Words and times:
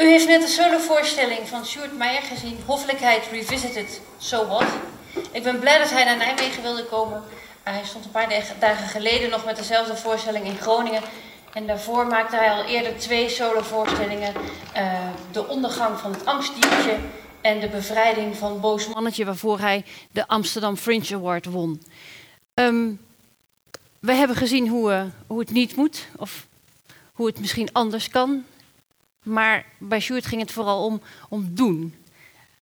U 0.00 0.04
heeft 0.04 0.26
net 0.26 0.40
de 0.40 0.46
solovoorstelling 0.46 1.48
van 1.48 1.66
Sjoerd 1.66 1.96
Meijer 1.96 2.22
gezien, 2.22 2.58
Hoffelijkheid 2.66 3.26
Revisited, 3.30 4.00
So 4.18 4.46
What. 4.46 4.64
Ik 5.32 5.42
ben 5.42 5.58
blij 5.58 5.78
dat 5.78 5.90
hij 5.90 6.04
naar 6.04 6.16
Nijmegen 6.16 6.62
wilde 6.62 6.84
komen. 6.84 7.22
Hij 7.62 7.84
stond 7.84 8.04
een 8.04 8.10
paar 8.10 8.28
dagen 8.58 8.88
geleden 8.88 9.30
nog 9.30 9.44
met 9.44 9.56
dezelfde 9.56 9.96
voorstelling 9.96 10.44
in 10.46 10.56
Groningen. 10.56 11.02
En 11.52 11.66
daarvoor 11.66 12.06
maakte 12.06 12.36
hij 12.36 12.50
al 12.50 12.64
eerder 12.64 12.98
twee 12.98 13.28
solovoorstellingen. 13.28 14.34
Uh, 14.76 14.92
de 15.32 15.48
ondergang 15.48 15.98
van 15.98 16.12
het 16.12 16.26
angstdiertje 16.26 16.96
en 17.40 17.60
de 17.60 17.68
bevrijding 17.68 18.36
van 18.36 18.60
Boos 18.60 18.88
Mannetje, 18.88 19.24
waarvoor 19.24 19.58
hij 19.58 19.84
de 20.10 20.28
Amsterdam 20.28 20.76
Fringe 20.76 21.14
Award 21.14 21.44
won. 21.46 21.82
Um, 22.54 23.00
we 23.98 24.12
hebben 24.12 24.36
gezien 24.36 24.68
hoe, 24.68 24.90
uh, 24.90 25.02
hoe 25.26 25.40
het 25.40 25.50
niet 25.50 25.76
moet, 25.76 26.06
of 26.16 26.46
hoe 27.12 27.26
het 27.26 27.40
misschien 27.40 27.72
anders 27.72 28.08
kan. 28.08 28.44
Maar 29.22 29.66
bij 29.78 30.00
Sjoerd 30.00 30.26
ging 30.26 30.40
het 30.40 30.52
vooral 30.52 30.84
om, 30.84 31.00
om 31.28 31.54
doen. 31.54 31.94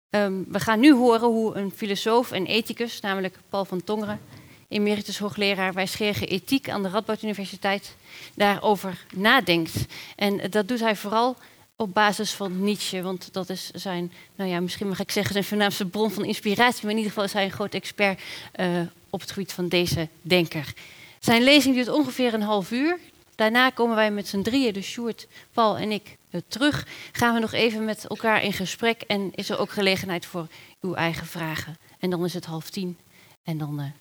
Um, 0.09 0.45
we 0.47 0.59
gaan 0.59 0.79
nu 0.79 0.93
horen 0.93 1.27
hoe 1.27 1.55
een 1.55 1.71
filosoof 1.75 2.31
en 2.31 2.45
ethicus, 2.45 2.99
namelijk 2.99 3.37
Paul 3.49 3.65
van 3.65 3.83
Tongeren, 3.83 4.19
emeritus 4.67 5.19
hoogleraar 5.19 5.73
wijsgerige 5.73 6.25
ethiek 6.25 6.69
aan 6.69 6.83
de 6.83 6.89
Radboud 6.89 7.23
Universiteit, 7.23 7.95
daarover 8.33 9.05
nadenkt. 9.15 9.85
En 10.15 10.49
dat 10.49 10.67
doet 10.67 10.79
hij 10.79 10.95
vooral 10.95 11.35
op 11.75 11.93
basis 11.93 12.31
van 12.31 12.63
Nietzsche, 12.63 13.01
want 13.01 13.33
dat 13.33 13.49
is 13.49 13.69
zijn, 13.69 14.11
nou 14.35 14.49
ja, 14.49 14.59
misschien 14.59 14.87
mag 14.87 14.99
ik 14.99 15.11
zeggen, 15.11 15.33
zijn 15.33 15.45
voornaamste 15.45 15.85
bron 15.85 16.11
van 16.11 16.25
inspiratie, 16.25 16.81
maar 16.81 16.91
in 16.91 16.97
ieder 16.97 17.11
geval 17.11 17.23
is 17.23 17.33
hij 17.33 17.43
een 17.43 17.51
groot 17.51 17.73
expert 17.73 18.21
uh, 18.59 18.67
op 19.09 19.21
het 19.21 19.31
gebied 19.31 19.53
van 19.53 19.67
deze 19.67 20.07
denker. 20.21 20.73
Zijn 21.19 21.43
lezing 21.43 21.75
duurt 21.75 21.89
ongeveer 21.89 22.33
een 22.33 22.41
half 22.41 22.71
uur. 22.71 22.99
Daarna 23.35 23.69
komen 23.69 23.95
wij 23.95 24.11
met 24.11 24.27
z'n 24.27 24.41
drieën, 24.41 24.73
dus 24.73 24.87
Sjoerd, 24.87 25.27
Paul 25.51 25.77
en 25.77 25.91
ik, 25.91 26.17
uh, 26.31 26.41
terug. 26.47 26.87
Gaan 27.11 27.33
we 27.33 27.39
nog 27.39 27.51
even 27.51 27.85
met 27.85 28.05
elkaar 28.05 28.43
in 28.43 28.53
gesprek 28.53 29.01
en 29.01 29.33
is 29.35 29.49
er 29.49 29.57
ook 29.57 29.71
gelegenheid 29.71 30.25
voor 30.25 30.47
uw 30.81 30.93
eigen 30.93 31.27
vragen. 31.27 31.77
En 31.99 32.09
dan 32.09 32.25
is 32.25 32.33
het 32.33 32.45
half 32.45 32.69
tien 32.69 32.97
en 33.43 33.57
dan 33.57 33.79
uh, 33.79 33.91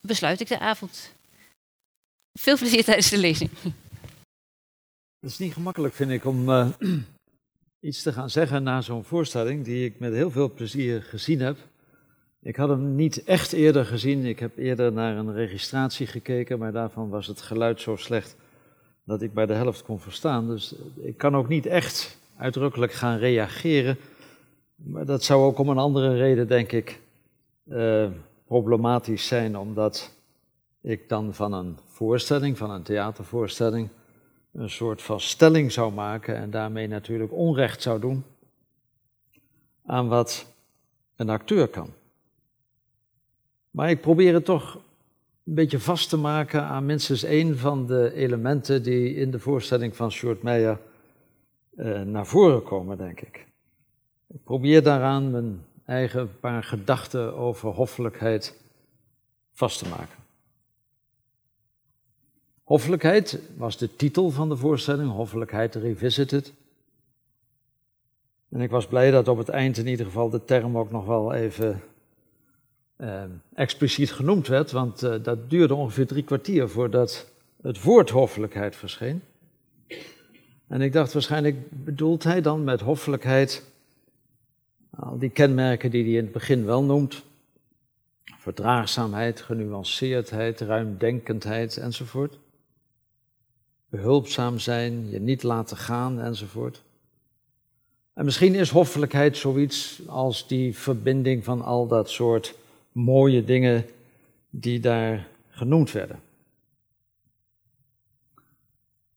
besluit 0.00 0.40
ik 0.40 0.48
de 0.48 0.58
avond. 0.58 1.12
Veel 2.32 2.58
plezier 2.58 2.84
tijdens 2.84 3.10
de 3.10 3.18
lezing. 3.18 3.50
Het 5.20 5.30
is 5.30 5.38
niet 5.38 5.52
gemakkelijk, 5.52 5.94
vind 5.94 6.10
ik, 6.10 6.24
om 6.24 6.48
uh, 6.48 6.68
iets 7.88 8.02
te 8.02 8.12
gaan 8.12 8.30
zeggen 8.30 8.62
na 8.62 8.80
zo'n 8.80 9.04
voorstelling 9.04 9.64
die 9.64 9.84
ik 9.84 9.98
met 9.98 10.12
heel 10.12 10.30
veel 10.30 10.52
plezier 10.52 11.02
gezien 11.02 11.40
heb. 11.40 11.58
Ik 12.42 12.56
had 12.56 12.68
hem 12.68 12.94
niet 12.94 13.24
echt 13.24 13.52
eerder 13.52 13.84
gezien. 13.84 14.24
Ik 14.24 14.38
heb 14.38 14.58
eerder 14.58 14.92
naar 14.92 15.16
een 15.16 15.32
registratie 15.32 16.06
gekeken, 16.06 16.58
maar 16.58 16.72
daarvan 16.72 17.08
was 17.08 17.26
het 17.26 17.40
geluid 17.40 17.80
zo 17.80 17.96
slecht 17.96 18.36
dat 19.04 19.22
ik 19.22 19.34
bij 19.34 19.46
de 19.46 19.52
helft 19.52 19.82
kon 19.82 20.00
verstaan. 20.00 20.46
Dus 20.46 20.74
ik 21.00 21.16
kan 21.16 21.36
ook 21.36 21.48
niet 21.48 21.66
echt 21.66 22.18
uitdrukkelijk 22.36 22.92
gaan 22.92 23.18
reageren. 23.18 23.96
Maar 24.74 25.04
dat 25.04 25.24
zou 25.24 25.44
ook 25.44 25.58
om 25.58 25.68
een 25.68 25.78
andere 25.78 26.16
reden, 26.16 26.48
denk 26.48 26.72
ik, 26.72 27.00
uh, 27.68 28.06
problematisch 28.46 29.26
zijn, 29.26 29.58
omdat 29.58 30.14
ik 30.80 31.08
dan 31.08 31.34
van 31.34 31.52
een 31.52 31.78
voorstelling, 31.86 32.58
van 32.58 32.70
een 32.70 32.82
theatervoorstelling, 32.82 33.88
een 34.52 34.70
soort 34.70 35.02
van 35.02 35.20
stelling 35.20 35.72
zou 35.72 35.92
maken 35.92 36.36
en 36.36 36.50
daarmee 36.50 36.88
natuurlijk 36.88 37.32
onrecht 37.32 37.82
zou 37.82 38.00
doen 38.00 38.24
aan 39.86 40.08
wat 40.08 40.46
een 41.16 41.30
acteur 41.30 41.68
kan. 41.68 41.88
Maar 43.72 43.90
ik 43.90 44.00
probeer 44.00 44.34
het 44.34 44.44
toch 44.44 44.74
een 45.44 45.54
beetje 45.54 45.80
vast 45.80 46.08
te 46.08 46.16
maken 46.16 46.62
aan 46.62 46.86
minstens 46.86 47.22
één 47.22 47.58
van 47.58 47.86
de 47.86 48.12
elementen 48.14 48.82
die 48.82 49.14
in 49.14 49.30
de 49.30 49.38
voorstelling 49.38 49.96
van 49.96 50.12
Sjoerd 50.12 50.42
Meijer 50.42 50.78
uh, 51.76 52.00
naar 52.00 52.26
voren 52.26 52.62
komen, 52.62 52.98
denk 52.98 53.20
ik. 53.20 53.46
Ik 54.28 54.44
probeer 54.44 54.82
daaraan 54.82 55.30
mijn 55.30 55.64
eigen 55.84 56.38
paar 56.40 56.64
gedachten 56.64 57.36
over 57.36 57.70
hoffelijkheid 57.70 58.60
vast 59.52 59.78
te 59.78 59.88
maken. 59.88 60.16
Hoffelijkheid 62.62 63.40
was 63.56 63.78
de 63.78 63.96
titel 63.96 64.30
van 64.30 64.48
de 64.48 64.56
voorstelling, 64.56 65.10
Hoffelijkheid 65.10 65.74
Revisited. 65.74 66.52
En 68.48 68.60
ik 68.60 68.70
was 68.70 68.86
blij 68.86 69.10
dat 69.10 69.28
op 69.28 69.38
het 69.38 69.48
eind 69.48 69.78
in 69.78 69.86
ieder 69.86 70.06
geval 70.06 70.30
de 70.30 70.44
term 70.44 70.78
ook 70.78 70.90
nog 70.90 71.06
wel 71.06 71.32
even 71.32 71.82
eh, 73.02 73.22
expliciet 73.54 74.12
genoemd 74.12 74.46
werd, 74.46 74.70
want 74.70 75.02
eh, 75.02 75.14
dat 75.22 75.50
duurde 75.50 75.74
ongeveer 75.74 76.06
drie 76.06 76.22
kwartier 76.22 76.68
voordat 76.68 77.26
het 77.62 77.82
woord 77.82 78.10
hoffelijkheid 78.10 78.76
verscheen. 78.76 79.22
En 80.68 80.80
ik 80.80 80.92
dacht 80.92 81.12
waarschijnlijk 81.12 81.56
bedoelt 81.70 82.24
hij 82.24 82.40
dan 82.40 82.64
met 82.64 82.80
hoffelijkheid 82.80 83.64
al 84.90 85.18
die 85.18 85.30
kenmerken 85.30 85.90
die 85.90 86.02
hij 86.02 86.12
in 86.12 86.22
het 86.22 86.32
begin 86.32 86.64
wel 86.64 86.82
noemt. 86.82 87.22
Verdraagzaamheid, 88.38 89.40
genuanceerdheid, 89.40 90.60
ruimdenkendheid 90.60 91.76
enzovoort. 91.76 92.38
Behulpzaam 93.88 94.58
zijn, 94.58 95.10
je 95.10 95.20
niet 95.20 95.42
laten 95.42 95.76
gaan 95.76 96.20
enzovoort. 96.20 96.82
En 98.14 98.24
misschien 98.24 98.54
is 98.54 98.70
hoffelijkheid 98.70 99.36
zoiets 99.36 100.00
als 100.06 100.46
die 100.46 100.78
verbinding 100.78 101.44
van 101.44 101.62
al 101.62 101.86
dat 101.86 102.10
soort 102.10 102.60
mooie 102.92 103.44
dingen 103.44 103.84
die 104.50 104.80
daar 104.80 105.28
genoemd 105.48 105.92
werden. 105.92 106.20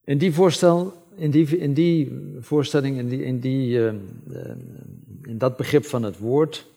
In 0.03 0.18
die, 0.18 0.34
voorstel, 0.34 0.94
in 1.16 1.31
die, 1.31 1.58
in 1.58 1.74
die 1.74 2.12
voorstelling, 2.40 2.97
in, 2.97 3.09
die, 3.09 3.24
in, 3.24 3.40
die, 3.40 3.78
uh, 3.78 3.94
in 5.24 5.38
dat 5.38 5.58
begrip 5.58 5.86
van 5.86 6.03
het 6.03 6.18
woord, 6.18 6.68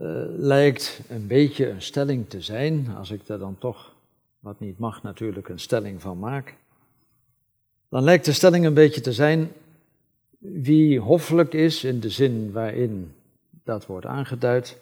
uh, 0.00 0.08
lijkt 0.36 1.00
een 1.08 1.26
beetje 1.26 1.68
een 1.68 1.82
stelling 1.82 2.28
te 2.28 2.40
zijn, 2.40 2.88
als 2.96 3.10
ik 3.10 3.26
daar 3.26 3.38
dan 3.38 3.58
toch, 3.58 3.94
wat 4.38 4.60
niet 4.60 4.78
mag 4.78 5.02
natuurlijk, 5.02 5.48
een 5.48 5.58
stelling 5.58 6.02
van 6.02 6.18
maak. 6.18 6.54
Dan 7.88 8.02
lijkt 8.02 8.24
de 8.24 8.32
stelling 8.32 8.64
een 8.64 8.74
beetje 8.74 9.00
te 9.00 9.12
zijn 9.12 9.50
wie 10.38 11.00
hoffelijk 11.00 11.54
is 11.54 11.84
in 11.84 12.00
de 12.00 12.10
zin 12.10 12.52
waarin 12.52 13.12
dat 13.64 13.86
wordt 13.86 14.06
aangeduid, 14.06 14.80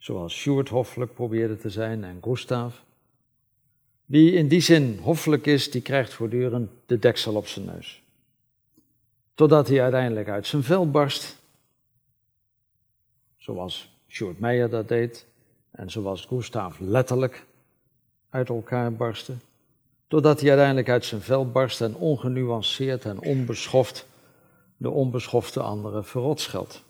zoals 0.00 0.34
Sjoerd 0.34 0.68
hoffelijk 0.68 1.14
probeerde 1.14 1.56
te 1.56 1.70
zijn 1.70 2.04
en 2.04 2.18
Gustav. 2.22 2.74
Wie 4.06 4.32
in 4.32 4.48
die 4.48 4.60
zin 4.60 4.98
hoffelijk 5.02 5.46
is, 5.46 5.70
die 5.70 5.82
krijgt 5.82 6.12
voortdurend 6.12 6.70
de 6.86 6.98
deksel 6.98 7.34
op 7.34 7.46
zijn 7.46 7.64
neus. 7.64 8.02
Totdat 9.34 9.68
hij 9.68 9.82
uiteindelijk 9.82 10.28
uit 10.28 10.46
zijn 10.46 10.62
vel 10.62 10.90
barst, 10.90 11.36
zoals 13.36 13.90
Sjoerd 14.08 14.40
Meijer 14.40 14.70
dat 14.70 14.88
deed 14.88 15.26
en 15.70 15.90
zoals 15.90 16.24
Gustav 16.24 16.78
letterlijk 16.78 17.46
uit 18.30 18.48
elkaar 18.48 18.92
barstte. 18.92 19.34
Totdat 20.08 20.40
hij 20.40 20.48
uiteindelijk 20.48 20.88
uit 20.88 21.04
zijn 21.04 21.20
vel 21.20 21.50
barst 21.50 21.80
en 21.80 21.94
ongenuanceerd 21.94 23.04
en 23.04 23.20
onbeschoft 23.20 24.06
de 24.76 24.90
onbeschofte 24.90 25.60
anderen 25.60 26.04
verrot 26.04 26.40
scheldt 26.40 26.82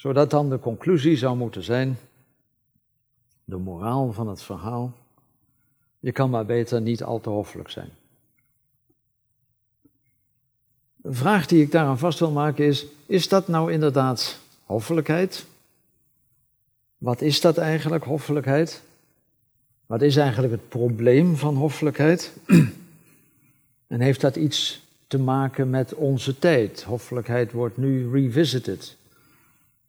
zodat 0.00 0.30
dan 0.30 0.50
de 0.50 0.58
conclusie 0.58 1.16
zou 1.16 1.36
moeten 1.36 1.62
zijn, 1.62 1.98
de 3.44 3.56
moraal 3.56 4.12
van 4.12 4.28
het 4.28 4.42
verhaal, 4.42 4.92
je 5.98 6.12
kan 6.12 6.30
maar 6.30 6.46
beter 6.46 6.80
niet 6.80 7.02
al 7.02 7.20
te 7.20 7.28
hoffelijk 7.28 7.70
zijn. 7.70 7.88
De 10.96 11.12
vraag 11.12 11.46
die 11.46 11.62
ik 11.62 11.70
daaraan 11.70 11.98
vast 11.98 12.18
wil 12.18 12.30
maken 12.30 12.64
is, 12.64 12.86
is 13.06 13.28
dat 13.28 13.48
nou 13.48 13.72
inderdaad 13.72 14.38
hoffelijkheid? 14.64 15.46
Wat 16.98 17.20
is 17.20 17.40
dat 17.40 17.58
eigenlijk, 17.58 18.04
hoffelijkheid? 18.04 18.82
Wat 19.86 20.02
is 20.02 20.16
eigenlijk 20.16 20.52
het 20.52 20.68
probleem 20.68 21.36
van 21.36 21.56
hoffelijkheid? 21.56 22.32
En 23.86 24.00
heeft 24.00 24.20
dat 24.20 24.36
iets 24.36 24.82
te 25.06 25.18
maken 25.18 25.70
met 25.70 25.94
onze 25.94 26.38
tijd? 26.38 26.82
Hoffelijkheid 26.82 27.52
wordt 27.52 27.76
nu 27.76 28.10
revisited. 28.10 28.98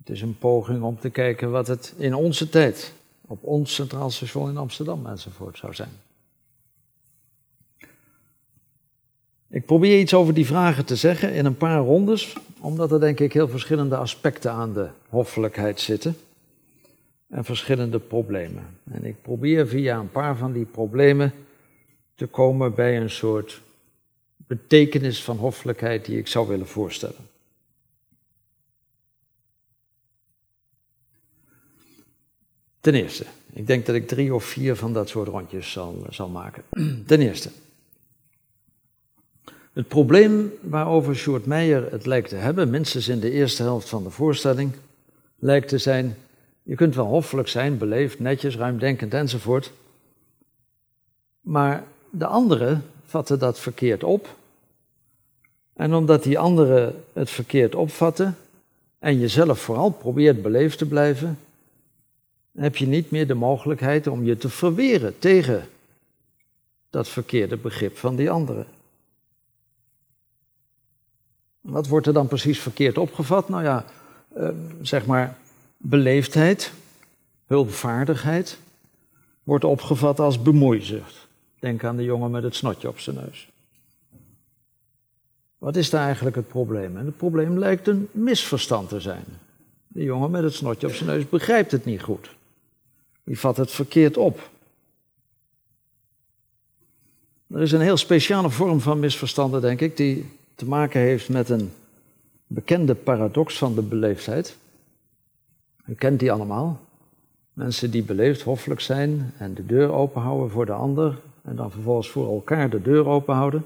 Het 0.01 0.09
is 0.09 0.21
een 0.21 0.37
poging 0.37 0.81
om 0.81 0.99
te 0.99 1.09
kijken 1.09 1.51
wat 1.51 1.67
het 1.67 1.93
in 1.97 2.13
onze 2.13 2.49
tijd, 2.49 2.93
op 3.27 3.43
ons 3.43 3.73
Centraal 3.73 4.09
Station 4.09 4.49
in 4.49 4.57
Amsterdam 4.57 5.05
enzovoort 5.05 5.57
zou 5.57 5.73
zijn. 5.73 5.91
Ik 9.49 9.65
probeer 9.65 9.99
iets 9.99 10.13
over 10.13 10.33
die 10.33 10.45
vragen 10.45 10.85
te 10.85 10.95
zeggen 10.95 11.33
in 11.33 11.45
een 11.45 11.57
paar 11.57 11.79
rondes, 11.79 12.35
omdat 12.59 12.91
er 12.91 12.99
denk 12.99 13.19
ik 13.19 13.33
heel 13.33 13.47
verschillende 13.47 13.95
aspecten 13.95 14.51
aan 14.51 14.73
de 14.73 14.89
hoffelijkheid 15.09 15.79
zitten 15.79 16.17
en 17.29 17.45
verschillende 17.45 17.99
problemen. 17.99 18.65
En 18.91 19.05
ik 19.05 19.21
probeer 19.21 19.67
via 19.67 19.99
een 19.99 20.11
paar 20.11 20.37
van 20.37 20.51
die 20.51 20.65
problemen 20.65 21.33
te 22.15 22.25
komen 22.25 22.75
bij 22.75 22.97
een 22.97 23.09
soort 23.09 23.61
betekenis 24.37 25.23
van 25.23 25.37
hoffelijkheid 25.37 26.05
die 26.05 26.17
ik 26.17 26.27
zou 26.27 26.47
willen 26.47 26.67
voorstellen. 26.67 27.29
Ten 32.81 32.95
eerste, 32.95 33.25
ik 33.53 33.67
denk 33.67 33.85
dat 33.85 33.95
ik 33.95 34.07
drie 34.07 34.33
of 34.33 34.43
vier 34.43 34.75
van 34.75 34.93
dat 34.93 35.09
soort 35.09 35.27
rondjes 35.27 35.71
zal, 35.71 36.05
zal 36.09 36.29
maken. 36.29 36.63
Ten 37.07 37.21
eerste, 37.21 37.49
Het 39.73 39.87
probleem 39.87 40.51
waarover 40.61 41.15
Sjoerd 41.15 41.45
Meijer 41.45 41.91
het 41.91 42.05
lijkt 42.05 42.29
te 42.29 42.35
hebben, 42.35 42.69
minstens 42.69 43.07
in 43.07 43.19
de 43.19 43.31
eerste 43.31 43.63
helft 43.63 43.89
van 43.89 44.03
de 44.03 44.09
voorstelling, 44.09 44.71
lijkt 45.39 45.67
te 45.67 45.77
zijn: 45.77 46.17
je 46.63 46.75
kunt 46.75 46.95
wel 46.95 47.05
hoffelijk 47.05 47.47
zijn, 47.47 47.77
beleefd, 47.77 48.19
netjes, 48.19 48.55
ruimdenkend 48.55 49.13
enzovoort. 49.13 49.71
Maar 51.41 51.83
de 52.09 52.25
anderen 52.25 52.83
vatten 53.05 53.39
dat 53.39 53.59
verkeerd 53.59 54.03
op. 54.03 54.35
En 55.73 55.93
omdat 55.93 56.23
die 56.23 56.39
anderen 56.39 57.03
het 57.13 57.29
verkeerd 57.29 57.75
opvatten 57.75 58.37
en 58.99 59.19
jezelf 59.19 59.59
vooral 59.59 59.89
probeert 59.89 60.41
beleefd 60.41 60.77
te 60.77 60.87
blijven, 60.87 61.37
heb 62.57 62.77
je 62.77 62.87
niet 62.87 63.11
meer 63.11 63.27
de 63.27 63.33
mogelijkheid 63.33 64.07
om 64.07 64.23
je 64.23 64.37
te 64.37 64.49
verweren 64.49 65.19
tegen 65.19 65.67
dat 66.89 67.07
verkeerde 67.07 67.57
begrip 67.57 67.97
van 67.97 68.15
die 68.15 68.31
anderen. 68.31 68.65
Wat 71.61 71.87
wordt 71.87 72.07
er 72.07 72.13
dan 72.13 72.27
precies 72.27 72.59
verkeerd 72.59 72.97
opgevat? 72.97 73.49
Nou 73.49 73.63
ja, 73.63 73.85
eh, 74.33 74.49
zeg 74.81 75.05
maar 75.05 75.37
beleefdheid, 75.77 76.71
hulpvaardigheid, 77.45 78.59
wordt 79.43 79.63
opgevat 79.63 80.19
als 80.19 80.41
bemoeizucht. 80.41 81.27
Denk 81.59 81.83
aan 81.83 81.97
de 81.97 82.03
jongen 82.03 82.31
met 82.31 82.43
het 82.43 82.55
snotje 82.55 82.87
op 82.87 82.99
zijn 82.99 83.15
neus. 83.15 83.49
Wat 85.57 85.75
is 85.75 85.89
daar 85.89 86.05
eigenlijk 86.05 86.35
het 86.35 86.47
probleem? 86.47 86.97
En 86.97 87.05
het 87.05 87.17
probleem 87.17 87.57
lijkt 87.57 87.87
een 87.87 88.07
misverstand 88.11 88.89
te 88.89 88.99
zijn. 88.99 89.23
De 89.87 90.03
jongen 90.03 90.31
met 90.31 90.43
het 90.43 90.53
snotje 90.53 90.87
op 90.87 90.93
zijn 90.93 91.09
neus 91.09 91.29
begrijpt 91.29 91.71
het 91.71 91.85
niet 91.85 92.01
goed. 92.01 92.29
Die 93.23 93.39
vat 93.39 93.57
het 93.57 93.71
verkeerd 93.71 94.17
op. 94.17 94.49
Er 97.47 97.61
is 97.61 97.71
een 97.71 97.81
heel 97.81 97.97
speciale 97.97 98.49
vorm 98.49 98.79
van 98.79 98.99
misverstanden, 98.99 99.61
denk 99.61 99.81
ik, 99.81 99.97
die 99.97 100.25
te 100.55 100.65
maken 100.65 100.99
heeft 100.99 101.29
met 101.29 101.49
een 101.49 101.71
bekende 102.47 102.95
paradox 102.95 103.57
van 103.57 103.75
de 103.75 103.81
beleefdheid. 103.81 104.57
U 105.85 105.93
kent 105.93 106.19
die 106.19 106.31
allemaal. 106.31 106.79
Mensen 107.53 107.91
die 107.91 108.03
beleefd, 108.03 108.41
hoffelijk 108.41 108.81
zijn 108.81 109.33
en 109.37 109.53
de 109.53 109.65
deur 109.65 109.91
openhouden 109.91 110.49
voor 110.49 110.65
de 110.65 110.71
ander 110.71 111.19
en 111.41 111.55
dan 111.55 111.71
vervolgens 111.71 112.09
voor 112.09 112.33
elkaar 112.33 112.69
de 112.69 112.81
deur 112.81 113.07
openhouden, 113.07 113.63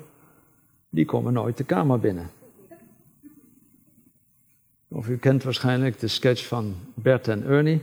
die 0.89 1.05
komen 1.05 1.33
nooit 1.33 1.57
de 1.57 1.63
kamer 1.63 1.99
binnen. 1.99 2.29
Of 4.87 5.07
u 5.07 5.17
kent 5.17 5.43
waarschijnlijk 5.43 5.99
de 5.99 6.07
sketch 6.07 6.47
van 6.47 6.75
Bert 6.93 7.27
en 7.27 7.43
Ernie, 7.43 7.81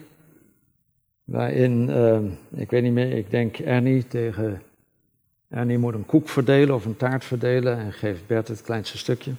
waarin, 1.33 1.89
uh, 1.89 2.19
ik 2.61 2.71
weet 2.71 2.83
niet 2.83 2.93
meer, 2.93 3.13
ik 3.13 3.31
denk 3.31 3.59
Ernie 3.59 4.07
tegen 4.07 4.63
Ernie 5.49 5.79
moet 5.79 5.95
een 5.95 6.07
koek 6.07 6.29
verdelen 6.29 6.75
of 6.75 6.85
een 6.85 6.97
taart 6.97 7.25
verdelen 7.25 7.79
en 7.79 7.93
geeft 7.93 8.27
Bert 8.27 8.49
het 8.49 8.63
kleinste 8.63 8.99
stukje. 8.99 9.33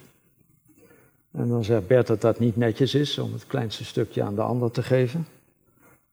En 1.32 1.48
dan 1.48 1.64
zegt 1.64 1.88
Bert 1.88 2.08
dat 2.08 2.22
dat 2.22 2.40
niet 2.40 2.56
netjes 2.56 2.96
is 2.96 3.18
om 3.18 3.34
het 3.34 3.48
kleinste 3.48 3.86
stukje 3.86 4.24
aan 4.24 4.36
de 4.36 4.42
ander 4.42 4.72
te 4.72 4.84
geven. 4.84 5.28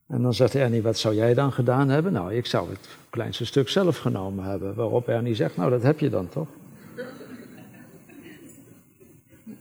En 0.06 0.22
dan 0.22 0.34
zegt 0.34 0.54
Ernie, 0.54 0.82
wat 0.82 0.98
zou 0.98 1.14
jij 1.14 1.34
dan 1.34 1.52
gedaan 1.52 1.88
hebben? 1.88 2.12
Nou, 2.12 2.34
ik 2.34 2.46
zou 2.46 2.70
het 2.70 2.88
kleinste 3.10 3.46
stuk 3.46 3.68
zelf 3.68 3.98
genomen 3.98 4.44
hebben. 4.44 4.74
Waarop 4.74 5.08
Ernie 5.08 5.34
zegt, 5.34 5.56
nou, 5.56 5.70
dat 5.70 5.82
heb 5.82 6.00
je 6.00 6.10
dan 6.10 6.28
toch? 6.28 6.48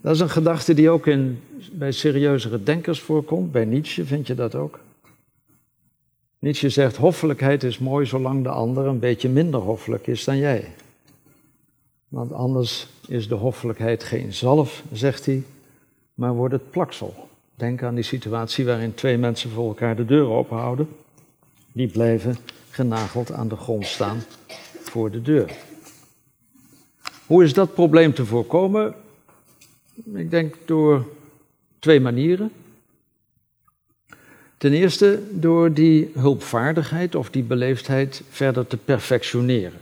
Dat 0.01 0.15
is 0.15 0.19
een 0.19 0.29
gedachte 0.29 0.73
die 0.73 0.89
ook 0.89 1.07
in, 1.07 1.41
bij 1.71 1.91
serieuzere 1.91 2.63
denkers 2.63 2.99
voorkomt. 2.99 3.51
Bij 3.51 3.65
Nietzsche 3.65 4.05
vind 4.05 4.27
je 4.27 4.35
dat 4.35 4.55
ook. 4.55 4.79
Nietzsche 6.39 6.69
zegt, 6.69 6.95
hoffelijkheid 6.95 7.63
is 7.63 7.79
mooi 7.79 8.05
zolang 8.05 8.43
de 8.43 8.49
ander 8.49 8.85
een 8.85 8.99
beetje 8.99 9.29
minder 9.29 9.59
hoffelijk 9.59 10.07
is 10.07 10.23
dan 10.23 10.37
jij. 10.37 10.73
Want 12.07 12.31
anders 12.31 12.87
is 13.07 13.27
de 13.27 13.35
hoffelijkheid 13.35 14.03
geen 14.03 14.33
zalf, 14.33 14.83
zegt 14.91 15.25
hij, 15.25 15.43
maar 16.13 16.33
wordt 16.33 16.53
het 16.53 16.71
plaksel. 16.71 17.29
Denk 17.55 17.83
aan 17.83 17.95
die 17.95 18.03
situatie 18.03 18.65
waarin 18.65 18.93
twee 18.93 19.17
mensen 19.17 19.49
voor 19.49 19.67
elkaar 19.67 19.95
de 19.95 20.05
deur 20.05 20.29
openhouden. 20.29 20.89
Die 21.71 21.87
blijven 21.87 22.37
genageld 22.69 23.31
aan 23.31 23.47
de 23.47 23.55
grond 23.55 23.85
staan 23.85 24.23
voor 24.81 25.11
de 25.11 25.21
deur. 25.21 25.51
Hoe 27.25 27.43
is 27.43 27.53
dat 27.53 27.73
probleem 27.73 28.13
te 28.13 28.25
voorkomen? 28.25 28.95
Ik 30.13 30.29
denk 30.29 30.55
door 30.65 31.05
twee 31.79 31.99
manieren. 31.99 32.51
Ten 34.59 34.73
eerste 34.73 35.19
door 35.31 35.73
die 35.73 36.11
hulpvaardigheid 36.13 37.15
of 37.15 37.29
die 37.29 37.43
beleefdheid 37.43 38.21
verder 38.29 38.67
te 38.67 38.77
perfectioneren. 38.77 39.79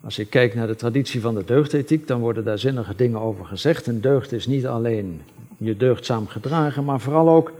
Als 0.00 0.18
ik 0.18 0.30
kijk 0.30 0.54
naar 0.54 0.66
de 0.66 0.76
traditie 0.76 1.20
van 1.20 1.34
de 1.34 1.44
deugdethiek, 1.44 2.06
dan 2.06 2.20
worden 2.20 2.44
daar 2.44 2.58
zinnige 2.58 2.94
dingen 2.96 3.20
over 3.20 3.44
gezegd. 3.44 3.86
Een 3.86 4.00
deugd 4.00 4.32
is 4.32 4.46
niet 4.46 4.66
alleen 4.66 5.22
je 5.56 5.76
deugdzaam 5.76 6.26
gedragen, 6.26 6.84
maar 6.84 7.00
vooral 7.00 7.28
ook 7.28 7.52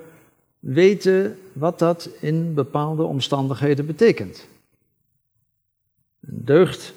weten 0.58 1.38
wat 1.52 1.78
dat 1.78 2.08
in 2.20 2.54
bepaalde 2.54 3.02
omstandigheden 3.02 3.86
betekent. 3.86 4.46
Een 6.20 6.42
deugd 6.44 6.92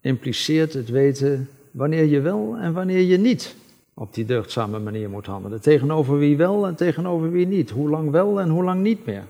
impliceert 0.00 0.72
het 0.72 0.88
weten 0.88 1.48
wanneer 1.70 2.04
je 2.04 2.20
wel 2.20 2.56
en 2.60 2.72
wanneer 2.72 3.02
je 3.02 3.18
niet 3.18 3.54
op 4.00 4.14
die 4.14 4.24
deugdzame 4.24 4.78
manier 4.78 5.10
moet 5.10 5.26
handelen. 5.26 5.60
Tegenover 5.60 6.18
wie 6.18 6.36
wel 6.36 6.66
en 6.66 6.74
tegenover 6.74 7.30
wie 7.30 7.46
niet. 7.46 7.70
Hoe 7.70 7.88
lang 7.88 8.10
wel 8.10 8.40
en 8.40 8.48
hoe 8.48 8.64
lang 8.64 8.82
niet 8.82 9.06
meer. 9.06 9.24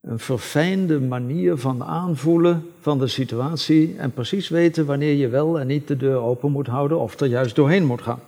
Een 0.00 0.18
verfijnde 0.18 1.00
manier 1.00 1.56
van 1.56 1.84
aanvoelen 1.84 2.70
van 2.80 2.98
de 2.98 3.06
situatie 3.06 3.96
en 3.98 4.12
precies 4.12 4.48
weten 4.48 4.86
wanneer 4.86 5.14
je 5.14 5.28
wel 5.28 5.60
en 5.60 5.66
niet 5.66 5.88
de 5.88 5.96
deur 5.96 6.16
open 6.16 6.50
moet 6.50 6.66
houden 6.66 6.98
of 6.98 7.20
er 7.20 7.26
juist 7.26 7.56
doorheen 7.56 7.84
moet 7.84 8.02
gaan. 8.02 8.20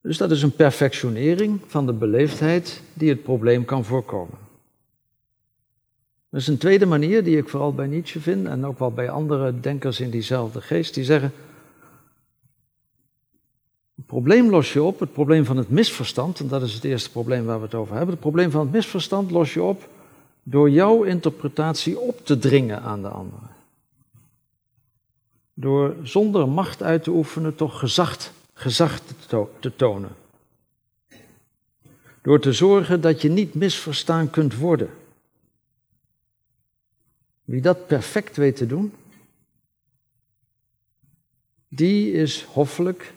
Dus 0.00 0.16
dat 0.16 0.30
is 0.30 0.42
een 0.42 0.56
perfectionering 0.56 1.60
van 1.66 1.86
de 1.86 1.92
beleefdheid 1.92 2.82
die 2.92 3.08
het 3.08 3.22
probleem 3.22 3.64
kan 3.64 3.84
voorkomen. 3.84 4.45
Dat 6.30 6.40
is 6.40 6.46
een 6.46 6.58
tweede 6.58 6.86
manier 6.86 7.24
die 7.24 7.36
ik 7.36 7.48
vooral 7.48 7.74
bij 7.74 7.86
Nietzsche 7.86 8.20
vind 8.20 8.46
en 8.46 8.66
ook 8.66 8.78
wel 8.78 8.90
bij 8.90 9.10
andere 9.10 9.60
denkers 9.60 10.00
in 10.00 10.10
diezelfde 10.10 10.60
geest, 10.60 10.94
die 10.94 11.04
zeggen, 11.04 11.32
het 13.94 14.06
probleem 14.06 14.50
los 14.50 14.72
je 14.72 14.82
op, 14.82 15.00
het 15.00 15.12
probleem 15.12 15.44
van 15.44 15.56
het 15.56 15.70
misverstand, 15.70 16.40
en 16.40 16.48
dat 16.48 16.62
is 16.62 16.74
het 16.74 16.84
eerste 16.84 17.10
probleem 17.10 17.44
waar 17.44 17.58
we 17.58 17.64
het 17.64 17.74
over 17.74 17.94
hebben, 17.94 18.10
het 18.10 18.20
probleem 18.20 18.50
van 18.50 18.60
het 18.60 18.72
misverstand 18.72 19.30
los 19.30 19.54
je 19.54 19.62
op 19.62 19.88
door 20.42 20.70
jouw 20.70 21.02
interpretatie 21.02 21.98
op 21.98 22.26
te 22.26 22.38
dringen 22.38 22.82
aan 22.82 23.02
de 23.02 23.08
anderen. 23.08 23.50
Door 25.54 25.94
zonder 26.02 26.48
macht 26.48 26.82
uit 26.82 27.02
te 27.02 27.10
oefenen 27.10 27.54
toch 27.54 27.78
gezag, 27.78 28.16
gezag 28.54 29.00
te 29.60 29.76
tonen. 29.76 30.10
Door 32.22 32.40
te 32.40 32.52
zorgen 32.52 33.00
dat 33.00 33.22
je 33.22 33.28
niet 33.28 33.54
misverstaan 33.54 34.30
kunt 34.30 34.56
worden. 34.56 34.90
Wie 37.46 37.60
dat 37.60 37.86
perfect 37.86 38.36
weet 38.36 38.56
te 38.56 38.66
doen, 38.66 38.92
die 41.68 42.12
is 42.12 42.42
hoffelijk 42.42 43.12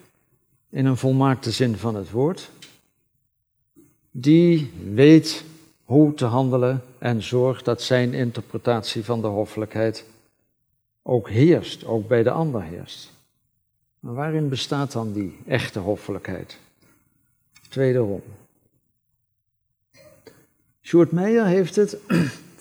in 0.70 0.86
een 0.86 0.98
volmaakte 0.98 1.52
zin 1.52 1.78
van 1.78 1.96
het 1.96 2.12
woord. 2.12 2.50
Die 4.12 4.72
weet 4.94 5.44
hoe 5.84 6.14
te 6.14 6.26
handelen 6.26 6.84
en 6.98 7.24
zorgt 7.24 7.66
dat 7.66 7.82
zijn 7.82 8.14
interpretatie 8.14 9.04
van 9.04 9.22
de 9.22 9.28
hoffelijkheid 9.28 10.06
ook 11.02 11.30
heerst, 11.30 11.86
ook 11.86 12.08
bij 12.08 12.24
de 12.24 12.32
ander 12.32 12.62
heerst. 12.62 13.12
Maar 14.00 14.14
waarin 14.14 14.50
bestaat 14.50 14.92
dan 14.92 15.14
die 15.14 15.38
echte 15.48 15.80
hoffelijkheid? 15.80 16.58
Tweede 17.70 18.00
ronde. 18.00 18.24
Sjoerd 20.82 21.12
Meijer 21.12 21.46
heeft 21.46 21.76
het 21.76 21.98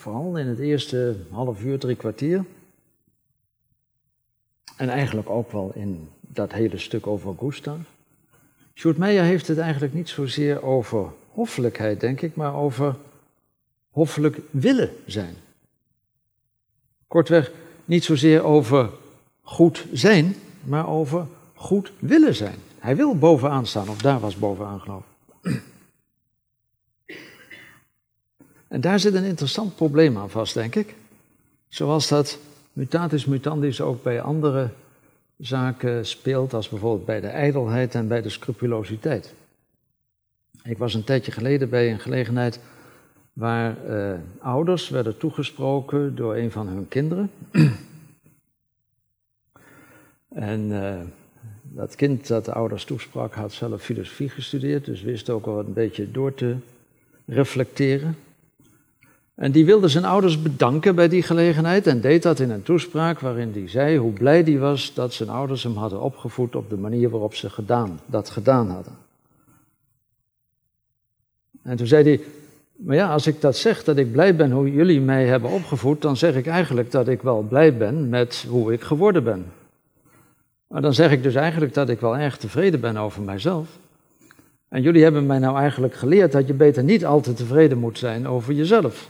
vooral 0.08 0.38
in 0.38 0.46
het 0.46 0.58
eerste 0.58 1.16
half 1.30 1.62
uur, 1.62 1.78
drie 1.78 1.96
kwartier. 1.96 2.44
En 4.76 4.88
eigenlijk 4.88 5.30
ook 5.30 5.52
wel 5.52 5.70
in 5.74 6.08
dat 6.20 6.52
hele 6.52 6.78
stuk 6.78 7.06
over 7.06 7.34
Gustav. 7.38 7.78
Sjoerd 8.74 9.02
heeft 9.02 9.48
het 9.48 9.58
eigenlijk 9.58 9.94
niet 9.94 10.08
zozeer 10.08 10.62
over 10.62 11.10
hoffelijkheid, 11.30 12.00
denk 12.00 12.20
ik, 12.20 12.36
maar 12.36 12.54
over 12.54 12.96
hoffelijk 13.90 14.40
willen 14.50 14.90
zijn. 15.06 15.34
Kortweg, 17.06 17.52
niet 17.84 18.04
zozeer 18.04 18.42
over 18.44 18.90
goed 19.42 19.86
zijn, 19.92 20.34
maar 20.64 20.88
over 20.88 21.26
goed 21.54 21.92
willen 21.98 22.34
zijn. 22.34 22.58
Hij 22.78 22.96
wil 22.96 23.18
bovenaan 23.18 23.66
staan, 23.66 23.88
of 23.88 24.02
daar 24.02 24.20
was 24.20 24.36
bovenaan 24.36 24.80
geloof 24.80 25.02
ik. 25.42 25.62
En 28.68 28.80
daar 28.80 29.00
zit 29.00 29.14
een 29.14 29.24
interessant 29.24 29.76
probleem 29.76 30.18
aan 30.18 30.30
vast, 30.30 30.54
denk 30.54 30.74
ik. 30.74 30.94
Zoals 31.68 32.08
dat 32.08 32.38
mutatis 32.72 33.24
mutandis 33.24 33.80
ook 33.80 34.02
bij 34.02 34.20
andere 34.20 34.70
zaken 35.36 36.06
speelt, 36.06 36.54
als 36.54 36.68
bijvoorbeeld 36.68 37.06
bij 37.06 37.20
de 37.20 37.26
ijdelheid 37.26 37.94
en 37.94 38.08
bij 38.08 38.22
de 38.22 38.28
scrupulositeit. 38.28 39.34
Ik 40.62 40.78
was 40.78 40.94
een 40.94 41.04
tijdje 41.04 41.32
geleden 41.32 41.68
bij 41.68 41.90
een 41.92 42.00
gelegenheid 42.00 42.60
waar 43.32 43.76
uh, 43.88 44.14
ouders 44.38 44.88
werden 44.88 45.18
toegesproken 45.18 46.14
door 46.14 46.36
een 46.36 46.50
van 46.50 46.68
hun 46.68 46.88
kinderen. 46.88 47.30
en 50.28 50.70
uh, 50.70 51.00
dat 51.62 51.94
kind 51.94 52.26
dat 52.26 52.44
de 52.44 52.52
ouders 52.52 52.84
toesprak 52.84 53.34
had 53.34 53.52
zelf 53.52 53.82
filosofie 53.82 54.28
gestudeerd, 54.28 54.84
dus 54.84 55.02
wist 55.02 55.30
ook 55.30 55.46
wel 55.46 55.58
een 55.58 55.72
beetje 55.72 56.10
door 56.10 56.34
te 56.34 56.56
reflecteren. 57.24 58.16
En 59.38 59.52
die 59.52 59.64
wilde 59.64 59.88
zijn 59.88 60.04
ouders 60.04 60.42
bedanken 60.42 60.94
bij 60.94 61.08
die 61.08 61.22
gelegenheid 61.22 61.86
en 61.86 62.00
deed 62.00 62.22
dat 62.22 62.38
in 62.38 62.50
een 62.50 62.62
toespraak 62.62 63.20
waarin 63.20 63.52
hij 63.52 63.68
zei 63.68 63.98
hoe 63.98 64.12
blij 64.12 64.40
hij 64.40 64.58
was 64.58 64.94
dat 64.94 65.12
zijn 65.12 65.28
ouders 65.28 65.62
hem 65.62 65.76
hadden 65.76 66.00
opgevoed 66.00 66.56
op 66.56 66.70
de 66.70 66.76
manier 66.76 67.10
waarop 67.10 67.34
ze 67.34 67.50
gedaan, 67.50 68.00
dat 68.06 68.30
gedaan 68.30 68.70
hadden. 68.70 68.92
En 71.62 71.76
toen 71.76 71.86
zei 71.86 72.04
hij, 72.04 72.20
maar 72.76 72.96
ja, 72.96 73.12
als 73.12 73.26
ik 73.26 73.40
dat 73.40 73.56
zeg, 73.56 73.84
dat 73.84 73.96
ik 73.96 74.12
blij 74.12 74.36
ben 74.36 74.50
hoe 74.50 74.72
jullie 74.72 75.00
mij 75.00 75.26
hebben 75.26 75.50
opgevoed, 75.50 76.02
dan 76.02 76.16
zeg 76.16 76.34
ik 76.34 76.46
eigenlijk 76.46 76.90
dat 76.90 77.08
ik 77.08 77.22
wel 77.22 77.42
blij 77.42 77.76
ben 77.76 78.08
met 78.08 78.46
hoe 78.48 78.72
ik 78.72 78.80
geworden 78.80 79.24
ben. 79.24 79.46
Maar 80.66 80.82
dan 80.82 80.94
zeg 80.94 81.10
ik 81.10 81.22
dus 81.22 81.34
eigenlijk 81.34 81.74
dat 81.74 81.88
ik 81.88 82.00
wel 82.00 82.16
erg 82.16 82.36
tevreden 82.36 82.80
ben 82.80 82.96
over 82.96 83.22
mijzelf. 83.22 83.68
En 84.68 84.82
jullie 84.82 85.02
hebben 85.02 85.26
mij 85.26 85.38
nou 85.38 85.58
eigenlijk 85.58 85.94
geleerd 85.94 86.32
dat 86.32 86.46
je 86.46 86.54
beter 86.54 86.82
niet 86.82 87.06
altijd 87.06 87.36
tevreden 87.36 87.78
moet 87.78 87.98
zijn 87.98 88.28
over 88.28 88.54
jezelf. 88.54 89.08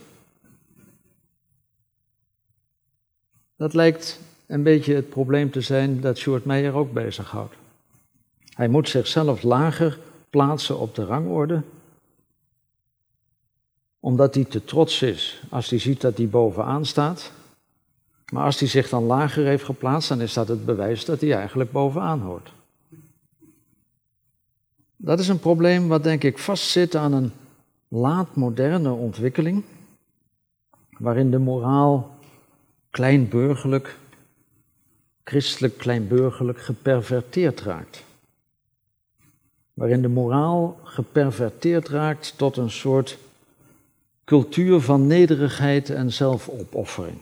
Dat 3.58 3.74
lijkt 3.74 4.20
een 4.46 4.62
beetje 4.62 4.94
het 4.94 5.08
probleem 5.08 5.50
te 5.50 5.60
zijn 5.60 6.00
dat 6.00 6.18
Sjoerd 6.18 6.44
Meijer 6.44 6.74
ook 6.74 6.92
bezighoudt. 6.92 7.54
Hij 8.54 8.68
moet 8.68 8.88
zichzelf 8.88 9.42
lager 9.42 9.98
plaatsen 10.30 10.78
op 10.78 10.94
de 10.94 11.04
rangorde, 11.04 11.62
omdat 14.00 14.34
hij 14.34 14.44
te 14.44 14.64
trots 14.64 15.02
is 15.02 15.42
als 15.48 15.70
hij 15.70 15.78
ziet 15.78 16.00
dat 16.00 16.16
hij 16.16 16.28
bovenaan 16.28 16.86
staat. 16.86 17.32
Maar 18.32 18.44
als 18.44 18.58
hij 18.58 18.68
zich 18.68 18.88
dan 18.88 19.04
lager 19.04 19.44
heeft 19.44 19.64
geplaatst, 19.64 20.08
dan 20.08 20.20
is 20.20 20.32
dat 20.32 20.48
het 20.48 20.64
bewijs 20.64 21.04
dat 21.04 21.20
hij 21.20 21.34
eigenlijk 21.34 21.72
bovenaan 21.72 22.20
hoort. 22.20 22.52
Dat 24.96 25.18
is 25.18 25.28
een 25.28 25.40
probleem 25.40 25.88
wat 25.88 26.02
denk 26.02 26.24
ik 26.24 26.38
vastzit 26.38 26.94
aan 26.94 27.12
een 27.12 27.32
laatmoderne 27.88 28.92
ontwikkeling, 28.92 29.64
waarin 30.98 31.30
de 31.30 31.38
moraal 31.38 32.17
kleinburgerlijk, 32.90 33.96
christelijk 35.24 35.78
kleinburgerlijk 35.78 36.60
geperverteerd 36.60 37.60
raakt. 37.60 38.04
Waarin 39.74 40.02
de 40.02 40.08
moraal 40.08 40.80
geperverteerd 40.82 41.88
raakt 41.88 42.34
tot 42.36 42.56
een 42.56 42.70
soort 42.70 43.18
cultuur 44.24 44.80
van 44.80 45.06
nederigheid 45.06 45.90
en 45.90 46.12
zelfopoffering. 46.12 47.18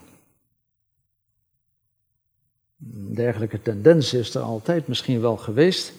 Een 2.94 3.14
dergelijke 3.14 3.62
tendens 3.62 4.14
is 4.14 4.34
er 4.34 4.42
altijd 4.42 4.88
misschien 4.88 5.20
wel 5.20 5.36
geweest, 5.36 5.92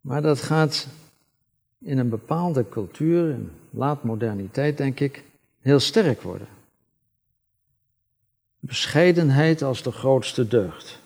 maar 0.00 0.22
dat 0.22 0.40
gaat 0.40 0.86
in 1.78 1.98
een 1.98 2.08
bepaalde 2.08 2.68
cultuur, 2.68 3.30
in 3.30 3.50
laatmoderniteit 3.70 4.76
denk 4.76 5.00
ik, 5.00 5.24
heel 5.60 5.80
sterk 5.80 6.22
worden. 6.22 6.46
Bescheidenheid 8.64 9.62
als 9.62 9.82
de 9.82 9.92
grootste 9.92 10.48
deugd. 10.48 10.98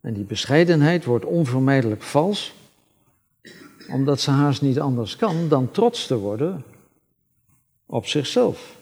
En 0.00 0.14
die 0.14 0.24
bescheidenheid 0.24 1.04
wordt 1.04 1.24
onvermijdelijk 1.24 2.02
vals, 2.02 2.54
omdat 3.88 4.20
ze 4.20 4.30
haast 4.30 4.62
niet 4.62 4.80
anders 4.80 5.16
kan 5.16 5.48
dan 5.48 5.70
trots 5.70 6.06
te 6.06 6.16
worden 6.16 6.64
op 7.86 8.06
zichzelf. 8.06 8.76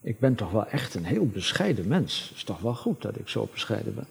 Ik 0.00 0.18
ben 0.18 0.34
toch 0.34 0.50
wel 0.50 0.66
echt 0.66 0.94
een 0.94 1.04
heel 1.04 1.26
bescheiden 1.26 1.88
mens. 1.88 2.28
Het 2.28 2.36
is 2.36 2.44
toch 2.44 2.60
wel 2.60 2.74
goed 2.74 3.02
dat 3.02 3.18
ik 3.18 3.28
zo 3.28 3.48
bescheiden 3.52 3.94
ben. 3.94 4.06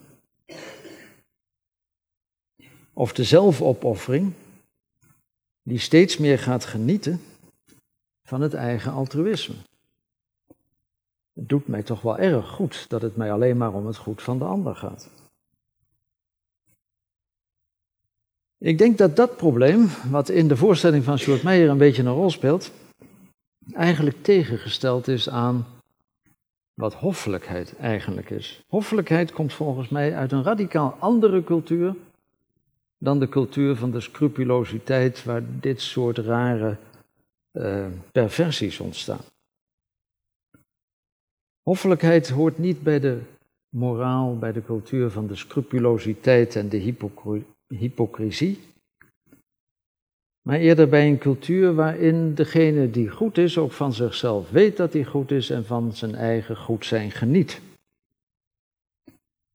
Of 2.94 3.14
de 3.14 3.24
zelfopoffering, 3.24 4.34
die 5.64 5.80
steeds 5.80 6.18
meer 6.18 6.40
gaat 6.40 6.66
genieten 6.66 7.22
van 8.24 8.42
het 8.42 8.54
eigen 8.54 8.92
altruïsme. 8.92 9.56
Doet 11.42 11.68
mij 11.68 11.84
toch 11.84 12.02
wel 12.02 12.18
erg 12.18 12.50
goed 12.50 12.90
dat 12.90 13.02
het 13.02 13.16
mij 13.16 13.32
alleen 13.32 13.58
maar 13.58 13.74
om 13.74 13.86
het 13.86 13.98
goed 13.98 14.22
van 14.22 14.38
de 14.40 14.46
ander 14.46 14.76
gaat. 14.76 15.10
Ik 18.58 18.78
denk 18.78 18.98
dat 18.98 19.16
dat 19.16 19.38
probleem, 19.38 19.88
wat 20.10 20.30
in 20.30 20.48
de 20.48 20.58
voorstelling 20.58 21.04
van 21.04 21.18
Sjoerd 21.18 21.44
Meijer 21.44 21.70
een 21.70 21.78
beetje 21.78 22.04
een 22.04 22.14
rol 22.14 22.30
speelt, 22.30 22.72
eigenlijk 23.74 24.24
tegengesteld 24.24 25.08
is 25.08 25.30
aan 25.30 25.66
wat 26.74 26.94
hoffelijkheid 26.94 27.76
eigenlijk 27.78 28.30
is. 28.30 28.64
Hoffelijkheid 28.68 29.32
komt 29.32 29.54
volgens 29.54 29.90
mij 29.90 30.16
uit 30.16 30.32
een 30.32 30.44
radicaal 30.44 30.96
andere 31.00 31.44
cultuur 31.44 31.96
dan 32.98 33.20
de 33.20 33.30
cultuur 33.30 33.76
van 33.76 33.92
de 33.92 34.00
scrupulositeit 34.00 35.24
waar 35.24 35.44
dit 35.60 35.82
soort 35.82 36.18
rare 36.18 36.78
uh, 37.52 37.86
perversies 38.12 38.80
ontstaan. 38.80 39.22
Hoffelijkheid 41.64 42.30
hoort 42.30 42.58
niet 42.58 42.82
bij 42.84 43.00
de 43.00 43.20
moraal, 43.70 44.38
bij 44.38 44.52
de 44.52 44.64
cultuur 44.64 45.10
van 45.10 45.28
de 45.28 45.36
scrupulositeit 45.36 46.56
en 46.56 46.70
de 46.70 46.96
hypocrisie, 47.68 48.60
maar 50.42 50.60
eerder 50.60 50.90
bij 50.90 51.08
een 51.08 51.18
cultuur 51.18 51.74
waarin 51.74 52.36
degene 52.36 52.90
die 52.90 53.10
goed 53.10 53.38
is 53.38 53.58
ook 53.58 53.72
van 53.72 53.94
zichzelf 53.94 54.50
weet 54.50 54.78
dat 54.78 54.94
hij 54.94 55.04
goed 55.04 55.32
is 55.32 55.50
en 55.50 55.66
van 55.66 55.94
zijn 55.94 56.16
eigen 56.16 56.58
goed 56.58 56.86
zijn 56.86 57.12
geniet. 57.12 57.62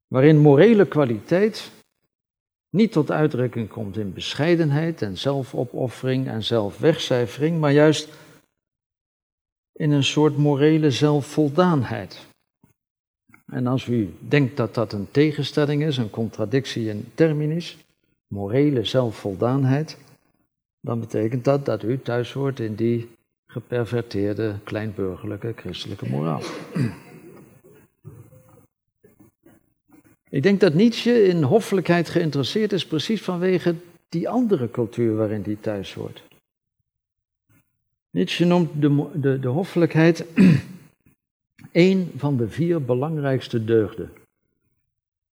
Waarin 0.07 0.39
morele 0.39 0.87
kwaliteit 0.87 1.71
niet 2.71 2.93
tot 2.93 3.11
uitdrukking 3.11 3.69
komt 3.69 3.97
in 3.97 4.13
bescheidenheid 4.13 5.03
en 5.03 5.19
zelfopoffering 5.19 6.29
en 6.29 6.43
zelfwegcijfering, 6.43 7.61
maar 7.61 7.73
juist 7.73 8.09
in 9.75 9.91
een 9.91 10.05
soort 10.05 10.37
morele 10.37 10.91
zelfvoldaanheid. 10.91 12.27
En 13.47 13.67
als 13.67 13.87
u 13.87 14.15
denkt 14.19 14.57
dat 14.57 14.75
dat 14.75 14.93
een 14.93 15.11
tegenstelling 15.11 15.83
is, 15.83 15.97
een 15.97 16.11
contradictie 16.11 16.89
in 16.89 17.11
terminis, 17.15 17.77
morele 18.27 18.85
zelfvoldaanheid, 18.85 19.99
dan 20.81 21.01
betekent 21.01 21.45
dat 21.45 21.65
dat 21.65 21.83
u 21.83 22.01
thuis 22.01 22.33
hoort 22.33 22.61
in 22.61 22.75
die 22.75 23.09
geperverteerde 23.47 24.55
kleinburgerlijke 24.65 25.53
christelijke 25.57 26.09
moraal. 26.09 26.43
Ik 30.31 30.43
denk 30.43 30.61
dat 30.61 30.75
Nietzsche 30.75 31.25
in 31.25 31.43
hoffelijkheid 31.43 32.09
geïnteresseerd 32.09 32.73
is, 32.73 32.87
precies 32.87 33.23
vanwege 33.23 33.75
die 34.09 34.29
andere 34.29 34.71
cultuur 34.71 35.17
waarin 35.17 35.43
hij 35.45 35.57
thuis 35.61 35.95
hoort. 35.95 36.23
Nietzsche 38.15 38.45
noemt 38.45 38.81
de, 38.81 39.09
de, 39.15 39.39
de 39.39 39.49
hoffelijkheid 39.49 40.25
een 41.73 42.11
van 42.17 42.37
de 42.37 42.49
vier 42.49 42.85
belangrijkste 42.85 43.65
deugden. 43.65 44.11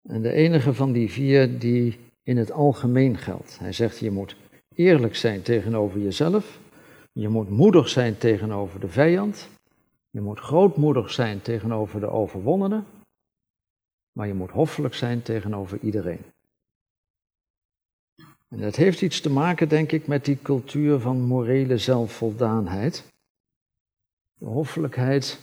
En 0.08 0.22
de 0.22 0.32
enige 0.32 0.74
van 0.74 0.92
die 0.92 1.10
vier 1.10 1.58
die 1.58 1.98
in 2.22 2.36
het 2.36 2.52
algemeen 2.52 3.18
geldt. 3.18 3.58
Hij 3.58 3.72
zegt, 3.72 3.98
je 3.98 4.10
moet 4.10 4.36
eerlijk 4.74 5.16
zijn 5.16 5.42
tegenover 5.42 6.00
jezelf, 6.00 6.60
je 7.12 7.28
moet 7.28 7.50
moedig 7.50 7.88
zijn 7.88 8.18
tegenover 8.18 8.80
de 8.80 8.88
vijand, 8.88 9.48
je 10.10 10.20
moet 10.20 10.38
grootmoedig 10.38 11.10
zijn 11.10 11.42
tegenover 11.42 12.00
de 12.00 12.10
overwonnene, 12.10 12.82
maar 14.12 14.26
je 14.26 14.34
moet 14.34 14.50
hoffelijk 14.50 14.94
zijn 14.94 15.22
tegenover 15.22 15.78
iedereen. 15.82 16.20
En 18.52 18.60
dat 18.60 18.76
heeft 18.76 19.02
iets 19.02 19.20
te 19.20 19.30
maken, 19.30 19.68
denk 19.68 19.92
ik, 19.92 20.06
met 20.06 20.24
die 20.24 20.38
cultuur 20.42 20.98
van 20.98 21.20
morele 21.20 21.78
zelfvoldaanheid. 21.78 23.04
De 24.34 24.44
hoffelijkheid 24.44 25.38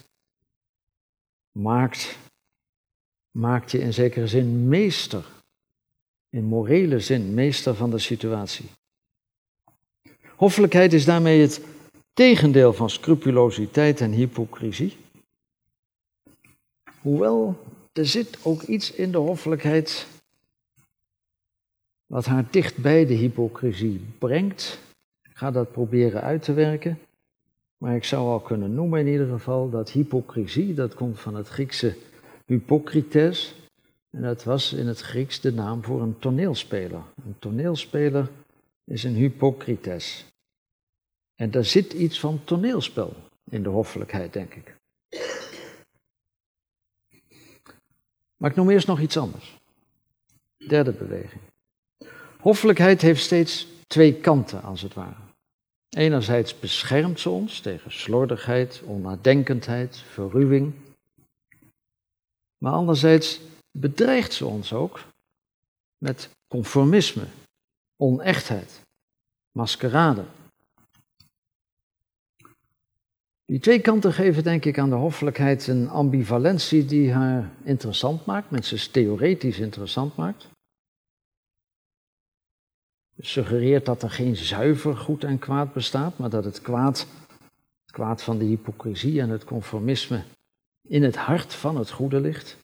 maakt, 1.51 2.17
maakt 3.31 3.71
je 3.71 3.79
in 3.79 3.93
zekere 3.93 4.27
zin 4.27 4.67
meester, 4.67 5.25
in 6.29 6.43
morele 6.43 6.99
zin 6.99 7.33
meester 7.33 7.75
van 7.75 7.89
de 7.89 7.99
situatie. 7.99 8.65
Hoffelijkheid 10.35 10.93
is 10.93 11.05
daarmee 11.05 11.41
het 11.41 11.61
tegendeel 12.13 12.73
van 12.73 12.89
scrupulositeit 12.89 14.01
en 14.01 14.11
hypocrisie. 14.11 14.97
Hoewel 17.01 17.63
er 17.93 18.05
zit 18.05 18.37
ook 18.41 18.61
iets 18.61 18.91
in 18.91 19.11
de 19.11 19.17
hoffelijkheid 19.17 20.07
wat 22.09 22.25
haar 22.25 22.45
dicht 22.51 22.77
bij 22.77 23.05
de 23.05 23.13
hypocrisie 23.13 24.01
brengt. 24.17 24.79
Ik 25.21 25.37
ga 25.37 25.51
dat 25.51 25.71
proberen 25.71 26.21
uit 26.21 26.43
te 26.43 26.53
werken. 26.53 26.99
Maar 27.77 27.95
ik 27.95 28.03
zou 28.03 28.27
al 28.27 28.39
kunnen 28.39 28.73
noemen 28.73 28.99
in 28.99 29.07
ieder 29.07 29.27
geval 29.27 29.69
dat 29.69 29.91
hypocrisie, 29.91 30.73
dat 30.73 30.93
komt 30.93 31.19
van 31.19 31.35
het 31.35 31.47
Griekse 31.47 31.95
hypocrites. 32.45 33.55
En 34.09 34.21
dat 34.21 34.43
was 34.43 34.73
in 34.73 34.87
het 34.87 34.99
Grieks 34.99 35.41
de 35.41 35.53
naam 35.53 35.83
voor 35.83 36.01
een 36.01 36.19
toneelspeler. 36.19 37.01
Een 37.25 37.35
toneelspeler 37.39 38.29
is 38.83 39.03
een 39.03 39.15
hypocrites. 39.15 40.25
En 41.35 41.51
daar 41.51 41.65
zit 41.65 41.93
iets 41.93 42.19
van 42.19 42.43
toneelspel 42.43 43.13
in 43.49 43.63
de 43.63 43.69
hoffelijkheid, 43.69 44.33
denk 44.33 44.53
ik. 44.53 44.75
Maar 48.37 48.49
ik 48.49 48.55
noem 48.55 48.69
eerst 48.69 48.87
nog 48.87 48.99
iets 48.99 49.17
anders. 49.17 49.57
Derde 50.57 50.91
beweging. 50.91 51.48
Hoffelijkheid 52.41 53.01
heeft 53.01 53.23
steeds 53.23 53.67
twee 53.87 54.13
kanten, 54.13 54.63
als 54.63 54.81
het 54.81 54.93
ware. 54.93 55.27
Enerzijds 55.89 56.59
beschermt 56.59 57.19
ze 57.19 57.29
ons 57.29 57.59
tegen 57.59 57.91
slordigheid, 57.91 58.81
onnadenkendheid, 58.85 59.97
verruwing. 59.97 60.73
Maar 62.57 62.73
anderzijds 62.73 63.39
bedreigt 63.71 64.33
ze 64.33 64.45
ons 64.45 64.73
ook 64.73 64.99
met 65.97 66.29
conformisme, 66.47 67.23
onechtheid, 67.95 68.81
maskerade. 69.51 70.23
Die 73.45 73.59
twee 73.59 73.79
kanten 73.79 74.13
geven 74.13 74.43
denk 74.43 74.65
ik 74.65 74.77
aan 74.77 74.89
de 74.89 74.95
hoffelijkheid 74.95 75.67
een 75.67 75.89
ambivalentie 75.89 76.85
die 76.85 77.11
haar 77.13 77.49
interessant 77.63 78.25
maakt, 78.25 78.51
mensen 78.51 78.91
theoretisch 78.91 79.59
interessant 79.59 80.15
maakt. 80.15 80.47
Suggereert 83.21 83.85
dat 83.85 84.03
er 84.03 84.09
geen 84.09 84.35
zuiver 84.35 84.97
goed 84.97 85.23
en 85.23 85.39
kwaad 85.39 85.73
bestaat, 85.73 86.17
maar 86.17 86.29
dat 86.29 86.43
het 86.43 86.61
kwaad, 86.61 87.07
het 87.81 87.91
kwaad 87.91 88.23
van 88.23 88.37
de 88.37 88.45
hypocrisie 88.45 89.21
en 89.21 89.29
het 89.29 89.43
conformisme 89.43 90.23
in 90.87 91.03
het 91.03 91.15
hart 91.15 91.53
van 91.53 91.77
het 91.77 91.91
goede 91.91 92.19
ligt. 92.19 92.57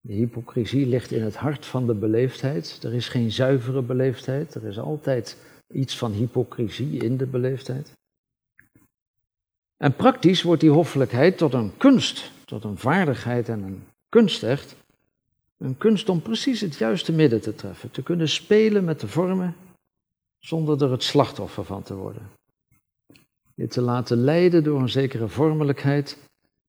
De 0.00 0.12
hypocrisie 0.12 0.86
ligt 0.86 1.10
in 1.10 1.22
het 1.22 1.36
hart 1.36 1.66
van 1.66 1.86
de 1.86 1.94
beleefdheid. 1.94 2.82
Er 2.82 2.94
is 2.94 3.08
geen 3.08 3.32
zuivere 3.32 3.82
beleefdheid, 3.82 4.54
er 4.54 4.64
is 4.64 4.78
altijd 4.78 5.36
iets 5.74 5.98
van 5.98 6.12
hypocrisie 6.12 7.02
in 7.02 7.16
de 7.16 7.26
beleefdheid. 7.26 7.92
En 9.76 9.96
praktisch 9.96 10.42
wordt 10.42 10.60
die 10.60 10.70
hoffelijkheid 10.70 11.38
tot 11.38 11.54
een 11.54 11.76
kunst, 11.76 12.30
tot 12.44 12.64
een 12.64 12.78
vaardigheid 12.78 13.48
en 13.48 13.62
een 13.62 13.86
kunst 14.08 14.42
echt. 14.42 14.76
Een 15.60 15.78
kunst 15.78 16.08
om 16.08 16.22
precies 16.22 16.60
het 16.60 16.76
juiste 16.76 17.12
midden 17.12 17.40
te 17.40 17.54
treffen, 17.54 17.90
te 17.90 18.02
kunnen 18.02 18.28
spelen 18.28 18.84
met 18.84 19.00
de 19.00 19.08
vormen 19.08 19.56
zonder 20.38 20.82
er 20.82 20.90
het 20.90 21.02
slachtoffer 21.02 21.64
van 21.64 21.82
te 21.82 21.94
worden. 21.94 22.30
Je 23.54 23.66
te 23.66 23.80
laten 23.80 24.16
leiden 24.16 24.64
door 24.64 24.80
een 24.80 24.88
zekere 24.88 25.28
vormelijkheid 25.28 26.18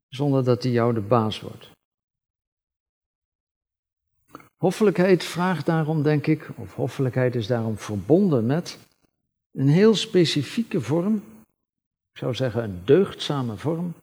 zonder 0.07 0.43
dat 0.43 0.61
die 0.61 0.71
jou 0.71 0.93
de 0.93 1.01
baas 1.01 1.39
wordt. 1.41 1.69
Hoffelijkheid 4.57 5.23
vraagt 5.23 5.65
daarom, 5.65 6.03
denk 6.03 6.27
ik, 6.27 6.49
of 6.55 6.75
hoffelijkheid 6.75 7.35
is 7.35 7.47
daarom 7.47 7.77
verbonden 7.77 8.45
met 8.45 8.77
een 9.51 9.67
heel 9.67 9.95
specifieke 9.95 10.81
vorm 10.81 11.23
ik 12.11 12.17
zou 12.17 12.35
zeggen 12.35 12.63
een 12.63 12.81
deugdzame 12.85 13.57
vorm 13.57 13.93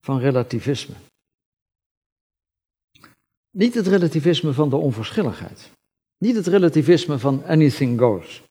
van 0.00 0.18
relativisme. 0.18 0.94
Niet 3.56 3.74
het 3.74 3.86
relativisme 3.86 4.52
van 4.52 4.70
de 4.70 4.76
onverschilligheid. 4.76 5.70
Niet 6.18 6.36
het 6.36 6.46
relativisme 6.46 7.18
van 7.18 7.44
anything 7.44 8.00
goes. 8.00 8.42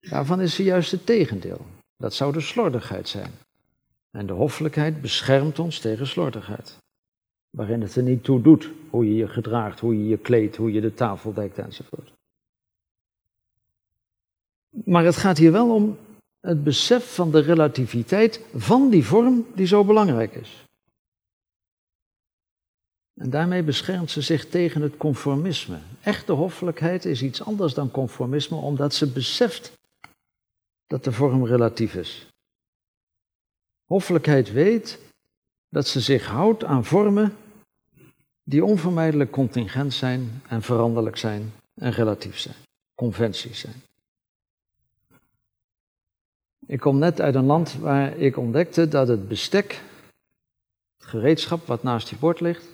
Daarvan 0.00 0.40
is 0.40 0.54
ze 0.54 0.62
juist 0.62 0.90
het 0.90 1.06
tegendeel. 1.06 1.60
Dat 1.96 2.14
zou 2.14 2.32
de 2.32 2.40
slordigheid 2.40 3.08
zijn. 3.08 3.30
En 4.10 4.26
de 4.26 4.32
hoffelijkheid 4.32 5.00
beschermt 5.00 5.58
ons 5.58 5.78
tegen 5.78 6.06
slordigheid. 6.06 6.76
Waarin 7.50 7.80
het 7.80 7.96
er 7.96 8.02
niet 8.02 8.24
toe 8.24 8.40
doet 8.40 8.70
hoe 8.90 9.06
je 9.06 9.14
je 9.14 9.28
gedraagt, 9.28 9.80
hoe 9.80 9.98
je 9.98 10.08
je 10.08 10.18
kleedt, 10.18 10.56
hoe 10.56 10.72
je 10.72 10.80
de 10.80 10.94
tafel 10.94 11.32
dekt 11.32 11.58
enzovoort. 11.58 12.12
Maar 14.70 15.04
het 15.04 15.16
gaat 15.16 15.38
hier 15.38 15.52
wel 15.52 15.74
om 15.74 15.96
het 16.40 16.64
besef 16.64 17.14
van 17.14 17.30
de 17.30 17.40
relativiteit 17.40 18.40
van 18.54 18.90
die 18.90 19.04
vorm 19.04 19.46
die 19.54 19.66
zo 19.66 19.84
belangrijk 19.84 20.34
is. 20.34 20.64
En 23.14 23.30
daarmee 23.30 23.62
beschermt 23.62 24.10
ze 24.10 24.20
zich 24.20 24.48
tegen 24.48 24.82
het 24.82 24.96
conformisme. 24.96 25.78
Echte 26.00 26.32
hoffelijkheid 26.32 27.04
is 27.04 27.22
iets 27.22 27.42
anders 27.42 27.74
dan 27.74 27.90
conformisme, 27.90 28.56
omdat 28.56 28.94
ze 28.94 29.12
beseft 29.12 29.72
dat 30.86 31.04
de 31.04 31.12
vorm 31.12 31.46
relatief 31.46 31.94
is. 31.94 32.26
Hoffelijkheid 33.84 34.52
weet 34.52 34.98
dat 35.68 35.86
ze 35.86 36.00
zich 36.00 36.26
houdt 36.26 36.64
aan 36.64 36.84
vormen 36.84 37.36
die 38.42 38.64
onvermijdelijk 38.64 39.30
contingent 39.30 39.94
zijn 39.94 40.42
en 40.48 40.62
veranderlijk 40.62 41.16
zijn 41.16 41.52
en 41.74 41.90
relatief 41.90 42.38
zijn, 42.38 42.54
conventies 42.94 43.58
zijn. 43.58 43.82
Ik 46.66 46.80
kom 46.80 46.98
net 46.98 47.20
uit 47.20 47.34
een 47.34 47.44
land 47.44 47.74
waar 47.74 48.16
ik 48.16 48.36
ontdekte 48.36 48.88
dat 48.88 49.08
het 49.08 49.28
bestek, 49.28 49.82
het 50.96 51.06
gereedschap 51.06 51.66
wat 51.66 51.82
naast 51.82 52.08
je 52.08 52.16
bord 52.16 52.40
ligt, 52.40 52.73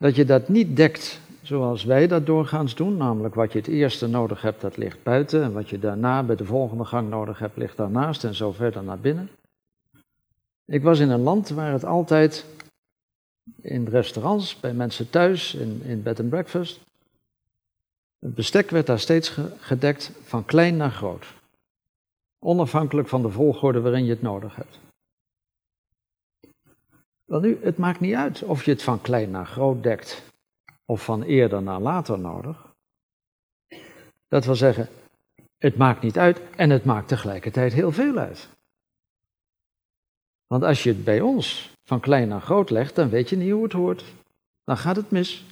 dat 0.00 0.16
je 0.16 0.24
dat 0.24 0.48
niet 0.48 0.76
dekt 0.76 1.20
zoals 1.42 1.84
wij 1.84 2.06
dat 2.06 2.26
doorgaans 2.26 2.74
doen, 2.74 2.96
namelijk 2.96 3.34
wat 3.34 3.52
je 3.52 3.58
het 3.58 3.66
eerste 3.66 4.06
nodig 4.06 4.42
hebt, 4.42 4.60
dat 4.60 4.76
ligt 4.76 5.02
buiten, 5.02 5.42
en 5.42 5.52
wat 5.52 5.68
je 5.68 5.78
daarna 5.78 6.22
bij 6.22 6.36
de 6.36 6.44
volgende 6.44 6.84
gang 6.84 7.08
nodig 7.08 7.38
hebt, 7.38 7.56
ligt 7.56 7.76
daarnaast 7.76 8.24
en 8.24 8.34
zo 8.34 8.52
verder 8.52 8.82
naar 8.82 8.98
binnen. 8.98 9.30
Ik 10.64 10.82
was 10.82 10.98
in 10.98 11.10
een 11.10 11.22
land 11.22 11.48
waar 11.48 11.72
het 11.72 11.84
altijd 11.84 12.44
in 13.60 13.88
restaurants, 13.88 14.60
bij 14.60 14.72
mensen 14.72 15.10
thuis, 15.10 15.54
in, 15.54 15.82
in 15.84 16.02
bed 16.02 16.20
and 16.20 16.28
breakfast, 16.28 16.80
het 18.18 18.34
bestek 18.34 18.70
werd 18.70 18.86
daar 18.86 19.00
steeds 19.00 19.36
gedekt 19.58 20.12
van 20.22 20.44
klein 20.44 20.76
naar 20.76 20.90
groot. 20.90 21.26
Onafhankelijk 22.38 23.08
van 23.08 23.22
de 23.22 23.30
volgorde 23.30 23.80
waarin 23.80 24.04
je 24.04 24.10
het 24.10 24.22
nodig 24.22 24.56
hebt. 24.56 24.78
Wel 27.30 27.40
nu, 27.40 27.58
het 27.62 27.76
maakt 27.76 28.00
niet 28.00 28.14
uit 28.14 28.42
of 28.42 28.64
je 28.64 28.70
het 28.70 28.82
van 28.82 29.00
klein 29.00 29.30
naar 29.30 29.46
groot 29.46 29.82
dekt 29.82 30.22
of 30.84 31.04
van 31.04 31.22
eerder 31.22 31.62
naar 31.62 31.80
later 31.80 32.18
nodig. 32.18 32.74
Dat 34.28 34.44
wil 34.44 34.54
zeggen, 34.54 34.88
het 35.58 35.76
maakt 35.76 36.02
niet 36.02 36.18
uit 36.18 36.40
en 36.56 36.70
het 36.70 36.84
maakt 36.84 37.08
tegelijkertijd 37.08 37.72
heel 37.72 37.92
veel 37.92 38.16
uit. 38.18 38.48
Want 40.46 40.62
als 40.62 40.82
je 40.82 40.88
het 40.88 41.04
bij 41.04 41.20
ons 41.20 41.72
van 41.84 42.00
klein 42.00 42.28
naar 42.28 42.40
groot 42.40 42.70
legt, 42.70 42.94
dan 42.94 43.08
weet 43.08 43.28
je 43.28 43.36
niet 43.36 43.52
hoe 43.52 43.62
het 43.62 43.72
hoort. 43.72 44.04
Dan 44.64 44.76
gaat 44.76 44.96
het 44.96 45.10
mis. 45.10 45.44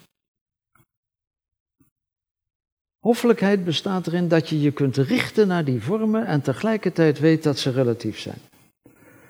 Hoffelijkheid 2.98 3.64
bestaat 3.64 4.06
erin 4.06 4.28
dat 4.28 4.48
je 4.48 4.60
je 4.60 4.72
kunt 4.72 4.96
richten 4.96 5.48
naar 5.48 5.64
die 5.64 5.82
vormen 5.82 6.26
en 6.26 6.42
tegelijkertijd 6.42 7.18
weet 7.18 7.42
dat 7.42 7.58
ze 7.58 7.70
relatief 7.70 8.18
zijn. 8.18 8.38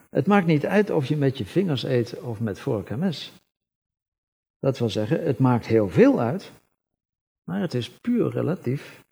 Het 0.09 0.27
maakt 0.27 0.47
niet 0.47 0.67
uit 0.67 0.91
of 0.91 1.07
je 1.07 1.17
met 1.17 1.39
je 1.39 1.47
vingers 1.47 1.83
eet 1.83 2.21
of 2.21 2.41
met 2.41 2.61
vork 2.61 2.91
en 2.91 2.99
mes. 2.99 3.33
Dat 4.59 4.79
wil 4.79 4.91
zeggen, 4.91 5.25
het 5.25 5.39
maakt 5.39 5.67
heel 5.67 5.89
veel 5.89 6.21
uit, 6.21 6.53
maar 7.45 7.61
het 7.61 7.75
is 7.75 7.91
puur 7.91 8.31
relatief. 8.31 9.03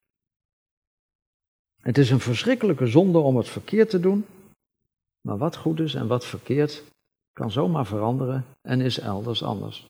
Het 1.81 1.99
is 1.99 2.11
een 2.11 2.21
verschrikkelijke 2.21 2.87
zonde 2.87 3.19
om 3.19 3.37
het 3.37 3.49
verkeerd 3.49 3.91
te 3.91 4.01
doen, 4.01 4.27
maar 5.21 5.39
wat 5.39 5.57
goed 5.57 5.81
is 5.81 5.95
en 5.95 6.07
wat 6.07 6.27
verkeerd 6.27 6.85
kan 7.33 7.51
zomaar 7.51 7.87
veranderen 7.87 8.45
en 8.61 8.81
is 8.81 8.99
elders 8.99 9.43
anders. 9.43 9.87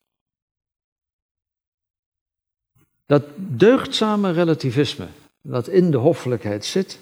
Dat 3.07 3.25
deugdzame 3.37 4.31
relativisme 4.31 5.09
dat 5.43 5.69
in 5.69 5.91
de 5.91 5.97
hoffelijkheid 5.97 6.65
zit, 6.65 6.99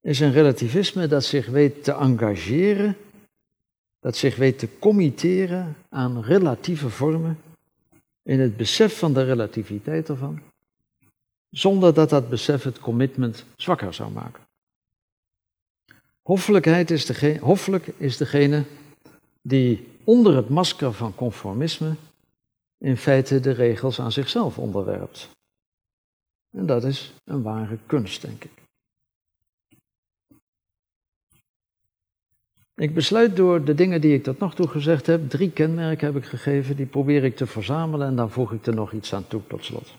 is 0.00 0.20
een 0.20 0.32
relativisme 0.32 1.06
dat 1.06 1.24
zich 1.24 1.46
weet 1.46 1.84
te 1.84 1.92
engageren, 1.92 2.96
dat 4.00 4.16
zich 4.16 4.36
weet 4.36 4.58
te 4.58 4.78
committeren 4.78 5.76
aan 5.88 6.22
relatieve 6.22 6.90
vormen, 6.90 7.38
in 8.22 8.40
het 8.40 8.56
besef 8.56 8.98
van 8.98 9.14
de 9.14 9.24
relativiteit 9.24 10.08
ervan, 10.08 10.40
zonder 11.50 11.94
dat 11.94 12.10
dat 12.10 12.28
besef 12.28 12.62
het 12.62 12.80
commitment 12.80 13.44
zwakker 13.56 13.94
zou 13.94 14.10
maken. 14.10 14.46
Hoffelijkheid 16.22 16.90
is 16.90 17.06
degene, 17.06 17.38
hoffelijk 17.38 17.86
is 17.86 18.16
degene 18.16 18.64
die 19.42 19.88
onder 20.04 20.36
het 20.36 20.48
masker 20.48 20.92
van 20.92 21.14
conformisme 21.14 21.94
in 22.78 22.96
feite 22.96 23.40
de 23.40 23.50
regels 23.50 24.00
aan 24.00 24.12
zichzelf 24.12 24.58
onderwerpt. 24.58 25.28
En 26.50 26.66
dat 26.66 26.84
is 26.84 27.12
een 27.24 27.42
ware 27.42 27.78
kunst, 27.86 28.22
denk 28.22 28.44
ik. 28.44 28.57
Ik 32.78 32.94
besluit 32.94 33.36
door 33.36 33.64
de 33.64 33.74
dingen 33.74 34.00
die 34.00 34.14
ik 34.14 34.22
tot 34.22 34.38
nog 34.38 34.54
toe 34.54 34.68
gezegd 34.68 35.06
heb, 35.06 35.30
drie 35.30 35.50
kenmerken 35.50 36.06
heb 36.06 36.16
ik 36.16 36.24
gegeven, 36.24 36.76
die 36.76 36.86
probeer 36.86 37.24
ik 37.24 37.36
te 37.36 37.46
verzamelen 37.46 38.06
en 38.06 38.16
dan 38.16 38.30
voeg 38.30 38.52
ik 38.52 38.66
er 38.66 38.74
nog 38.74 38.92
iets 38.92 39.14
aan 39.14 39.26
toe 39.26 39.40
tot 39.46 39.64
slot. 39.64 39.94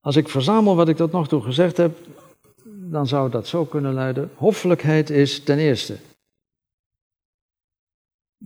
Als 0.00 0.16
ik 0.16 0.28
verzamel 0.28 0.76
wat 0.76 0.88
ik 0.88 0.96
tot 0.96 1.12
nog 1.12 1.28
toe 1.28 1.42
gezegd 1.42 1.76
heb, 1.76 1.98
dan 2.64 3.06
zou 3.06 3.30
dat 3.30 3.46
zo 3.46 3.64
kunnen 3.64 3.92
luiden. 3.92 4.30
Hoffelijkheid 4.34 5.10
is 5.10 5.42
ten 5.42 5.58
eerste 5.58 5.98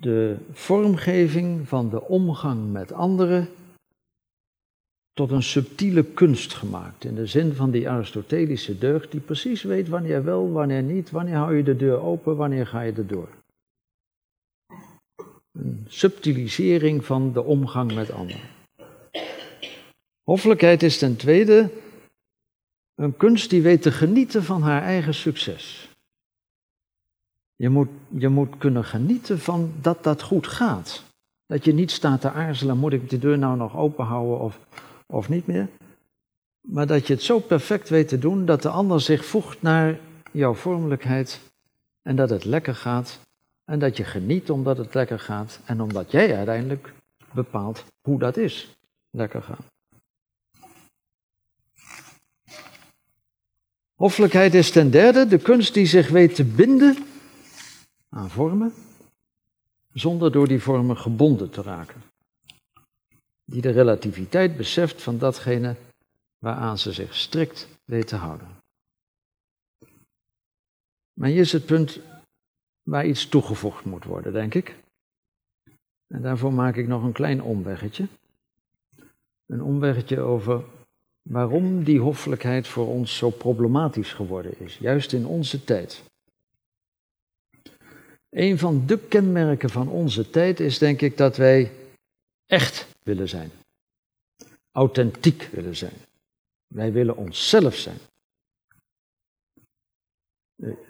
de 0.00 0.36
vormgeving 0.52 1.68
van 1.68 1.90
de 1.90 2.02
omgang 2.02 2.72
met 2.72 2.92
anderen 2.92 3.48
tot 5.16 5.30
een 5.30 5.42
subtiele 5.42 6.04
kunst 6.04 6.54
gemaakt. 6.54 7.04
In 7.04 7.14
de 7.14 7.26
zin 7.26 7.54
van 7.54 7.70
die 7.70 7.88
Aristotelische 7.88 8.78
deugd, 8.78 9.10
die 9.10 9.20
precies 9.20 9.62
weet 9.62 9.88
wanneer 9.88 10.24
wel, 10.24 10.52
wanneer 10.52 10.82
niet, 10.82 11.10
wanneer 11.10 11.34
hou 11.34 11.56
je 11.56 11.62
de 11.62 11.76
deur 11.76 12.00
open, 12.00 12.36
wanneer 12.36 12.66
ga 12.66 12.80
je 12.80 12.92
erdoor. 12.92 13.28
Een 15.52 15.84
subtilisering 15.88 17.04
van 17.04 17.32
de 17.32 17.42
omgang 17.42 17.94
met 17.94 18.10
anderen. 18.10 18.40
Hoffelijkheid 20.22 20.82
is 20.82 20.98
ten 20.98 21.16
tweede 21.16 21.70
een 22.94 23.16
kunst 23.16 23.50
die 23.50 23.62
weet 23.62 23.82
te 23.82 23.92
genieten 23.92 24.42
van 24.42 24.62
haar 24.62 24.82
eigen 24.82 25.14
succes. 25.14 25.90
Je 27.54 27.68
moet, 27.68 27.88
je 28.08 28.28
moet 28.28 28.58
kunnen 28.58 28.84
genieten 28.84 29.38
van 29.38 29.72
dat 29.80 30.04
dat 30.04 30.22
goed 30.22 30.46
gaat. 30.46 31.04
Dat 31.46 31.64
je 31.64 31.72
niet 31.72 31.90
staat 31.90 32.20
te 32.20 32.30
aarzelen, 32.30 32.78
moet 32.78 32.92
ik 32.92 33.10
de 33.10 33.18
deur 33.18 33.38
nou 33.38 33.56
nog 33.56 33.76
open 33.76 34.04
houden 34.04 34.40
of, 34.40 34.58
of 35.06 35.28
niet 35.28 35.46
meer? 35.46 35.68
Maar 36.60 36.86
dat 36.86 37.06
je 37.06 37.12
het 37.12 37.22
zo 37.22 37.38
perfect 37.38 37.88
weet 37.88 38.08
te 38.08 38.18
doen 38.18 38.46
dat 38.46 38.62
de 38.62 38.68
ander 38.68 39.00
zich 39.00 39.24
voegt 39.24 39.62
naar 39.62 39.98
jouw 40.32 40.54
vormelijkheid 40.54 41.40
en 42.02 42.16
dat 42.16 42.30
het 42.30 42.44
lekker 42.44 42.74
gaat 42.74 43.20
en 43.64 43.78
dat 43.78 43.96
je 43.96 44.04
geniet 44.04 44.50
omdat 44.50 44.78
het 44.78 44.94
lekker 44.94 45.18
gaat 45.18 45.60
en 45.64 45.80
omdat 45.80 46.10
jij 46.10 46.36
uiteindelijk 46.36 46.92
bepaalt 47.32 47.84
hoe 48.00 48.18
dat 48.18 48.36
is, 48.36 48.76
lekker 49.10 49.42
gaan. 49.42 49.64
Hoffelijkheid 53.94 54.54
is 54.54 54.70
ten 54.70 54.90
derde 54.90 55.26
de 55.26 55.38
kunst 55.38 55.74
die 55.74 55.86
zich 55.86 56.08
weet 56.08 56.34
te 56.34 56.44
binden 56.44 56.96
aan 58.08 58.30
vormen, 58.30 58.72
zonder 59.92 60.32
door 60.32 60.48
die 60.48 60.62
vormen 60.62 60.96
gebonden 60.96 61.50
te 61.50 61.62
raken. 61.62 62.02
Die 63.48 63.60
de 63.60 63.70
relativiteit 63.70 64.56
beseft 64.56 65.02
van 65.02 65.18
datgene 65.18 65.76
waaraan 66.38 66.78
ze 66.78 66.92
zich 66.92 67.14
strikt 67.14 67.68
weet 67.84 68.06
te 68.06 68.16
houden. 68.16 68.48
Maar 71.12 71.28
hier 71.28 71.40
is 71.40 71.52
het 71.52 71.66
punt 71.66 72.00
waar 72.82 73.06
iets 73.06 73.28
toegevoegd 73.28 73.84
moet 73.84 74.04
worden, 74.04 74.32
denk 74.32 74.54
ik. 74.54 74.76
En 76.06 76.22
daarvoor 76.22 76.52
maak 76.52 76.76
ik 76.76 76.86
nog 76.86 77.02
een 77.02 77.12
klein 77.12 77.42
omweggetje. 77.42 78.06
Een 79.46 79.62
omweggetje 79.62 80.20
over 80.20 80.64
waarom 81.22 81.84
die 81.84 82.00
hoffelijkheid 82.00 82.68
voor 82.68 82.86
ons 82.86 83.16
zo 83.16 83.30
problematisch 83.30 84.12
geworden 84.12 84.60
is, 84.60 84.78
juist 84.78 85.12
in 85.12 85.26
onze 85.26 85.64
tijd. 85.64 86.02
Een 88.30 88.58
van 88.58 88.86
de 88.86 88.98
kenmerken 88.98 89.70
van 89.70 89.88
onze 89.88 90.30
tijd 90.30 90.60
is 90.60 90.78
denk 90.78 91.00
ik 91.00 91.16
dat 91.16 91.36
wij 91.36 91.72
echt 92.46 92.95
willen 93.06 93.28
zijn. 93.28 93.50
Authentiek 94.72 95.42
willen 95.42 95.76
zijn. 95.76 95.96
Wij 96.66 96.92
willen 96.92 97.16
onszelf 97.16 97.74
zijn. 97.74 97.98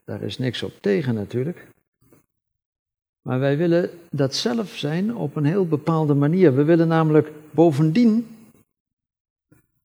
Daar 0.05 0.23
is 0.23 0.39
niks 0.39 0.63
op 0.63 0.73
tegen 0.81 1.15
natuurlijk. 1.15 1.67
Maar 3.23 3.39
wij 3.39 3.57
willen 3.57 3.91
dat 4.11 4.35
zelf 4.35 4.77
zijn 4.77 5.15
op 5.15 5.37
een 5.37 5.45
heel 5.45 5.67
bepaalde 5.67 6.15
manier. 6.15 6.55
We 6.55 6.65
willen 6.65 6.89
namelijk 6.89 7.31
bovendien 7.51 8.37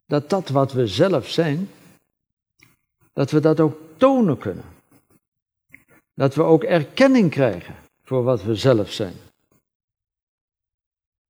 dat 0.06 0.30
dat 0.30 0.50
wat 0.50 0.74
we 0.74 0.88
zelf 0.88 1.30
zijn, 1.30 1.70
dat 3.13 3.32
we 3.32 3.39
dat 3.39 3.60
ook 3.60 3.80
tonen 3.98 4.38
kunnen. 4.38 4.65
Dat 6.13 6.36
we 6.36 6.44
ook 6.44 6.63
erkenning 6.63 7.30
krijgen 7.30 7.76
voor 8.04 8.24
wat 8.24 8.44
we 8.44 8.56
zelf 8.56 8.91
zijn. 8.91 9.13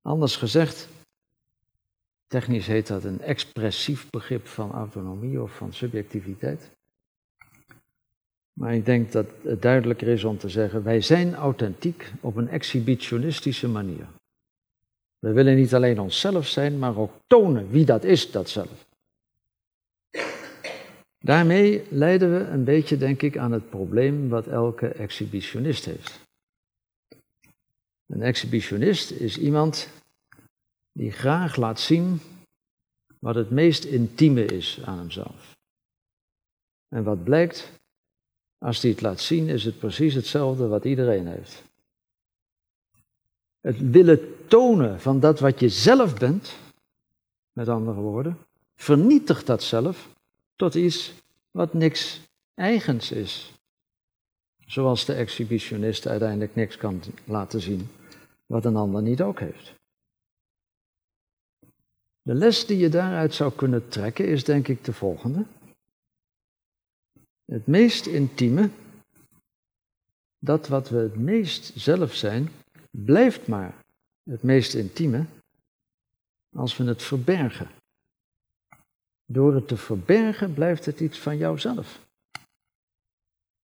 Anders 0.01 0.35
gezegd, 0.35 0.87
technisch 2.27 2.67
heet 2.67 2.87
dat 2.87 3.03
een 3.03 3.21
expressief 3.21 4.09
begrip 4.09 4.47
van 4.47 4.71
autonomie 4.71 5.41
of 5.41 5.55
van 5.55 5.73
subjectiviteit. 5.73 6.69
Maar 8.53 8.73
ik 8.73 8.85
denk 8.85 9.11
dat 9.11 9.25
het 9.43 9.61
duidelijker 9.61 10.07
is 10.07 10.23
om 10.23 10.37
te 10.37 10.49
zeggen, 10.49 10.83
wij 10.83 11.01
zijn 11.01 11.35
authentiek 11.35 12.11
op 12.21 12.35
een 12.35 12.49
exhibitionistische 12.49 13.67
manier. 13.67 14.07
We 15.19 15.31
willen 15.31 15.55
niet 15.55 15.73
alleen 15.73 15.99
onszelf 15.99 16.47
zijn, 16.47 16.79
maar 16.79 16.97
ook 16.97 17.11
tonen 17.27 17.69
wie 17.69 17.85
dat 17.85 18.03
is, 18.03 18.31
dat 18.31 18.49
zelf. 18.49 18.85
Daarmee 21.17 21.83
leiden 21.89 22.33
we 22.33 22.39
een 22.39 22.63
beetje, 22.63 22.97
denk 22.97 23.21
ik, 23.21 23.37
aan 23.37 23.51
het 23.51 23.69
probleem 23.69 24.29
wat 24.29 24.47
elke 24.47 24.87
exhibitionist 24.87 25.85
heeft. 25.85 26.19
Een 28.11 28.21
exhibitionist 28.21 29.11
is 29.11 29.37
iemand 29.37 29.89
die 30.91 31.11
graag 31.11 31.55
laat 31.55 31.79
zien 31.79 32.19
wat 33.19 33.35
het 33.35 33.49
meest 33.49 33.83
intieme 33.83 34.45
is 34.45 34.79
aan 34.83 34.97
hemzelf. 34.97 35.57
En 36.87 37.03
wat 37.03 37.23
blijkt, 37.23 37.71
als 38.57 38.81
hij 38.81 38.91
het 38.91 39.01
laat 39.01 39.19
zien, 39.19 39.47
is 39.47 39.63
het 39.65 39.79
precies 39.79 40.13
hetzelfde 40.13 40.67
wat 40.67 40.85
iedereen 40.85 41.27
heeft. 41.27 41.63
Het 43.61 43.91
willen 43.91 44.47
tonen 44.47 45.01
van 45.01 45.19
dat 45.19 45.39
wat 45.39 45.59
je 45.59 45.69
zelf 45.69 46.17
bent, 46.17 46.55
met 47.53 47.67
andere 47.67 47.99
woorden, 47.99 48.37
vernietigt 48.75 49.45
dat 49.45 49.63
zelf 49.63 50.09
tot 50.55 50.75
iets 50.75 51.13
wat 51.51 51.73
niks 51.73 52.21
eigens 52.53 53.11
is. 53.11 53.53
Zoals 54.65 55.05
de 55.05 55.13
exhibitionist 55.13 56.07
uiteindelijk 56.07 56.55
niks 56.55 56.77
kan 56.77 57.01
laten 57.25 57.61
zien 57.61 57.89
wat 58.51 58.65
een 58.65 58.75
ander 58.75 59.01
niet 59.01 59.21
ook 59.21 59.39
heeft. 59.39 59.73
De 62.21 62.33
les 62.33 62.65
die 62.65 62.77
je 62.77 62.89
daaruit 62.89 63.33
zou 63.33 63.53
kunnen 63.53 63.89
trekken 63.89 64.27
is 64.27 64.43
denk 64.43 64.67
ik 64.67 64.83
de 64.83 64.93
volgende. 64.93 65.45
Het 67.45 67.67
meest 67.67 68.05
intieme, 68.05 68.69
dat 70.39 70.67
wat 70.67 70.89
we 70.89 70.97
het 70.97 71.15
meest 71.15 71.79
zelf 71.79 72.13
zijn, 72.13 72.49
blijft 72.89 73.47
maar 73.47 73.73
het 74.23 74.43
meest 74.43 74.73
intieme 74.73 75.25
als 76.55 76.77
we 76.77 76.83
het 76.83 77.03
verbergen. 77.03 77.69
Door 79.25 79.55
het 79.55 79.67
te 79.67 79.77
verbergen 79.77 80.53
blijft 80.53 80.85
het 80.85 80.99
iets 80.99 81.19
van 81.19 81.37
jouzelf. 81.37 81.99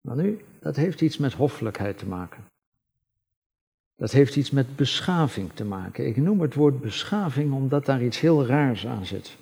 Maar 0.01 0.17
nu, 0.17 0.45
dat 0.61 0.77
heeft 0.77 1.01
iets 1.01 1.17
met 1.17 1.33
hoffelijkheid 1.33 1.99
te 1.99 2.07
maken. 2.07 2.45
Dat 3.97 4.13
heeft 4.13 4.37
iets 4.37 4.51
met 4.51 4.77
beschaving 4.77 5.51
te 5.55 5.65
maken. 5.65 6.07
Ik 6.07 6.17
noem 6.17 6.41
het 6.41 6.55
woord 6.55 6.81
beschaving 6.81 7.53
omdat 7.53 7.87
daar 7.87 8.03
iets 8.03 8.21
heel 8.21 8.47
raars 8.47 8.87
aan 8.87 9.07
zit. 9.07 9.37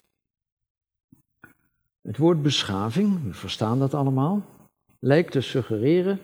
Het 2.03 2.17
woord 2.17 2.43
beschaving, 2.43 3.25
we 3.25 3.33
verstaan 3.33 3.79
dat 3.79 3.95
allemaal, 3.95 4.43
lijkt 4.99 5.33
te 5.33 5.41
suggereren 5.41 6.21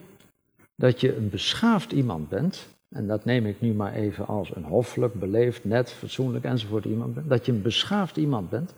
dat 0.77 1.01
je 1.01 1.17
een 1.17 1.31
beschaafd 1.31 1.93
iemand 1.93 2.29
bent, 2.29 2.69
en 2.89 3.07
dat 3.07 3.25
neem 3.25 3.47
ik 3.47 3.61
nu 3.61 3.73
maar 3.73 3.93
even 3.93 4.27
als 4.27 4.57
een 4.57 4.65
hoffelijk, 4.65 5.15
beleefd, 5.15 5.65
net, 5.65 5.93
fatsoenlijk 5.93 6.45
enzovoort 6.45 6.85
iemand 6.85 7.15
bent, 7.15 7.29
dat 7.29 7.47
je 7.47 7.53
een 7.53 7.63
beschaafd 7.63 8.17
iemand 8.17 8.51
bent, 8.51 8.75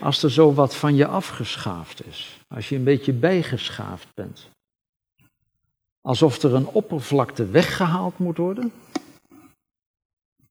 als 0.00 0.22
er 0.22 0.30
zo 0.30 0.54
wat 0.54 0.76
van 0.76 0.94
je 0.94 1.06
afgeschaafd 1.06 2.06
is, 2.06 2.40
als 2.48 2.68
je 2.68 2.76
een 2.76 2.84
beetje 2.84 3.12
bijgeschaafd 3.12 4.14
bent. 4.14 4.50
Alsof 6.02 6.42
er 6.42 6.54
een 6.54 6.66
oppervlakte 6.66 7.46
weggehaald 7.46 8.18
moet 8.18 8.36
worden 8.36 8.72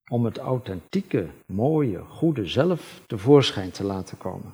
om 0.09 0.25
het 0.25 0.37
authentieke, 0.37 1.29
mooie, 1.45 1.99
goede 1.99 2.45
zelf 2.47 3.01
tevoorschijn 3.07 3.71
te 3.71 3.83
laten 3.83 4.17
komen. 4.17 4.53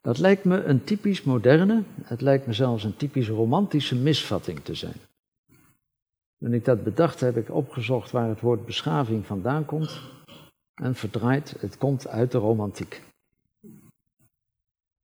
Dat 0.00 0.18
lijkt 0.18 0.44
me 0.44 0.64
een 0.64 0.84
typisch 0.84 1.22
moderne, 1.22 1.82
het 2.02 2.20
lijkt 2.20 2.46
me 2.46 2.52
zelfs 2.52 2.84
een 2.84 2.96
typisch 2.96 3.28
romantische 3.28 3.96
misvatting 3.96 4.60
te 4.64 4.74
zijn. 4.74 4.96
Toen 6.38 6.52
ik 6.52 6.64
dat 6.64 6.84
bedacht 6.84 7.20
heb 7.20 7.36
ik 7.36 7.50
opgezocht 7.50 8.10
waar 8.10 8.28
het 8.28 8.40
woord 8.40 8.66
beschaving 8.66 9.26
vandaan 9.26 9.64
komt 9.64 10.00
en 10.74 10.94
verdraaid, 10.94 11.54
het 11.58 11.78
komt 11.78 12.08
uit 12.08 12.32
de 12.32 12.38
romantiek. 12.38 13.02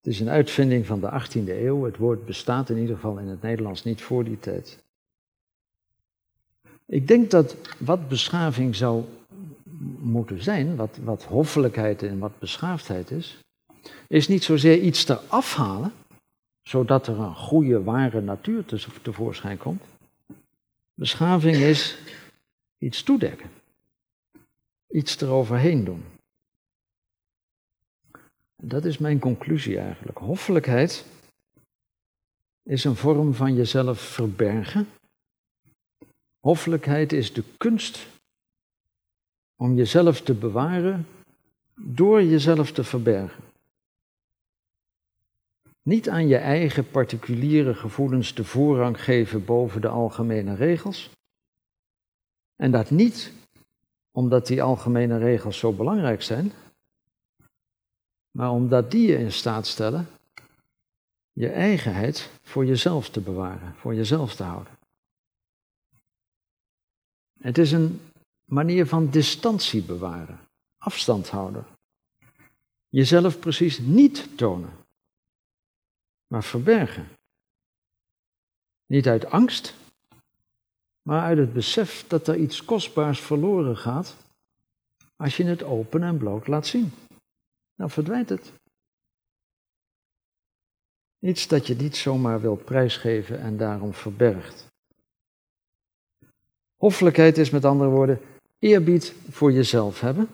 Het 0.06 0.14
is 0.14 0.20
een 0.20 0.28
uitvinding 0.28 0.86
van 0.86 1.00
de 1.00 1.10
18e 1.10 1.48
eeuw, 1.48 1.84
het 1.84 1.96
woord 1.96 2.26
bestaat 2.26 2.70
in 2.70 2.76
ieder 2.76 2.94
geval 2.94 3.18
in 3.18 3.26
het 3.26 3.42
Nederlands 3.42 3.84
niet 3.84 4.02
voor 4.02 4.24
die 4.24 4.38
tijd. 4.40 4.84
Ik 6.84 7.08
denk 7.08 7.30
dat 7.30 7.56
wat 7.78 8.08
beschaving 8.08 8.76
zou 8.76 9.04
moeten 9.98 10.42
zijn, 10.42 10.76
wat, 10.76 10.98
wat 11.04 11.24
hoffelijkheid 11.24 12.02
en 12.02 12.18
wat 12.18 12.38
beschaafdheid 12.38 13.10
is, 13.10 13.38
is 14.08 14.28
niet 14.28 14.44
zozeer 14.44 14.78
iets 14.80 15.04
te 15.04 15.18
afhalen, 15.18 15.92
zodat 16.62 17.06
er 17.06 17.20
een 17.20 17.34
goede, 17.34 17.82
ware 17.82 18.20
natuur 18.20 18.64
tevoorschijn 19.02 19.58
komt. 19.58 19.82
Beschaving 20.94 21.56
is 21.56 21.98
iets 22.78 23.02
toedekken, 23.02 23.50
iets 24.88 25.20
eroverheen 25.20 25.84
doen. 25.84 26.02
Dat 28.62 28.84
is 28.84 28.98
mijn 28.98 29.18
conclusie 29.18 29.78
eigenlijk. 29.78 30.18
Hoffelijkheid 30.18 31.04
is 32.62 32.84
een 32.84 32.96
vorm 32.96 33.34
van 33.34 33.54
jezelf 33.54 34.00
verbergen. 34.00 34.88
Hoffelijkheid 36.40 37.12
is 37.12 37.32
de 37.32 37.44
kunst 37.56 38.06
om 39.56 39.74
jezelf 39.74 40.20
te 40.20 40.34
bewaren 40.34 41.06
door 41.74 42.22
jezelf 42.22 42.72
te 42.72 42.84
verbergen. 42.84 43.44
Niet 45.82 46.08
aan 46.08 46.28
je 46.28 46.36
eigen 46.36 46.90
particuliere 46.90 47.74
gevoelens 47.74 48.34
de 48.34 48.44
voorrang 48.44 49.02
geven 49.02 49.44
boven 49.44 49.80
de 49.80 49.88
algemene 49.88 50.54
regels. 50.54 51.10
En 52.56 52.70
dat 52.70 52.90
niet 52.90 53.32
omdat 54.10 54.46
die 54.46 54.62
algemene 54.62 55.18
regels 55.18 55.58
zo 55.58 55.72
belangrijk 55.72 56.22
zijn, 56.22 56.52
maar 58.36 58.50
omdat 58.50 58.90
die 58.90 59.06
je 59.06 59.18
in 59.18 59.32
staat 59.32 59.66
stellen 59.66 60.08
je 61.32 61.48
eigenheid 61.48 62.30
voor 62.42 62.66
jezelf 62.66 63.10
te 63.10 63.20
bewaren, 63.20 63.74
voor 63.74 63.94
jezelf 63.94 64.34
te 64.34 64.42
houden. 64.42 64.72
Het 67.38 67.58
is 67.58 67.72
een 67.72 68.00
manier 68.44 68.86
van 68.86 69.10
distantie 69.10 69.82
bewaren, 69.82 70.40
afstand 70.78 71.28
houden. 71.28 71.66
Jezelf 72.88 73.38
precies 73.38 73.78
niet 73.78 74.36
tonen, 74.36 74.72
maar 76.26 76.44
verbergen. 76.44 77.08
Niet 78.86 79.06
uit 79.06 79.26
angst, 79.26 79.74
maar 81.02 81.22
uit 81.22 81.38
het 81.38 81.52
besef 81.52 82.06
dat 82.06 82.28
er 82.28 82.36
iets 82.36 82.64
kostbaars 82.64 83.20
verloren 83.20 83.76
gaat 83.76 84.16
als 85.16 85.36
je 85.36 85.44
het 85.44 85.62
open 85.62 86.02
en 86.02 86.18
bloot 86.18 86.46
laat 86.46 86.66
zien. 86.66 86.92
Dan 87.76 87.90
verdwijnt 87.90 88.28
het. 88.28 88.52
Iets 91.18 91.48
dat 91.48 91.66
je 91.66 91.74
niet 91.74 91.96
zomaar 91.96 92.40
wilt 92.40 92.64
prijsgeven 92.64 93.40
en 93.40 93.56
daarom 93.56 93.92
verbergt. 93.92 94.66
Hoffelijkheid 96.76 97.38
is 97.38 97.50
met 97.50 97.64
andere 97.64 97.90
woorden 97.90 98.20
eerbied 98.58 99.14
voor 99.30 99.52
jezelf 99.52 100.00
hebben, 100.00 100.28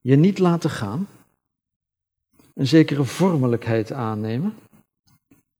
je 0.00 0.16
niet 0.16 0.38
laten 0.38 0.70
gaan, 0.70 1.06
een 2.54 2.66
zekere 2.66 3.04
vormelijkheid 3.04 3.92
aannemen, 3.92 4.54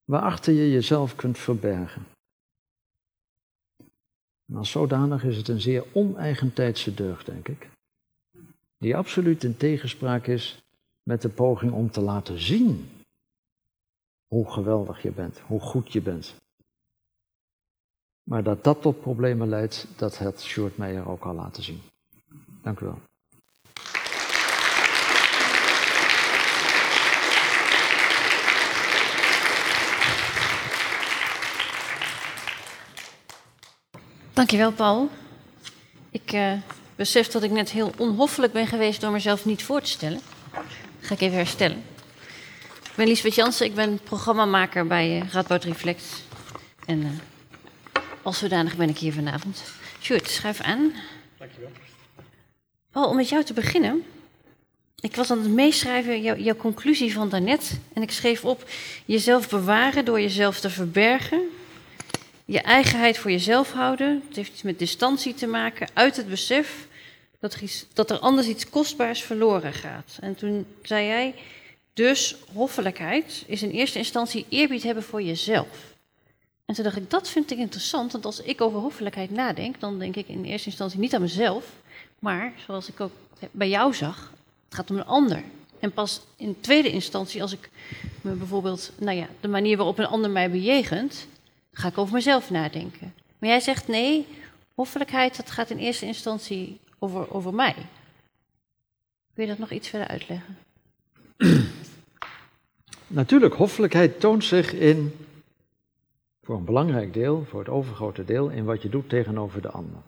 waarachter 0.05 0.53
je 0.53 0.71
jezelf 0.71 1.17
kunt 1.17 1.39
verbergen. 1.39 2.07
En 4.47 4.57
als 4.57 4.71
zodanig 4.71 5.25
is 5.25 5.37
het 5.37 5.49
een 5.49 5.61
zeer 5.61 5.85
oneigentijdse 5.93 6.95
deugd, 6.95 7.27
denk 7.27 7.49
ik, 7.49 7.69
die 8.79 8.97
absoluut 8.97 9.45
in 9.45 9.57
tegenspraak 9.57 10.27
is 10.27 10.63
met 11.03 11.23
de 11.23 11.29
poging 11.29 11.73
om 11.73 11.91
te 11.91 12.01
laten 12.01 12.41
zien 12.41 12.91
hoe 14.27 14.51
geweldig 14.51 15.03
je 15.03 15.11
bent, 15.11 15.39
hoe 15.39 15.61
goed 15.61 15.93
je 15.93 16.01
bent. 16.01 16.35
Maar 18.23 18.43
dat 18.43 18.65
dat 18.65 18.83
tot 18.83 19.01
problemen 19.01 19.49
leidt, 19.49 19.87
dat 19.97 20.19
had 20.19 20.43
Short 20.43 20.77
Meijer 20.77 21.09
ook 21.09 21.25
al 21.25 21.35
laten 21.35 21.63
zien. 21.63 21.81
Dank 22.63 22.81
u 22.81 22.85
wel. 22.85 22.99
Dankjewel, 34.33 34.73
Paul. 34.73 35.09
Ik 36.11 36.33
uh, 36.33 36.53
besef 36.99 37.29
dat 37.29 37.43
ik 37.43 37.51
net 37.51 37.71
heel 37.71 37.93
onhoffelijk 37.97 38.53
ben 38.53 38.67
geweest 38.67 39.01
door 39.01 39.11
mezelf 39.11 39.45
niet 39.45 39.63
voor 39.63 39.81
te 39.81 39.91
stellen. 39.91 40.21
Dat 40.53 40.63
ga 41.01 41.15
ik 41.15 41.21
even 41.21 41.37
herstellen. 41.37 41.83
Ik 42.83 42.93
ben 42.95 43.07
Liesbeth 43.07 43.35
Jansen, 43.35 43.67
ik 43.67 43.75
ben 43.75 43.99
programmamaker 43.99 44.87
bij 44.87 45.17
uh, 45.17 45.31
Radboud 45.33 45.65
Reflect. 45.65 46.05
En 46.87 46.99
uh, 47.01 47.09
als 48.23 48.39
zodanig 48.39 48.77
ben 48.77 48.89
ik 48.89 48.99
hier 48.99 49.13
vanavond. 49.13 49.63
Sjoerd, 50.01 50.29
schuif 50.29 50.61
aan. 50.61 50.93
Dankjewel. 51.39 51.71
Paul, 52.91 53.09
om 53.09 53.17
met 53.17 53.29
jou 53.29 53.45
te 53.45 53.53
beginnen. 53.53 54.05
Ik 55.01 55.17
was 55.17 55.31
aan 55.31 55.39
het 55.39 55.51
meeschrijven, 55.51 56.23
jou, 56.23 56.41
jouw 56.41 56.57
conclusie 56.57 57.13
van 57.13 57.29
daarnet. 57.29 57.79
En 57.93 58.03
ik 58.03 58.11
schreef 58.11 58.45
op, 58.45 58.71
jezelf 59.05 59.49
bewaren 59.49 60.05
door 60.05 60.21
jezelf 60.21 60.61
te 60.61 60.71
verbergen 60.71 61.41
je 62.51 62.61
eigenheid 62.61 63.19
voor 63.19 63.31
jezelf 63.31 63.73
houden. 63.73 64.23
Het 64.27 64.37
heeft 64.37 64.53
iets 64.53 64.63
met 64.63 64.79
distantie 64.79 65.35
te 65.35 65.47
maken, 65.47 65.89
uit 65.93 66.17
het 66.17 66.29
besef 66.29 66.87
dat 67.39 67.55
er, 67.55 67.71
dat 67.93 68.11
er 68.11 68.19
anders 68.19 68.47
iets 68.47 68.71
kostbaars 68.71 69.23
verloren 69.23 69.73
gaat. 69.73 70.19
En 70.21 70.35
toen 70.35 70.67
zei 70.83 71.07
jij, 71.07 71.35
dus 71.93 72.37
hoffelijkheid 72.53 73.45
is 73.47 73.63
in 73.63 73.71
eerste 73.71 73.99
instantie 73.99 74.47
eerbied 74.49 74.83
hebben 74.83 75.03
voor 75.03 75.23
jezelf. 75.23 75.97
En 76.65 76.75
toen 76.75 76.85
dacht 76.85 76.97
ik, 76.97 77.11
dat 77.11 77.29
vind 77.29 77.51
ik 77.51 77.59
interessant, 77.59 78.13
want 78.13 78.25
als 78.25 78.41
ik 78.43 78.61
over 78.61 78.81
hoffelijkheid 78.81 79.31
nadenk, 79.31 79.81
dan 79.81 79.99
denk 79.99 80.17
ik 80.17 80.29
in 80.29 80.45
eerste 80.45 80.69
instantie 80.69 80.99
niet 80.99 81.15
aan 81.15 81.21
mezelf, 81.21 81.65
maar 82.19 82.53
zoals 82.67 82.89
ik 82.89 83.01
ook 83.01 83.13
bij 83.51 83.69
jou 83.69 83.95
zag, 83.95 84.33
het 84.65 84.75
gaat 84.75 84.91
om 84.91 84.97
een 84.97 85.07
ander. 85.07 85.43
En 85.79 85.93
pas 85.93 86.21
in 86.37 86.61
tweede 86.61 86.91
instantie, 86.91 87.43
als 87.43 87.53
ik 87.53 87.71
me 88.21 88.33
bijvoorbeeld, 88.33 88.93
nou 88.99 89.17
ja, 89.17 89.27
de 89.41 89.49
manier 89.49 89.77
waarop 89.77 89.99
een 89.99 90.07
ander 90.07 90.31
mij 90.31 90.51
bejegent, 90.51 91.27
ga 91.73 91.89
ik 91.89 91.99
over 91.99 92.15
mezelf 92.15 92.51
nadenken. 92.51 93.15
Maar 93.39 93.49
jij 93.49 93.61
zegt 93.61 93.89
nee, 93.89 94.27
hoffelijkheid, 94.75 95.37
dat 95.37 95.51
gaat 95.51 95.71
in 95.71 95.79
eerste 95.79 96.07
instantie 96.07 96.79
over, 96.99 97.33
over 97.35 97.55
mij. 97.55 97.75
Wil 99.35 99.45
je 99.45 99.51
dat 99.51 99.59
nog 99.59 99.71
iets 99.71 99.89
verder 99.89 100.09
uitleggen? 100.09 100.57
Natuurlijk, 103.07 103.55
hoffelijkheid 103.55 104.21
toont 104.21 104.45
zich 104.45 104.73
in, 104.73 105.13
voor 106.43 106.57
een 106.57 106.65
belangrijk 106.65 107.13
deel, 107.13 107.45
voor 107.45 107.61
het 107.61 107.69
overgrote 107.69 108.25
deel, 108.25 108.49
in 108.49 108.65
wat 108.65 108.83
je 108.83 108.89
doet 108.89 109.09
tegenover 109.09 109.63
de 109.63 109.71
ander. 109.71 110.01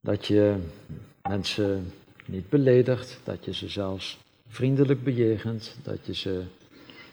Dat 0.00 0.26
je 0.26 0.56
mensen 1.22 1.92
niet 2.24 2.48
beledigt, 2.48 3.20
dat 3.24 3.44
je 3.44 3.54
ze 3.54 3.68
zelfs 3.68 4.18
vriendelijk 4.48 5.04
bejegent, 5.04 5.76
dat 5.82 6.06
je, 6.06 6.14
ze, 6.14 6.44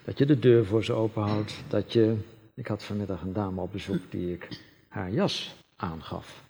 dat 0.03 0.17
je 0.17 0.25
de 0.25 0.39
deur 0.39 0.65
voor 0.65 0.83
ze 0.83 0.93
openhoudt, 0.93 1.53
dat 1.67 1.93
je 1.93 2.17
ik 2.59 2.67
had 2.67 2.83
vanmiddag 2.83 3.21
een 3.21 3.33
dame 3.33 3.61
op 3.61 3.71
bezoek 3.71 4.11
die 4.11 4.33
ik 4.33 4.47
haar 4.87 5.11
jas 5.11 5.55
aangaf. 5.75 6.43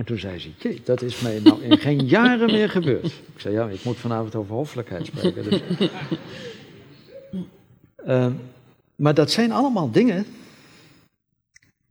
En 0.00 0.06
toen 0.06 0.18
zei 0.18 0.38
ze, 0.38 0.50
jee, 0.58 0.80
dat 0.84 1.02
is 1.02 1.20
mij 1.20 1.40
nou 1.40 1.62
in 1.62 1.78
geen 1.78 2.06
jaren 2.06 2.46
meer 2.46 2.70
gebeurd. 2.70 3.04
Ik 3.06 3.40
zei, 3.40 3.54
ja, 3.54 3.68
ik 3.68 3.84
moet 3.84 3.96
vanavond 3.96 4.34
over 4.34 4.54
hoffelijkheid 4.54 5.06
spreken. 5.06 5.44
Dus. 5.44 5.62
Uh, 8.06 8.32
maar 9.02 9.14
dat 9.14 9.30
zijn 9.30 9.52
allemaal 9.52 9.90
dingen 9.90 10.26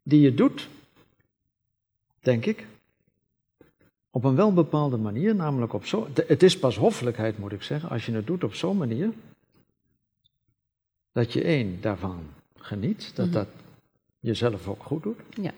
die 0.04 0.22
je 0.22 0.34
doet, 0.34 0.68
denk 2.20 2.46
ik, 2.46 2.66
op 4.12 4.24
een 4.24 4.36
wel 4.36 4.54
bepaalde 4.54 4.98
manier, 4.98 5.36
namelijk 5.36 5.74
op 5.74 5.86
zo. 5.86 6.08
Het 6.28 6.44
is 6.44 6.60
pas 6.60 6.78
hoffelijkheid, 6.78 7.38
moet 7.38 7.52
ik 7.52 7.64
zeggen, 7.64 7.90
als 7.90 8.06
je 8.06 8.12
het 8.12 8.28
doet 8.28 8.44
op 8.44 8.54
zo'n 8.54 8.78
manier 8.78 9.12
dat 11.12 11.34
je 11.34 11.44
één 11.44 11.82
daarvan 11.82 12.24
geniet, 12.58 13.12
dat 13.16 13.26
mhm. 13.26 13.36
dat 13.36 13.48
jezelf 14.20 14.68
ook 14.68 14.84
goed 14.84 15.04
doet. 15.04 15.20
Ja. 15.42 15.52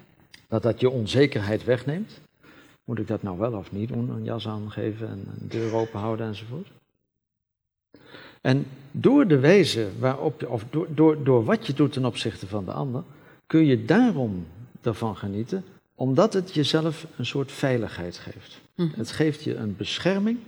Dat 0.47 0.63
dat 0.63 0.79
je 0.79 0.89
onzekerheid 0.89 1.63
wegneemt. 1.63 2.19
Moet 2.91 2.99
ik 2.99 3.07
dat 3.07 3.23
nou 3.23 3.37
wel 3.37 3.53
of 3.53 3.71
niet 3.71 3.89
doen? 3.89 4.09
Een 4.09 4.23
jas 4.23 4.47
aangeven 4.47 5.07
en 5.07 5.23
een 5.39 5.47
deur 5.47 5.73
open 5.73 5.99
houden 5.99 6.27
enzovoort. 6.27 6.67
En 8.41 8.65
door 8.91 9.27
de 9.27 9.39
wijze 9.39 9.89
waarop 9.99 10.39
je, 10.39 10.49
of 10.49 10.65
door, 10.69 10.87
door, 10.89 11.23
door 11.23 11.43
wat 11.43 11.67
je 11.67 11.73
doet 11.73 11.93
ten 11.93 12.05
opzichte 12.05 12.47
van 12.47 12.65
de 12.65 12.71
ander, 12.71 13.03
kun 13.47 13.65
je 13.65 13.85
daarom 13.85 14.45
ervan 14.81 15.17
genieten, 15.17 15.63
omdat 15.95 16.33
het 16.33 16.53
jezelf 16.53 17.07
een 17.17 17.25
soort 17.25 17.51
veiligheid 17.51 18.17
geeft. 18.17 18.61
Mhm. 18.75 18.89
Het 18.95 19.11
geeft 19.11 19.43
je 19.43 19.55
een 19.55 19.75
bescherming. 19.75 20.39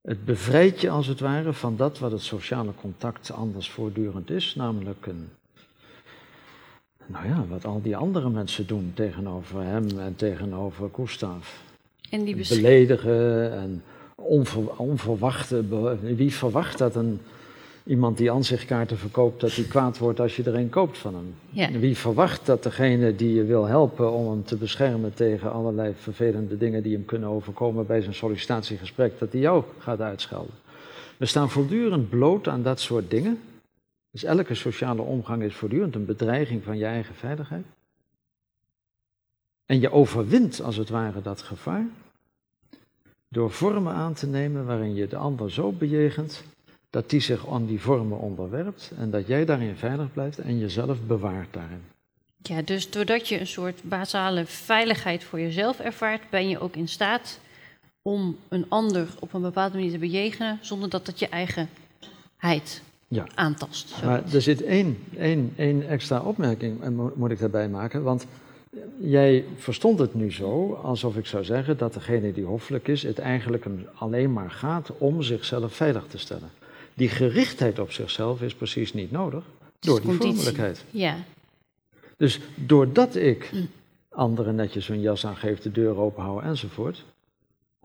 Het 0.00 0.24
bevrijdt 0.24 0.80
je 0.80 0.90
als 0.90 1.06
het 1.06 1.20
ware 1.20 1.52
van 1.52 1.76
dat 1.76 1.98
wat 1.98 2.12
het 2.12 2.22
sociale 2.22 2.74
contact 2.74 3.32
anders 3.32 3.70
voortdurend 3.70 4.30
is, 4.30 4.54
namelijk 4.54 5.06
een 5.06 5.28
nou 7.06 7.26
ja, 7.26 7.44
wat 7.48 7.64
al 7.64 7.80
die 7.82 7.96
andere 7.96 8.28
mensen 8.30 8.66
doen 8.66 8.90
tegenover 8.94 9.62
hem 9.62 9.98
en 9.98 10.16
tegenover 10.16 10.88
Gustav. 10.92 11.46
En 12.10 12.24
die 12.24 12.46
Beledigen 12.48 13.52
en 13.52 13.82
onver, 14.14 14.76
onverwachte. 14.76 15.64
Wie 16.00 16.34
verwacht 16.34 16.78
dat 16.78 16.94
een, 16.94 17.20
iemand 17.84 18.16
die 18.18 18.32
aanzichtkaarten 18.32 18.98
verkoopt, 18.98 19.40
dat 19.40 19.54
hij 19.54 19.64
kwaad 19.64 19.98
wordt 19.98 20.20
als 20.20 20.36
je 20.36 20.42
er 20.42 20.54
een 20.54 20.68
koopt 20.68 20.98
van 20.98 21.14
hem? 21.14 21.34
Ja. 21.50 21.78
Wie 21.78 21.96
verwacht 21.96 22.46
dat 22.46 22.62
degene 22.62 23.16
die 23.16 23.34
je 23.34 23.44
wil 23.44 23.64
helpen 23.64 24.12
om 24.12 24.30
hem 24.30 24.44
te 24.44 24.56
beschermen 24.56 25.14
tegen 25.14 25.52
allerlei 25.52 25.92
vervelende 25.96 26.56
dingen 26.56 26.82
die 26.82 26.92
hem 26.92 27.04
kunnen 27.04 27.28
overkomen 27.28 27.86
bij 27.86 28.00
zijn 28.00 28.14
sollicitatiegesprek, 28.14 29.18
dat 29.18 29.32
hij 29.32 29.40
jou 29.40 29.64
gaat 29.78 30.00
uitschelden? 30.00 30.54
We 31.16 31.26
staan 31.26 31.50
voortdurend 31.50 32.08
bloot 32.08 32.48
aan 32.48 32.62
dat 32.62 32.80
soort 32.80 33.10
dingen. 33.10 33.38
Dus 34.16 34.24
elke 34.24 34.54
sociale 34.54 35.02
omgang 35.02 35.42
is 35.42 35.54
voortdurend 35.54 35.94
een 35.94 36.04
bedreiging 36.04 36.64
van 36.64 36.78
je 36.78 36.84
eigen 36.84 37.14
veiligheid. 37.14 37.64
En 39.66 39.80
je 39.80 39.90
overwint 39.90 40.60
als 40.60 40.76
het 40.76 40.88
ware 40.88 41.22
dat 41.22 41.42
gevaar 41.42 41.86
door 43.28 43.50
vormen 43.50 43.92
aan 43.92 44.14
te 44.14 44.26
nemen 44.26 44.66
waarin 44.66 44.94
je 44.94 45.06
de 45.06 45.16
ander 45.16 45.50
zo 45.50 45.72
bejegent 45.72 46.44
dat 46.90 47.10
die 47.10 47.20
zich 47.20 47.48
aan 47.48 47.66
die 47.66 47.80
vormen 47.80 48.18
onderwerpt 48.18 48.92
en 48.98 49.10
dat 49.10 49.26
jij 49.26 49.44
daarin 49.44 49.76
veilig 49.76 50.12
blijft 50.12 50.38
en 50.38 50.58
jezelf 50.58 51.02
bewaart 51.02 51.52
daarin. 51.52 51.82
Ja, 52.42 52.62
dus 52.62 52.90
doordat 52.90 53.28
je 53.28 53.40
een 53.40 53.46
soort 53.46 53.82
basale 53.82 54.46
veiligheid 54.46 55.24
voor 55.24 55.40
jezelf 55.40 55.80
ervaart, 55.80 56.30
ben 56.30 56.48
je 56.48 56.58
ook 56.58 56.76
in 56.76 56.88
staat 56.88 57.40
om 58.02 58.36
een 58.48 58.66
ander 58.68 59.08
op 59.18 59.32
een 59.32 59.42
bepaalde 59.42 59.76
manier 59.76 59.92
te 59.92 59.98
bejegenen 59.98 60.58
zonder 60.60 60.88
dat 60.88 61.06
het 61.06 61.18
je 61.18 61.28
eigenheid 61.28 62.84
Ja. 63.08 63.24
aantast. 63.34 63.88
Zo. 63.88 64.06
Maar 64.06 64.22
er 64.32 64.42
zit 64.42 64.62
één, 64.62 64.98
één, 65.18 65.52
één 65.56 65.88
extra 65.88 66.20
opmerking, 66.20 66.88
mo- 66.88 67.12
moet 67.14 67.30
ik 67.30 67.38
daarbij 67.38 67.68
maken. 67.68 68.02
Want 68.02 68.26
jij 69.00 69.44
verstond 69.56 69.98
het 69.98 70.14
nu 70.14 70.32
zo, 70.32 70.72
alsof 70.82 71.16
ik 71.16 71.26
zou 71.26 71.44
zeggen 71.44 71.78
dat 71.78 71.94
degene 71.94 72.32
die 72.32 72.44
hoffelijk 72.44 72.88
is, 72.88 73.02
het 73.02 73.18
eigenlijk 73.18 73.64
een- 73.64 73.86
alleen 73.94 74.32
maar 74.32 74.50
gaat 74.50 74.90
om 74.98 75.22
zichzelf 75.22 75.74
veilig 75.74 76.04
te 76.06 76.18
stellen. 76.18 76.50
Die 76.94 77.08
gerichtheid 77.08 77.78
op 77.78 77.92
zichzelf 77.92 78.42
is 78.42 78.54
precies 78.54 78.92
niet 78.92 79.10
nodig 79.10 79.44
door 79.80 80.00
die 80.00 80.12
vormelijkheid. 80.12 80.84
Ja, 80.90 81.16
Dus 82.16 82.40
doordat 82.54 83.14
ik 83.14 83.52
anderen 84.08 84.54
netjes 84.54 84.86
hun 84.86 85.00
jas 85.00 85.26
aangeef, 85.26 85.60
de 85.60 85.72
deur 85.72 85.96
openhouden 85.96 86.48
enzovoort, 86.50 87.04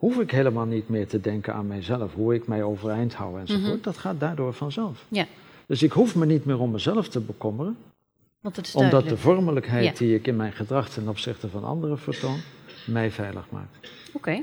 hoef 0.02 0.20
ik 0.20 0.32
helemaal 0.32 0.66
niet 0.66 0.90
meer 0.90 1.08
te 1.08 1.22
denken 1.22 1.54
aan 1.54 1.68
mijzelf, 1.68 2.14
hoe 2.14 2.34
ik 2.36 2.48
mij 2.48 2.64
overeind 2.64 3.14
hou 3.14 3.40
enzovoort. 3.40 3.84
Dat 3.84 3.98
gaat 3.98 4.20
daardoor 4.20 4.54
vanzelf. 4.54 5.06
ja, 5.10 5.26
Dus 5.66 5.84
ik 5.84 5.92
hoef 5.92 6.16
me 6.16 6.26
niet 6.26 6.46
meer 6.46 6.60
om 6.60 6.72
mezelf 6.72 7.08
te 7.08 7.20
bekommeren, 7.20 7.78
want 8.40 8.56
het 8.56 8.68
is 8.68 8.76
omdat 8.76 9.10
de 9.10 9.18
vormelijkheid 9.18 9.84
Ja. 9.86 9.92
die 9.94 10.16
ik 10.16 10.28
in 10.28 10.36
mijn 10.36 10.52
gedrag 10.52 10.90
ten 10.90 11.08
opzichte 11.08 11.50
van 11.50 11.64
anderen 11.64 12.00
vertoon, 12.00 12.40
mij 12.88 13.12
veilig 13.12 13.46
maakt. 13.50 13.90
Oké. 14.14 14.42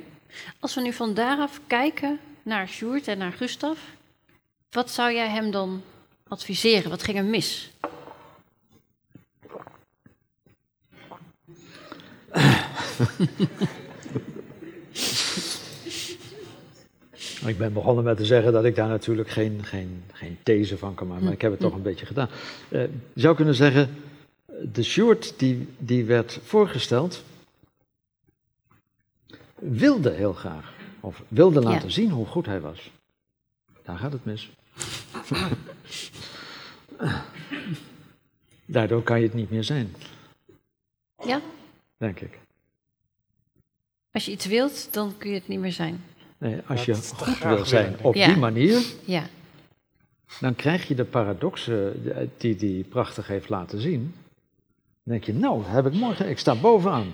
Als 0.60 0.74
we 0.74 0.80
nu 0.80 0.92
van 0.92 1.14
daaraf 1.14 1.60
kijken 1.66 2.18
naar 2.42 2.68
Sjoerd 2.68 3.08
en 3.08 3.18
naar 3.18 3.32
Gustav, 3.32 3.78
wat 4.70 4.90
zou 4.90 5.12
jij 5.12 5.28
hem 5.28 5.50
dan 5.50 5.82
adviseren? 6.28 6.90
Wat 6.90 7.02
ging 7.02 7.18
er 7.18 7.24
mis? 7.24 7.70
Ik 17.46 17.58
ben 17.58 17.72
begonnen 17.72 18.04
met 18.04 18.16
te 18.16 18.24
zeggen 18.24 18.52
dat 18.52 18.64
ik 18.64 18.74
daar 18.74 18.88
natuurlijk 18.88 19.28
geen, 19.28 19.60
geen, 19.64 20.02
geen 20.12 20.38
these 20.42 20.78
van 20.78 20.94
kan 20.94 21.06
maken, 21.06 21.24
maar 21.24 21.32
ik 21.32 21.40
heb 21.40 21.50
het 21.50 21.60
toch 21.60 21.74
een 21.74 21.82
beetje 21.82 22.06
gedaan. 22.06 22.28
Eh, 22.68 22.82
je 23.12 23.20
zou 23.20 23.36
kunnen 23.36 23.54
zeggen, 23.54 23.94
de 24.72 24.82
Sjoerd 24.82 25.34
die, 25.38 25.68
die 25.78 26.04
werd 26.04 26.38
voorgesteld, 26.44 27.24
wilde 29.54 30.10
heel 30.10 30.32
graag, 30.32 30.72
of 31.00 31.22
wilde 31.28 31.60
laten 31.60 31.88
Ja. 31.88 31.94
zien 31.94 32.10
hoe 32.10 32.26
goed 32.26 32.46
hij 32.46 32.60
was. 32.60 32.90
Daar 33.82 33.98
gaat 33.98 34.12
het 34.12 34.24
mis. 34.24 34.50
Daardoor 38.66 39.02
kan 39.02 39.18
je 39.20 39.24
het 39.26 39.34
niet 39.34 39.50
meer 39.50 39.64
zijn, 39.64 39.94
Ja? 41.24 41.40
denk 41.96 42.20
ik. 42.20 42.38
Als 44.10 44.24
je 44.24 44.30
iets 44.32 44.46
wilt, 44.46 44.92
dan 44.92 45.14
kun 45.18 45.28
je 45.30 45.34
het 45.38 45.48
niet 45.48 45.58
meer 45.60 45.72
zijn. 45.72 46.04
Nee, 46.38 46.60
als 46.66 46.84
je 46.84 46.94
goed 46.94 47.38
wil 47.38 47.64
zijn 47.64 47.96
op 48.02 48.12
die 48.12 48.22
Ja. 48.22 48.36
manier, 48.36 48.80
Ja, 49.04 49.22
dan 50.40 50.54
krijg 50.56 50.88
je 50.88 50.94
de 50.94 51.04
paradoxen 51.04 52.02
die 52.36 52.56
die 52.56 52.84
prachtig 52.84 53.26
heeft 53.26 53.48
laten 53.48 53.80
zien. 53.80 54.14
Dan 55.04 55.16
denk 55.16 55.24
je, 55.24 55.34
nou, 55.34 55.62
heb 55.66 55.86
ik 55.86 55.92
morgen, 55.92 56.28
ik 56.28 56.38
sta 56.38 56.54
bovenaan. 56.54 57.12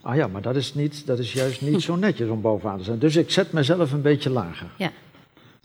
Ah 0.00 0.16
ja, 0.16 0.26
maar 0.26 0.42
dat 0.42 0.56
is, 0.56 0.74
niet, 0.74 1.06
dat 1.06 1.18
is 1.18 1.32
juist 1.32 1.60
niet 1.60 1.82
zo 1.82 1.96
netjes 1.96 2.28
om 2.28 2.40
bovenaan 2.40 2.78
te 2.78 2.84
zijn. 2.84 2.98
Dus 2.98 3.16
ik 3.16 3.30
zet 3.30 3.52
mezelf 3.52 3.92
een 3.92 4.02
beetje 4.02 4.30
lager. 4.30 4.66
ja. 4.78 4.92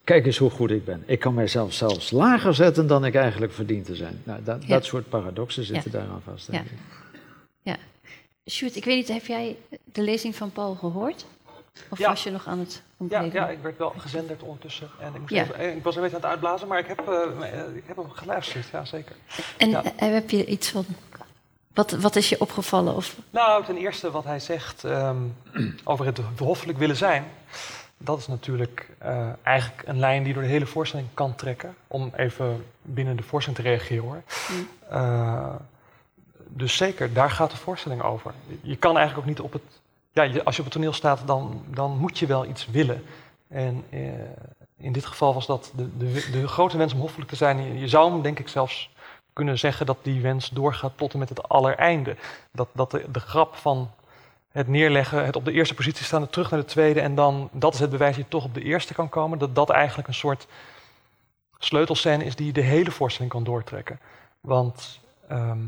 Kijk 0.03 0.25
eens 0.25 0.38
hoe 0.38 0.49
goed 0.49 0.71
ik 0.71 0.86
ben. 0.86 1.03
Ik 1.05 1.19
kan 1.19 1.34
mijzelf 1.34 1.73
zelfs 1.73 2.12
lager 2.12 2.53
zetten 2.53 2.88
dan 2.88 3.05
ik 3.05 3.15
eigenlijk 3.15 3.51
verdien 3.53 3.84
te 3.84 3.95
zijn. 3.95 4.21
Nou, 4.23 4.43
dat, 4.43 4.62
Ja. 4.63 4.67
dat 4.67 4.86
soort 4.86 5.10
paradoxen 5.10 5.63
zitten 5.63 5.91
Ja. 5.91 5.97
daaraan 5.99 6.21
vast. 6.21 6.51
Ja. 6.51 6.60
ik. 6.62 7.77
Sjoerd, 8.49 8.75
ik 8.75 8.86
weet 8.86 8.95
niet, 8.95 9.08
heb 9.08 9.25
jij 9.25 9.55
de 9.93 10.01
lezing 10.01 10.36
van 10.36 10.51
Paul 10.51 10.75
gehoord? 10.75 11.25
Of 11.89 11.97
Ja. 11.97 12.07
was 12.09 12.23
je 12.23 12.31
nog 12.31 12.47
aan 12.47 12.59
het 12.59 12.73
Ja, 12.73 12.81
ontleden? 12.97 13.31
ja, 13.33 13.49
ik 13.49 13.59
werd 13.61 13.77
wel 13.77 13.93
gezenderd 13.97 14.43
ondertussen. 14.43 14.89
En 14.99 15.13
ik, 15.13 15.19
moest 15.19 15.33
Ja. 15.33 15.41
even, 15.43 15.55
eh, 15.55 15.75
ik 15.75 15.83
was 15.83 15.95
een 15.95 16.01
beetje 16.01 16.15
aan 16.17 16.21
het 16.21 16.31
uitblazen, 16.31 16.67
maar 16.67 16.79
ik 16.79 16.88
heb, 16.88 17.07
eh, 17.09 17.53
eh, 17.53 17.75
ik 17.75 17.83
heb 17.85 17.95
hem 17.97 18.09
geluisterd, 18.11 18.67
ja 18.67 18.85
zeker. 18.85 19.15
En 19.57 19.69
Ja. 19.69 19.83
heb 19.95 20.29
je 20.29 20.45
iets 20.45 20.69
van... 20.69 20.85
Wat, 21.73 21.91
wat 21.91 22.15
is 22.15 22.29
je 22.29 22.41
opgevallen? 22.41 22.95
Of, 22.95 23.15
Nou, 23.29 23.63
ten 23.65 23.77
eerste 23.77 24.11
wat 24.11 24.23
hij 24.23 24.39
zegt 24.39 24.83
ehm, 24.83 25.17
over 25.83 26.05
het 26.05 26.19
hoffelijk 26.38 26.77
willen 26.77 26.95
zijn. 26.95 27.25
Dat 27.97 28.17
is 28.19 28.27
natuurlijk 28.27 28.88
eigenlijk 29.43 29.83
een 29.88 29.99
lijn 29.99 30.23
die 30.23 30.33
door 30.33 30.43
de 30.43 30.49
hele 30.49 30.65
voorstelling 30.65 31.07
kan 31.13 31.35
trekken. 31.35 31.75
Om 31.88 32.11
even 32.15 32.65
binnen 32.81 33.15
de 33.17 33.23
voorstelling 33.23 33.63
te 33.63 33.69
reageren 33.69 34.03
hoor. 34.03 34.21
Mm. 34.51 35.57
Dus 36.47 36.77
zeker, 36.77 37.13
daar 37.13 37.31
gaat 37.31 37.51
de 37.51 37.57
voorstelling 37.57 38.01
over. 38.01 38.33
Je 38.61 38.75
kan 38.75 38.97
eigenlijk 38.97 39.27
ook 39.27 39.35
niet 39.35 39.41
op 39.45 39.53
het... 39.53 39.61
Ja, 40.23 40.41
als 40.43 40.56
je 40.56 40.62
op 40.62 40.67
het 40.67 40.71
toneel 40.71 40.93
staat, 40.93 41.21
dan, 41.25 41.63
dan 41.67 41.97
moet 41.97 42.19
je 42.19 42.25
wel 42.25 42.45
iets 42.45 42.65
willen. 42.65 43.04
En 43.47 43.84
eh, 43.89 43.99
in 44.78 44.91
dit 44.91 45.06
geval 45.06 45.34
was 45.34 45.45
dat 45.45 45.71
de, 45.75 45.97
de, 45.97 46.30
de 46.32 46.47
grote 46.47 46.78
wens 46.78 46.93
om 46.93 46.99
hoffelijk 46.99 47.30
te 47.30 47.36
zijn. 47.36 47.80
Je, 47.80 47.88
zou 47.88 48.12
hem 48.12 48.21
denk 48.21 48.39
ik 48.39 48.47
zelfs 48.47 48.89
kunnen 49.34 49.60
zeggen 49.60 49.86
dat 49.86 49.97
die 50.01 50.21
wens 50.21 50.49
doorgaat 50.49 50.91
tot 50.95 51.13
en 51.13 51.19
met 51.19 51.30
het 51.30 51.49
allereinde. 51.49 52.15
Dat, 52.51 52.67
dat 52.73 52.91
de, 52.91 53.06
de 53.12 53.19
grap 53.19 53.56
van 53.56 53.91
het 54.51 54.67
neerleggen, 54.67 55.25
het 55.25 55.36
op 55.36 55.45
de 55.45 55.51
eerste 55.51 55.73
positie 55.73 56.06
staan, 56.06 56.30
terug 56.30 56.51
naar 56.51 56.60
de 56.60 56.65
tweede 56.65 57.01
en 57.01 57.15
dan, 57.15 57.49
dat 57.51 57.73
is 57.73 57.80
het 57.80 57.89
bewijs 57.89 58.15
dat 58.15 58.23
je 58.23 58.32
toch 58.32 58.43
op 58.43 58.54
de 58.54 58.63
eerste 58.63 58.93
kan 58.93 59.10
komen, 59.10 59.38
dat 59.38 59.56
dat 59.56 59.69
eigenlijk 59.69 60.08
een 60.08 60.13
soort 60.13 60.47
sleutelscène 61.58 62.23
is 62.25 62.36
die 62.36 62.54
de 62.54 62.62
hele 62.62 62.91
voorstelling 62.91 63.32
kan 63.32 63.43
doortrekken. 63.43 63.99
Want 64.41 64.99
ehm, 65.28 65.60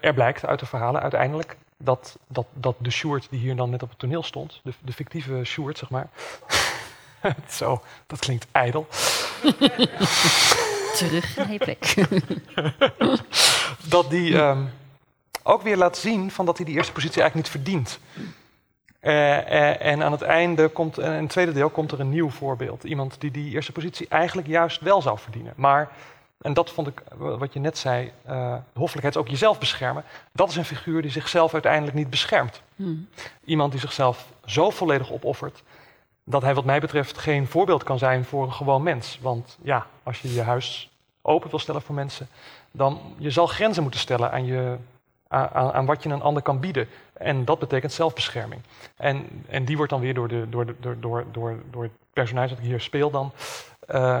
er 0.00 0.14
blijkt 0.14 0.46
uit 0.46 0.60
de 0.60 0.66
verhalen 0.66 1.00
uiteindelijk 1.00 1.56
dat, 1.82 2.18
dat, 2.26 2.46
dat 2.52 2.76
de 2.78 2.90
Sjoerd 2.90 3.26
die 3.30 3.40
hier 3.40 3.56
dan 3.56 3.70
net 3.70 3.82
op 3.82 3.88
het 3.88 3.98
toneel 3.98 4.22
stond, 4.22 4.60
de, 4.64 4.72
de 4.84 4.92
fictieve 4.92 5.44
Sjoerd 5.44 5.78
zeg 5.78 5.90
maar, 5.90 6.08
zo, 7.48 7.82
dat 8.06 8.18
klinkt 8.18 8.46
ijdel, 8.52 8.86
terug 10.98 11.36
naar 11.36 11.52
je 11.52 11.58
plek. 11.58 11.94
dat 13.94 14.10
die 14.10 14.38
ehm, 14.38 14.64
ook 15.42 15.62
weer 15.62 15.76
laat 15.76 15.98
zien 15.98 16.30
van 16.30 16.46
dat 16.46 16.56
hij 16.56 16.66
die 16.66 16.76
eerste 16.76 16.92
positie 16.92 17.22
eigenlijk 17.22 17.52
niet 17.52 17.62
verdient. 17.62 17.98
Eh, 19.00 19.38
eh, 19.38 19.92
en 19.92 20.02
aan 20.02 20.12
het 20.12 20.22
einde 20.22 20.68
komt, 20.68 20.98
in 20.98 21.10
het 21.10 21.28
tweede 21.28 21.52
deel, 21.52 21.70
komt 21.70 21.92
er 21.92 22.00
een 22.00 22.08
nieuw 22.08 22.30
voorbeeld. 22.30 22.84
Iemand 22.84 23.20
die 23.20 23.30
die 23.30 23.52
eerste 23.52 23.72
positie 23.72 24.08
eigenlijk 24.08 24.48
juist 24.48 24.80
wel 24.80 25.02
zou 25.02 25.18
verdienen. 25.18 25.52
Maar, 25.56 25.90
en 26.40 26.54
dat 26.54 26.70
vond 26.70 26.86
ik, 26.86 27.00
eh, 27.00 27.38
wat 27.38 27.52
je 27.52 27.60
net 27.60 27.78
zei, 27.78 28.12
de 28.24 28.60
hoffelijkheid 28.74 29.14
is 29.14 29.20
ook 29.20 29.28
jezelf 29.28 29.58
beschermen. 29.58 30.04
Dat 30.32 30.48
is 30.48 30.56
een 30.56 30.64
figuur 30.64 31.02
die 31.02 31.10
zichzelf 31.10 31.52
uiteindelijk 31.52 31.96
niet 31.96 32.10
beschermt. 32.10 32.62
Hmm. 32.76 33.08
Iemand 33.44 33.70
die 33.70 33.80
zichzelf 33.80 34.32
zo 34.44 34.70
volledig 34.70 35.12
opoffert, 35.12 35.62
dat 36.24 36.42
hij 36.42 36.54
wat 36.54 36.64
mij 36.64 36.80
betreft 36.80 37.18
geen 37.18 37.46
voorbeeld 37.46 37.82
kan 37.82 37.98
zijn 37.98 38.24
voor 38.24 38.42
een 38.42 38.52
gewoon 38.52 38.82
mens. 38.82 39.18
Want 39.22 39.58
ja, 39.62 39.86
als 40.02 40.20
je 40.20 40.32
je 40.32 40.42
huis 40.42 40.90
open 41.22 41.50
wil 41.50 41.58
stellen 41.58 41.82
voor 41.82 41.94
mensen, 41.94 42.28
dan 42.70 43.00
je 43.16 43.30
zal 43.30 43.46
grenzen 43.46 43.82
moeten 43.82 44.00
stellen 44.00 44.30
aan, 44.30 44.44
je, 44.44 44.76
aan, 45.28 45.48
aan 45.48 45.72
aan 45.72 45.86
wat 45.86 46.02
je 46.02 46.08
een 46.08 46.22
ander 46.22 46.42
kan 46.42 46.60
bieden. 46.60 46.88
En 47.12 47.44
dat 47.44 47.58
betekent 47.58 47.92
zelfbescherming. 47.92 48.60
En, 48.96 49.44
en 49.48 49.64
die 49.64 49.76
wordt 49.76 49.92
dan 49.92 50.00
weer 50.00 50.14
door, 50.14 50.28
de, 50.28 50.46
door, 50.48 50.66
de, 50.66 50.74
door, 50.80 50.96
door, 51.00 51.24
door, 51.32 51.62
door 51.70 51.82
het 51.82 51.92
personage 52.12 52.48
dat 52.48 52.58
ik 52.58 52.64
hier 52.64 52.80
speel 52.80 53.10
dan 53.10 53.32
eh, 53.86 54.18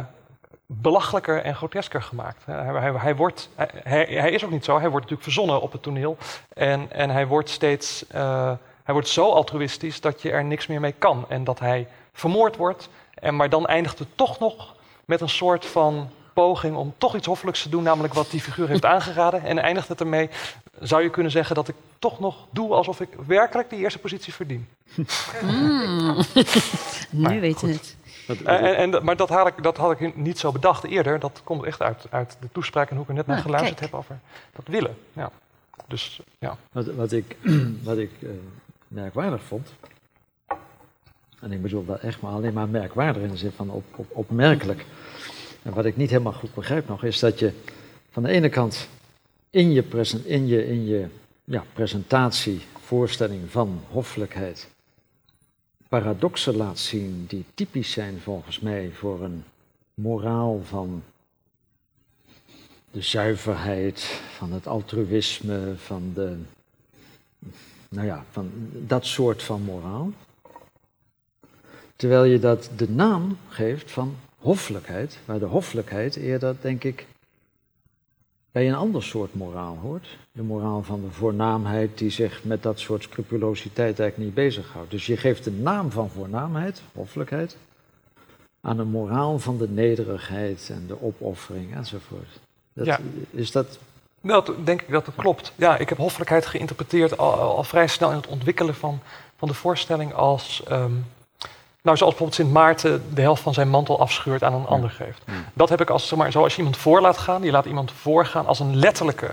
belachelijker 0.72 1.42
en 1.42 1.54
grotesker 1.54 2.02
gemaakt. 2.02 2.42
Hij, 2.44 2.54
hij, 2.54 2.92
hij, 2.92 3.16
wordt, 3.16 3.48
hij, 3.82 4.30
is 4.30 4.44
ook 4.44 4.50
niet 4.50 4.64
zo, 4.64 4.72
hij 4.78 4.88
wordt 4.88 5.10
natuurlijk 5.10 5.22
verzonnen 5.22 5.60
op 5.60 5.72
het 5.72 5.82
toneel. 5.82 6.16
En, 6.54 6.92
en 6.92 7.10
hij 7.10 7.26
wordt 7.26 7.48
steeds, 7.48 8.06
eh, 8.06 8.52
hij 8.82 8.94
wordt 8.94 9.08
zo 9.08 9.30
altruïstisch 9.30 10.00
dat 10.00 10.22
je 10.22 10.30
er 10.30 10.44
niks 10.44 10.66
meer 10.66 10.80
mee 10.80 10.94
kan. 10.98 11.24
En 11.28 11.44
dat 11.44 11.58
hij 11.58 11.88
vermoord 12.12 12.56
wordt, 12.56 12.88
en, 13.14 13.36
maar 13.36 13.48
dan 13.48 13.66
eindigt 13.66 13.98
het 13.98 14.08
toch 14.14 14.38
nog 14.38 14.74
met 15.04 15.20
een 15.20 15.28
soort 15.28 15.66
van 15.66 16.10
poging 16.34 16.76
om 16.76 16.94
toch 16.98 17.16
iets 17.16 17.26
hoffelijks 17.26 17.62
te 17.62 17.68
doen, 17.68 17.82
namelijk 17.82 18.14
wat 18.14 18.30
die 18.30 18.40
figuur 18.40 18.68
heeft 18.68 18.84
aangeraden. 18.84 19.44
En 19.44 19.58
eindigt 19.58 19.88
het 19.88 20.00
ermee, 20.00 20.30
zou 20.80 21.02
je 21.02 21.10
kunnen 21.10 21.32
zeggen 21.32 21.54
dat 21.54 21.68
ik 21.68 21.74
toch 21.98 22.20
nog 22.20 22.46
doe 22.50 22.72
alsof 22.74 23.00
ik 23.00 23.08
werkelijk 23.26 23.70
die 23.70 23.78
eerste 23.78 23.98
positie 23.98 24.34
verdien. 24.34 24.68
Mm. 25.42 26.24
Maar 27.10 27.32
nu 27.32 27.40
weten 27.40 27.66
we 27.66 27.72
het. 27.72 27.96
Eh, 28.44 28.54
en, 28.54 28.94
en, 28.94 29.04
maar 29.04 29.16
dat 29.16 29.28
had, 29.28 29.46
ik, 29.46 29.62
dat 29.62 29.76
had 29.76 30.00
ik 30.00 30.16
niet 30.16 30.38
zo 30.38 30.52
bedacht 30.52 30.84
eerder. 30.84 31.18
Dat 31.18 31.40
komt 31.44 31.64
echt 31.64 31.82
uit, 31.82 32.06
uit 32.10 32.36
de 32.40 32.48
toespraak 32.52 32.90
en 32.90 32.94
hoe 32.94 33.02
ik 33.02 33.08
er 33.10 33.14
net 33.14 33.26
naar 33.26 33.36
Ah, 33.36 33.42
geluisterd 33.42 33.78
kijk. 33.78 33.90
heb 33.90 34.00
over 34.00 34.18
dat 34.52 34.66
willen. 34.66 34.96
Ja. 35.12 35.30
Dus 35.86 36.20
ja. 36.38 36.56
Wat, 36.72 36.86
wat 36.86 37.12
ik, 37.12 37.36
wat 37.82 37.98
ik 37.98 38.10
eh, 38.22 38.28
merkwaardig 38.88 39.42
vond, 39.42 39.68
en 41.40 41.52
ik 41.52 41.62
bedoel 41.62 41.84
dat 41.84 42.00
echt 42.00 42.20
maar 42.20 42.32
alleen 42.32 42.52
maar 42.52 42.68
merkwaardig 42.68 43.22
in 43.22 43.28
de 43.28 43.36
zin 43.36 43.52
van 43.52 43.70
op, 43.70 43.84
op, 43.96 44.06
opmerkelijk. 44.08 44.84
En 45.62 45.72
wat 45.74 45.84
ik 45.84 45.96
niet 45.96 46.10
helemaal 46.10 46.32
goed 46.32 46.54
begrijp 46.54 46.88
nog, 46.88 47.04
is 47.04 47.18
dat 47.18 47.38
je 47.38 47.52
van 48.10 48.22
de 48.22 48.28
ene 48.28 48.48
kant 48.48 48.88
in 49.50 49.72
je, 49.72 49.82
presen, 49.82 50.26
in 50.26 50.46
je, 50.46 50.66
in 50.66 50.86
je 50.86 51.06
ja, 51.44 51.64
presentatie, 51.72 52.60
voorstelling 52.80 53.50
van 53.50 53.80
hoffelijkheid, 53.88 54.68
paradoxen 55.90 56.56
laat 56.56 56.78
zien 56.78 57.24
die 57.28 57.44
typisch 57.54 57.92
zijn 57.92 58.20
volgens 58.20 58.60
mij 58.60 58.90
voor 58.92 59.22
een 59.22 59.44
moraal 59.94 60.60
van 60.64 61.02
de 62.90 63.02
zuiverheid, 63.02 64.20
van 64.36 64.52
het 64.52 64.66
altruïsme, 64.66 65.72
van 65.76 66.12
de, 66.14 66.36
nou 67.88 68.06
ja, 68.06 68.24
van 68.30 68.50
dat 68.72 69.06
soort 69.06 69.42
van 69.42 69.62
moraal. 69.62 70.12
Terwijl 71.96 72.24
je 72.24 72.38
dat 72.38 72.70
de 72.76 72.88
naam 72.88 73.36
geeft 73.48 73.90
van 73.90 74.16
hoffelijkheid, 74.38 75.18
waar 75.24 75.38
de 75.38 75.44
hoffelijkheid 75.44 76.16
eerder, 76.16 76.56
denk 76.60 76.84
ik, 76.84 77.06
bij 78.52 78.68
een 78.68 78.74
ander 78.74 79.02
soort 79.02 79.34
moraal 79.34 79.78
hoort. 79.82 80.18
De 80.32 80.42
moraal 80.42 80.82
van 80.82 81.00
de 81.00 81.10
voornaamheid 81.10 81.98
die 81.98 82.10
zich 82.10 82.44
met 82.44 82.62
dat 82.62 82.78
soort 82.78 83.02
scrupulositeit 83.02 84.00
eigenlijk 84.00 84.16
niet 84.16 84.44
bezighoudt. 84.44 84.90
Dus 84.90 85.06
je 85.06 85.16
geeft 85.16 85.44
de 85.44 85.52
naam 85.52 85.90
van 85.90 86.10
voornaamheid, 86.10 86.82
hoffelijkheid, 86.94 87.56
aan 88.60 88.78
een 88.78 88.88
moraal 88.88 89.38
van 89.38 89.58
de 89.58 89.68
nederigheid 89.68 90.70
en 90.72 90.84
de 90.86 91.02
opoffering 91.02 91.74
enzovoort. 91.74 92.40
Dat, 92.72 92.86
Ja. 92.86 93.00
Is 93.30 93.50
dat 93.50 93.78
Nou, 94.20 94.44
dat 94.44 94.66
denk 94.66 94.82
ik 94.82 94.90
dat 94.90 95.04
dat 95.04 95.14
klopt. 95.14 95.52
Ja, 95.56 95.76
ik 95.76 95.88
heb 95.88 95.98
hoffelijkheid 95.98 96.46
geïnterpreteerd 96.46 97.18
al, 97.18 97.32
al, 97.32 97.56
al 97.56 97.64
vrij 97.64 97.86
snel 97.86 98.10
in 98.10 98.16
het 98.16 98.26
ontwikkelen 98.26 98.74
van, 98.74 99.00
van 99.36 99.48
de 99.48 99.54
voorstelling 99.54 100.12
als... 100.14 100.62
ehm, 100.64 100.92
nou, 101.82 101.96
zoals 101.96 102.14
bijvoorbeeld 102.14 102.34
Sint 102.34 102.52
Maarten 102.52 103.14
de 103.14 103.20
helft 103.20 103.42
van 103.42 103.54
zijn 103.54 103.68
mantel 103.68 104.00
afscheurt 104.00 104.42
aan 104.42 104.54
een 104.54 104.66
ander 104.66 104.90
geeft. 104.90 105.22
Ja. 105.26 105.32
Dat 105.52 105.68
heb 105.68 105.80
ik 105.80 105.90
als, 105.90 106.08
zeg 106.08 106.18
maar, 106.18 106.32
zoals 106.32 106.52
je 106.52 106.58
iemand 106.58 106.76
voor 106.76 107.00
laat 107.00 107.18
gaan, 107.18 107.42
je 107.42 107.50
laat 107.50 107.64
iemand 107.64 107.92
voorgaan 107.92 108.46
als 108.46 108.60
een 108.60 108.76
letterlijke. 108.76 109.30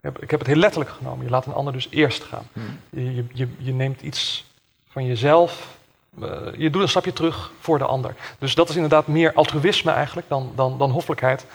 Ik 0.00 0.30
heb, 0.30 0.38
het 0.38 0.48
heel 0.48 0.56
letterlijk 0.56 0.90
genomen. 0.90 1.24
Je 1.24 1.30
laat 1.30 1.46
een 1.46 1.54
ander 1.54 1.72
dus 1.72 1.88
eerst 1.90 2.22
gaan. 2.22 2.48
Je, 2.90 3.24
je, 3.32 3.48
je, 3.58 3.72
neemt 3.72 4.00
iets 4.00 4.44
van 4.88 5.06
jezelf, 5.06 5.76
eh, 6.20 6.28
je 6.56 6.70
doet 6.70 6.82
een 6.82 6.88
stapje 6.88 7.12
terug 7.12 7.50
voor 7.60 7.78
de 7.78 7.84
ander. 7.84 8.14
Dus 8.38 8.54
dat 8.54 8.68
is 8.68 8.74
inderdaad 8.74 9.06
meer 9.06 9.32
altruïsme 9.32 9.90
eigenlijk 9.90 10.28
dan, 10.28 10.52
dan, 10.54 10.78
dan 10.78 10.90
hoffelijkheid. 10.90 11.46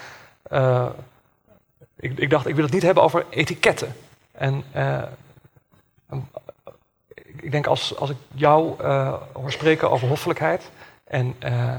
Eh, 0.41 0.85
ik, 1.99 2.17
ik 2.17 2.29
dacht, 2.29 2.47
ik 2.47 2.55
wil 2.55 2.63
het 2.63 2.73
niet 2.73 2.81
hebben 2.81 3.03
over 3.03 3.25
etiketten. 3.29 3.95
En 4.31 4.63
eh, 4.71 5.03
ik, 7.41 7.51
denk 7.51 7.67
als, 7.67 7.95
als 7.95 8.09
ik 8.09 8.15
jou 8.33 8.81
eh, 8.81 9.13
hoor 9.33 9.51
spreken 9.51 9.91
over 9.91 10.07
hoffelijkheid, 10.07 10.69
en, 11.03 11.35
eh, 11.39 11.75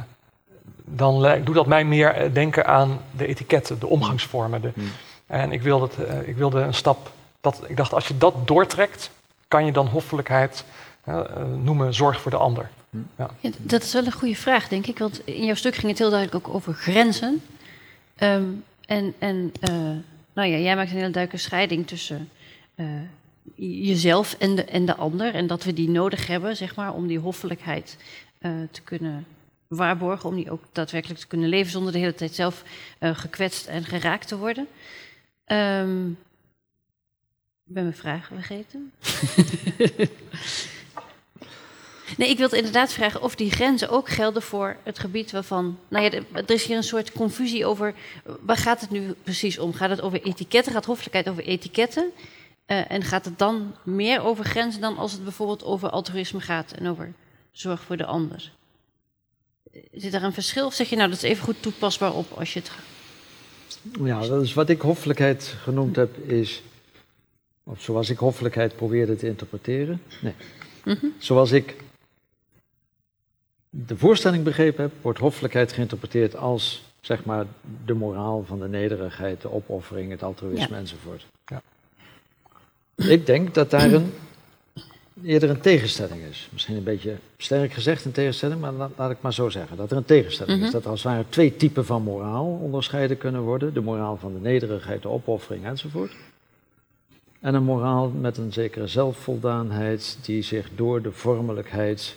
dan 0.84 1.42
doet 1.44 1.54
dat 1.54 1.66
mij 1.66 1.84
meer 1.84 2.14
eh, 2.14 2.32
denken 2.32 2.66
aan 2.66 3.00
de 3.10 3.26
etiketten, 3.26 3.78
de 3.78 3.86
omgangsvormen. 3.86 4.60
De, 4.60 4.70
Hmm. 4.74 4.90
En 5.26 5.52
ik 5.52 5.62
wilde, 5.62 5.88
het, 5.96 6.26
ik 6.26 6.36
wilde 6.36 6.60
een 6.60 6.74
stap, 6.74 7.10
dat, 7.40 7.62
ik 7.66 7.76
dacht 7.76 7.92
als 7.92 8.08
je 8.08 8.18
dat 8.18 8.34
doortrekt, 8.46 9.10
kan 9.48 9.66
je 9.66 9.72
dan 9.72 9.86
hoffelijkheid 9.86 10.64
noemen 11.56 11.94
zorg 11.94 12.20
voor 12.20 12.30
de 12.30 12.36
ander. 12.36 12.70
Ja, 13.16 13.30
dat 13.58 13.82
is 13.82 13.92
wel 13.92 14.06
een 14.06 14.12
goede 14.12 14.36
vraag, 14.36 14.68
denk 14.68 14.86
ik. 14.86 14.98
Want 14.98 15.26
in 15.26 15.44
jouw 15.44 15.54
stuk 15.54 15.74
ging 15.74 15.88
het 15.88 15.98
heel 15.98 16.10
duidelijk 16.10 16.46
ook 16.46 16.54
over 16.54 16.74
grenzen. 16.74 17.42
Ehm, 18.16 18.44
en 18.86 19.14
en 19.18 19.52
eh, 19.60 19.70
nou 20.32 20.48
ja, 20.48 20.56
jij 20.56 20.76
maakt 20.76 20.90
een 20.90 20.96
hele 20.96 21.10
duidelijke 21.10 21.36
scheiding 21.36 21.86
tussen 21.86 22.28
eh, 22.74 22.86
jezelf 23.56 24.36
en 24.38 24.54
de, 24.54 24.64
en 24.64 24.84
de 24.84 24.94
ander. 24.94 25.34
En 25.34 25.46
dat 25.46 25.64
we 25.64 25.72
die 25.72 25.88
nodig 25.88 26.26
hebben, 26.26 26.56
zeg 26.56 26.76
maar, 26.76 26.94
om 26.94 27.06
die 27.06 27.18
hoffelijkheid 27.18 27.96
eh, 28.38 28.50
te 28.70 28.82
kunnen 28.82 29.26
waarborgen. 29.68 30.28
Om 30.28 30.36
die 30.36 30.50
ook 30.50 30.62
daadwerkelijk 30.72 31.20
te 31.20 31.26
kunnen 31.26 31.48
leven 31.48 31.70
zonder 31.70 31.92
de 31.92 31.98
hele 31.98 32.14
tijd 32.14 32.34
zelf 32.34 32.62
eh, 32.98 33.16
gekwetst 33.16 33.66
en 33.66 33.84
geraakt 33.84 34.28
te 34.28 34.38
worden. 34.38 34.66
Ehm, 35.44 36.10
ik 37.66 37.74
ben 37.74 37.82
mijn 37.82 37.96
vraag 37.96 38.26
vergeten. 38.26 38.92
Nee, 42.16 42.28
ik 42.28 42.38
wilde 42.38 42.56
inderdaad 42.56 42.92
vragen 42.92 43.22
of 43.22 43.34
die 43.34 43.50
grenzen 43.50 43.88
ook 43.88 44.08
gelden 44.08 44.42
voor 44.42 44.76
het 44.82 44.98
gebied 44.98 45.30
waarvan. 45.30 45.78
Nou 45.88 46.04
ja, 46.04 46.10
er 46.32 46.50
is 46.50 46.64
hier 46.64 46.76
een 46.76 46.82
soort 46.82 47.12
confusie 47.12 47.66
over. 47.66 47.94
Waar 48.40 48.56
gaat 48.56 48.80
het 48.80 48.90
nu 48.90 49.14
precies 49.22 49.58
om? 49.58 49.72
Gaat 49.72 49.90
het 49.90 50.00
over 50.00 50.22
etiketten? 50.22 50.72
Gaat 50.72 50.84
hoffelijkheid 50.84 51.28
over 51.28 51.44
etiketten? 51.44 52.10
Eh, 52.68 52.90
en 52.90 53.02
gaat 53.02 53.24
het 53.24 53.38
dan 53.38 53.74
meer 53.82 54.22
over 54.22 54.44
grenzen 54.44 54.80
dan 54.80 54.98
als 54.98 55.12
het 55.12 55.22
bijvoorbeeld 55.22 55.64
over 55.64 55.90
altruïsme 55.90 56.40
gaat 56.40 56.72
en 56.72 56.88
over 56.88 57.12
zorg 57.50 57.82
voor 57.82 57.96
de 57.96 58.04
ander? 58.04 58.52
Zit 59.92 60.12
daar 60.12 60.22
een 60.22 60.32
verschil? 60.32 60.66
Of 60.66 60.74
zeg 60.74 60.88
je 60.88 60.96
nou 60.96 61.08
dat 61.08 61.18
is 61.18 61.30
even 61.30 61.44
goed 61.44 61.62
toepasbaar 61.62 62.14
op 62.14 62.32
als 62.32 62.52
je 62.52 62.58
het. 62.60 62.70
Ja, 64.04 64.20
dat 64.20 64.42
is 64.42 64.54
wat 64.54 64.68
ik 64.68 64.80
hoffelijkheid 64.80 65.44
genoemd 65.44 65.96
heb, 65.96 66.18
is. 66.18 66.62
Of 67.64 67.82
zoals 67.82 68.10
ik 68.10 68.18
hoffelijkheid 68.18 68.76
probeerde 68.76 69.16
te 69.16 69.26
interpreteren. 69.26 70.02
Nee. 70.20 70.34
Mhm. 70.84 71.06
Zoals 71.18 71.50
ik 71.50 71.76
de 73.70 73.96
voorstelling 73.96 74.44
begrepen 74.44 74.82
heb, 74.82 74.92
wordt 75.02 75.18
hoffelijkheid 75.18 75.72
geïnterpreteerd 75.72 76.36
als, 76.36 76.82
zeg 77.00 77.24
maar, 77.24 77.46
de 77.84 77.94
moraal 77.94 78.44
van 78.44 78.60
de 78.60 78.68
nederigheid, 78.68 79.42
de 79.42 79.52
opoffering, 79.52 80.10
het 80.10 80.22
altruïsme 80.22 80.76
enzovoort. 80.76 81.26
Ja. 81.46 81.62
Ik 83.06 83.26
denk 83.26 83.54
dat 83.54 83.70
daar 83.70 83.92
een, 83.92 84.12
eerder 85.24 85.50
een 85.50 85.60
tegenstelling 85.60 86.22
is. 86.30 86.48
Misschien 86.52 86.76
een 86.76 86.82
beetje 86.82 87.14
sterk 87.36 87.72
gezegd 87.72 88.04
een 88.04 88.12
tegenstelling, 88.12 88.60
maar 88.60 88.72
laat, 88.72 88.90
laat 88.96 89.10
ik 89.10 89.16
maar 89.20 89.34
zo 89.34 89.48
zeggen. 89.48 89.76
Dat 89.76 89.90
er 89.90 89.96
een 89.96 90.04
tegenstelling 90.04 90.58
is. 90.58 90.64
Mhm. 90.64 90.72
Dat 90.72 90.84
er 90.84 90.90
als 90.90 91.02
het 91.02 91.12
ware 91.12 91.24
twee 91.28 91.56
typen 91.56 91.84
van 91.86 92.02
moraal 92.02 92.46
onderscheiden 92.62 93.18
kunnen 93.18 93.40
worden. 93.42 93.74
De 93.74 93.80
moraal 93.80 94.16
van 94.16 94.32
de 94.32 94.40
nederigheid, 94.40 95.02
de 95.02 95.08
opoffering 95.08 95.64
enzovoort. 95.64 96.12
En 97.40 97.54
een 97.54 97.62
moraal 97.62 98.08
met 98.08 98.36
een 98.36 98.52
zekere 98.52 98.86
zelfvoldaanheid 98.86 100.18
die 100.22 100.42
zich 100.42 100.68
door 100.74 101.02
de 101.02 101.12
vormelijkheid 101.12 102.16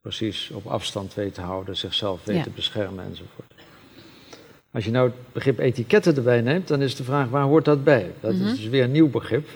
precies 0.00 0.50
op 0.50 0.66
afstand 0.66 1.14
weet 1.14 1.34
te 1.34 1.40
houden, 1.40 1.76
zichzelf 1.76 2.24
weet 2.24 2.36
Ja. 2.36 2.42
te 2.42 2.50
beschermen 2.50 3.04
enzovoort. 3.04 3.52
Als 4.70 4.84
je 4.84 4.90
nou 4.90 5.06
het 5.08 5.32
begrip 5.32 5.58
etiketten 5.58 6.16
erbij 6.16 6.40
neemt, 6.40 6.68
dan 6.68 6.82
is 6.82 6.96
de 6.96 7.04
vraag 7.04 7.28
waar 7.28 7.44
hoort 7.44 7.64
dat 7.64 7.84
bij? 7.84 8.10
Dat 8.20 8.32
Mhm. 8.34 8.44
is 8.44 8.56
dus 8.56 8.68
weer 8.68 8.84
een 8.84 8.90
nieuw 8.92 9.08
begrip. 9.10 9.48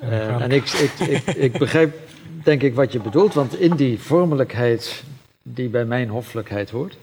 En 0.00 0.10
Eh, 0.10 0.42
en 0.42 0.50
ik, 0.50 0.68
ik, 0.70 0.92
ik, 1.08 1.26
ik 1.36 1.58
begrijp 1.58 1.94
denk 2.44 2.62
ik 2.62 2.74
wat 2.74 2.92
je 2.92 2.98
bedoelt, 3.00 3.34
want 3.34 3.58
in 3.60 3.76
die 3.76 3.98
vormelijkheid 3.98 5.02
die 5.42 5.68
bij 5.68 5.84
mijn 5.84 6.08
hoffelijkheid 6.08 6.70
hoort, 6.70 6.96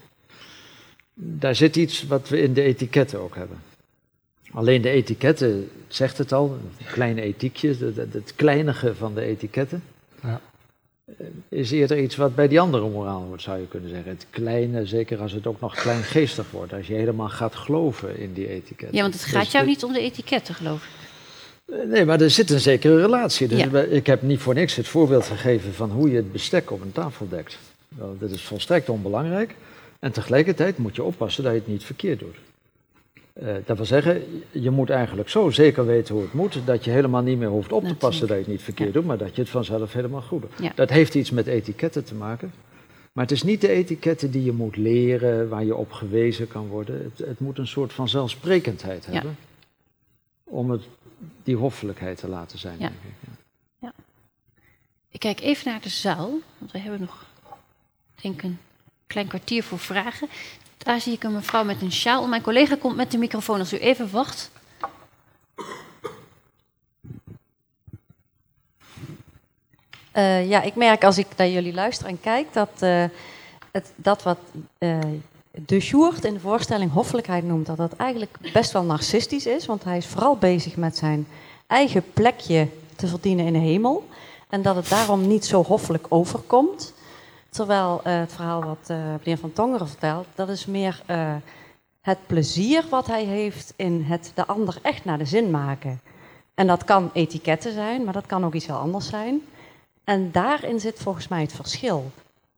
daar 1.14 1.54
zit 1.54 1.76
iets 1.76 2.06
wat 2.06 2.28
we 2.28 2.40
in 2.40 2.52
de 2.52 2.62
etiketten 2.62 3.20
ook 3.20 3.34
hebben. 3.36 3.58
Alleen 4.52 4.82
de 4.82 4.88
etiketten, 4.90 5.70
zegt 5.88 6.18
het 6.18 6.32
al, 6.32 6.58
een 6.78 6.86
klein 6.92 7.18
ethiekje, 7.18 7.76
het, 7.94 8.32
kleinige 8.36 8.94
van 8.94 9.14
de 9.14 9.20
etiketten, 9.22 9.82
Ja. 10.22 10.40
eh, 11.04 11.26
is 11.48 11.70
eerder 11.70 11.98
iets 11.98 12.16
wat 12.16 12.34
bij 12.34 12.48
die 12.48 12.60
andere 12.60 12.88
moraal 12.88 13.22
hoort, 13.22 13.42
zou 13.42 13.60
je 13.60 13.66
kunnen 13.68 13.90
zeggen. 13.90 14.10
Het 14.10 14.26
kleine, 14.30 14.86
zeker 14.86 15.18
als 15.20 15.32
het 15.32 15.46
ook 15.46 15.60
nog 15.60 15.74
kleingeestig 15.74 16.50
wordt, 16.50 16.72
als 16.72 16.86
je 16.86 16.94
helemaal 16.94 17.28
gaat 17.28 17.54
geloven 17.54 18.18
in 18.18 18.32
die 18.32 18.48
etiketten. 18.48 18.96
Ja, 18.96 19.02
want 19.02 19.14
het 19.14 19.22
Dus 19.22 19.32
gaat 19.32 19.50
jou 19.50 19.64
de- 19.64 19.70
niet 19.70 19.84
om 19.84 19.92
de 19.92 20.00
etiketten, 20.00 20.54
geloof 20.54 20.84
ik. 20.84 20.90
Eh, 21.66 21.76
Nee, 21.88 22.04
maar 22.04 22.20
er 22.20 22.30
zit 22.30 22.50
een 22.50 22.60
zekere 22.60 23.00
relatie. 23.00 23.48
Dus 23.48 23.62
Ja. 23.62 23.80
Ik 23.80 24.06
heb 24.06 24.22
niet 24.22 24.40
voor 24.40 24.54
niks 24.54 24.74
het 24.74 24.88
voorbeeld 24.88 25.24
gegeven 25.24 25.72
van 25.74 25.90
hoe 25.90 26.10
je 26.10 26.16
het 26.16 26.32
bestek 26.32 26.70
op 26.70 26.80
een 26.80 26.92
tafel 26.92 27.28
dekt. 27.28 27.58
Dat 28.18 28.30
is 28.30 28.42
volstrekt 28.42 28.88
onbelangrijk. 28.88 29.54
En 29.98 30.12
tegelijkertijd 30.12 30.78
moet 30.78 30.96
je 30.96 31.02
oppassen 31.02 31.42
dat 31.44 31.52
je 31.52 31.58
het 31.58 31.68
niet 31.68 31.84
verkeerd 31.84 32.18
doet. 32.18 32.36
Eh, 33.32 33.54
dat 33.64 33.76
wil 33.76 33.86
zeggen, 33.86 34.22
je 34.50 34.70
moet 34.70 34.90
eigenlijk 34.90 35.28
zo 35.28 35.50
zeker 35.50 35.86
weten 35.86 36.14
hoe 36.14 36.22
het 36.24 36.32
moet, 36.32 36.58
dat 36.64 36.84
je 36.84 36.90
helemaal 36.90 37.22
niet 37.22 37.38
meer 37.38 37.48
hoeft 37.48 37.72
op 37.72 37.84
te 37.84 37.94
passen 37.94 38.26
dat 38.26 38.36
je 38.36 38.42
het 38.42 38.52
niet 38.52 38.62
verkeerd 38.62 38.92
doet, 38.92 39.04
maar 39.04 39.18
dat 39.18 39.34
je 39.34 39.40
het 39.40 39.50
vanzelf 39.50 39.92
helemaal 39.92 40.20
goed 40.22 40.40
doet. 40.40 40.50
Ja. 40.60 40.72
Dat 40.74 40.90
heeft 40.90 41.14
iets 41.14 41.30
met 41.30 41.46
etiketten 41.46 42.04
te 42.04 42.14
maken. 42.14 42.52
Maar 43.12 43.24
het 43.24 43.32
is 43.32 43.42
niet 43.42 43.60
de 43.60 43.68
etiketten 43.68 44.30
die 44.30 44.44
je 44.44 44.52
moet 44.52 44.76
leren, 44.76 45.48
waar 45.48 45.64
je 45.64 45.76
op 45.76 45.92
gewezen 45.92 46.48
kan 46.48 46.66
worden. 46.66 47.02
Het, 47.14 47.26
het 47.28 47.40
moet 47.40 47.58
een 47.58 47.66
soort 47.66 47.92
van 47.92 48.08
zelfsprekendheid 48.08 49.04
Ja. 49.04 49.12
hebben. 49.12 49.36
Om 50.44 50.70
het, 50.70 50.82
die 51.42 51.56
hoffelijkheid 51.56 52.18
te 52.18 52.28
laten 52.28 52.58
zijn, 52.58 52.78
Ja. 52.78 52.88
denk 52.88 53.00
ik. 53.02 53.28
Ja. 53.78 53.92
Ik 55.10 55.20
kijk 55.20 55.40
even 55.40 55.70
naar 55.70 55.80
de 55.80 55.88
zaal, 55.88 56.30
want 56.58 56.72
we 56.72 56.78
hebben 56.78 57.00
nog, 57.00 57.24
denk 58.14 58.34
ik, 58.34 58.42
een 58.42 58.58
klein 59.06 59.26
kwartier 59.26 59.62
voor 59.62 59.78
vragen. 59.78 60.28
Daar 60.76 61.00
zie 61.00 61.12
ik 61.12 61.22
een 61.24 61.32
mevrouw 61.32 61.64
met 61.64 61.82
een 61.82 61.92
sjaal. 61.92 62.26
Mijn 62.26 62.42
collega 62.42 62.76
komt 62.76 62.96
met 62.96 63.10
de 63.10 63.18
microfoon. 63.18 63.58
Als 63.58 63.72
u 63.72 63.76
even 63.78 64.10
wacht. 64.10 64.50
Eh, 70.12 70.48
ja, 70.48 70.62
ik 70.62 70.74
merk 70.74 71.04
als 71.04 71.18
ik 71.18 71.26
naar 71.36 71.48
jullie 71.48 71.74
luister 71.74 72.06
en 72.06 72.20
kijk 72.20 72.52
dat, 72.52 72.70
eh, 72.78 73.04
het, 73.70 73.92
dat 73.96 74.22
wat 74.22 74.38
eh, 74.78 74.98
de 75.64 75.80
Sjoerd 75.80 76.24
in 76.24 76.34
de 76.34 76.40
voorstelling 76.40 76.92
hoffelijkheid 76.92 77.44
noemt, 77.44 77.66
dat 77.66 77.76
dat 77.76 77.92
eigenlijk 77.96 78.38
best 78.52 78.72
wel 78.72 78.82
narcistisch 78.82 79.46
is. 79.46 79.66
Want 79.66 79.84
hij 79.84 79.96
is 79.96 80.06
vooral 80.06 80.36
bezig 80.36 80.76
met 80.76 80.96
zijn 80.96 81.26
eigen 81.66 82.04
plekje 82.12 82.68
te 82.96 83.06
verdienen 83.06 83.46
in 83.46 83.52
de 83.52 83.58
hemel. 83.58 84.08
En 84.48 84.62
dat 84.62 84.76
het 84.76 84.88
daarom 84.88 85.26
niet 85.26 85.44
zo 85.44 85.62
hoffelijk 85.62 86.06
overkomt. 86.08 86.94
Terwijl 87.48 88.00
eh, 88.04 88.18
het 88.18 88.32
verhaal 88.32 88.64
wat 88.64 88.84
eh, 88.86 88.96
meneer 88.96 89.38
Van 89.38 89.52
Tongeren 89.52 89.88
vertelt, 89.88 90.26
dat 90.34 90.48
is 90.48 90.66
meer 90.66 91.02
eh, 91.06 91.34
het 92.00 92.18
plezier 92.26 92.84
wat 92.90 93.06
hij 93.06 93.24
heeft 93.24 93.72
in 93.76 94.02
het 94.02 94.32
de 94.34 94.46
ander 94.46 94.78
echt 94.82 95.04
naar 95.04 95.18
de 95.18 95.24
zin 95.24 95.50
maken. 95.50 96.00
En 96.54 96.66
dat 96.66 96.84
kan 96.84 97.10
etiketten 97.12 97.72
zijn, 97.72 98.04
maar 98.04 98.12
dat 98.12 98.26
kan 98.26 98.44
ook 98.44 98.54
iets 98.54 98.66
heel 98.66 98.76
anders 98.76 99.08
zijn. 99.08 99.40
En 100.04 100.32
daarin 100.32 100.80
zit 100.80 100.98
volgens 100.98 101.28
mij 101.28 101.40
het 101.40 101.52
verschil. 101.52 102.10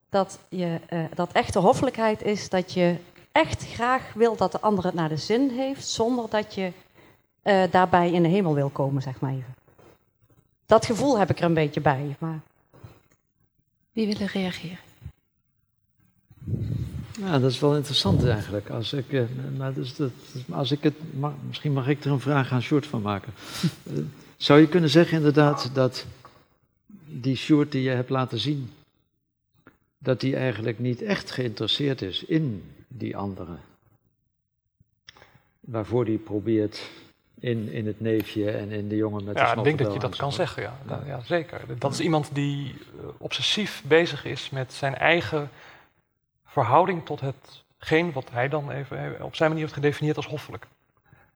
Dat, 0.08 0.38
je, 0.48 0.80
eh, 0.86 1.04
dat 1.14 1.32
echte 1.32 1.58
hoffelijkheid 1.58 2.22
is 2.22 2.48
dat 2.48 2.72
je 2.72 2.96
echt 3.32 3.66
graag 3.66 4.12
wil 4.14 4.36
dat 4.36 4.52
de 4.52 4.60
ander 4.60 4.84
het 4.84 4.94
naar 4.94 5.08
de 5.08 5.16
zin 5.16 5.50
heeft, 5.50 5.88
zonder 5.88 6.30
dat 6.30 6.54
je 6.54 6.72
eh, 7.42 7.62
daarbij 7.70 8.12
in 8.12 8.22
de 8.22 8.28
hemel 8.28 8.54
wil 8.54 8.68
komen, 8.68 9.02
zeg 9.02 9.20
maar 9.20 9.32
even. 9.32 9.54
Dat 10.66 10.86
gevoel 10.86 11.18
heb 11.18 11.30
ik 11.30 11.38
er 11.38 11.44
een 11.44 11.54
beetje 11.54 11.80
bij. 11.80 12.16
Maar 12.18 12.40
Wie 13.92 14.06
wil 14.06 14.16
er 14.20 14.30
reageren? 14.32 14.78
Ja, 17.20 17.38
dat 17.38 17.50
is 17.50 17.58
wel 17.60 17.76
interessant 17.76 18.26
eigenlijk. 18.26 18.70
Als 18.70 18.92
ik, 18.92 19.12
eh, 19.12 19.22
maar 19.56 19.74
dus 19.74 19.96
dat, 19.96 20.10
als 20.50 20.70
ik 20.70 20.82
het, 20.82 20.94
mag, 21.18 21.32
misschien 21.46 21.72
mag 21.72 21.88
ik 21.88 22.04
er 22.04 22.10
een 22.10 22.20
vraag 22.20 22.52
aan 22.52 22.62
Sjoerd 22.62 22.86
van 22.86 23.02
maken. 23.02 23.32
Zou 24.36 24.60
je 24.60 24.68
kunnen 24.68 24.90
zeggen 24.90 25.16
inderdaad 25.16 25.70
dat 25.72 26.04
die 27.06 27.36
Sjoerd 27.36 27.72
die 27.72 27.82
je 27.82 27.90
hebt 27.90 28.10
laten 28.10 28.38
zien, 28.38 28.70
dat 29.98 30.20
die 30.20 30.36
eigenlijk 30.36 30.78
niet 30.78 31.02
echt 31.02 31.30
geïnteresseerd 31.30 32.02
is 32.02 32.24
in 32.24 32.74
die 32.88 33.16
anderen? 33.16 33.60
Waarvoor 35.60 36.04
die 36.04 36.18
probeert 36.18 36.90
in, 37.34 37.68
in 37.72 37.86
het 37.86 38.00
neefje 38.00 38.50
en 38.50 38.70
in 38.70 38.88
de 38.88 38.96
jongen 38.96 39.24
met 39.24 39.34
de 39.34 39.40
Ja, 39.40 39.54
ik 39.54 39.64
denk 39.64 39.78
dat 39.78 39.92
je 39.92 39.98
dat 39.98 40.16
kan 40.16 40.32
zeggen, 40.32 40.62
ja. 40.62 40.78
Ja, 40.88 41.02
ja, 41.06 41.20
zeker. 41.20 41.60
Dat 41.78 41.92
is 41.92 42.00
iemand 42.00 42.30
die 42.32 42.74
eh, 43.00 43.06
obsessief 43.18 43.82
bezig 43.86 44.24
is 44.24 44.50
met 44.50 44.72
zijn 44.72 44.94
eigen 44.94 45.50
verhouding 46.44 47.04
tot 47.06 47.20
hetgeen 47.20 48.12
wat 48.12 48.30
hij 48.30 48.48
dan 48.48 48.70
even 48.70 49.16
eh, 49.16 49.24
op 49.24 49.34
zijn 49.34 49.48
manier 49.48 49.64
heeft 49.64 49.76
gedefinieerd 49.76 50.16
als 50.16 50.26
hoffelijk. 50.26 50.66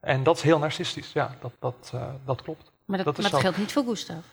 En 0.01 0.23
dat 0.23 0.37
is 0.37 0.43
heel 0.43 0.59
narcistisch, 0.59 1.13
ja, 1.13 1.37
dat, 1.41 1.53
dat, 1.59 1.91
eh, 1.95 2.09
dat 2.25 2.43
klopt. 2.43 2.71
Maar 2.85 2.97
dat, 2.97 3.07
Dat 3.07 3.19
is 3.19 3.23
maar 3.23 3.31
dat 3.31 3.41
zo. 3.41 3.47
geldt 3.47 3.59
niet 3.59 3.73
voor 3.73 3.85
Gustav. 3.85 4.25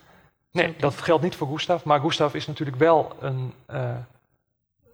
Nee, 0.52 0.76
dat 0.78 0.94
geldt 1.02 1.24
niet 1.24 1.36
voor 1.36 1.48
Gustav, 1.48 1.84
maar 1.84 2.00
Gustav 2.00 2.34
is 2.34 2.48
natuurlijk 2.48 2.78
wel 2.78 3.16
een, 3.20 3.54
eh, 3.66 3.96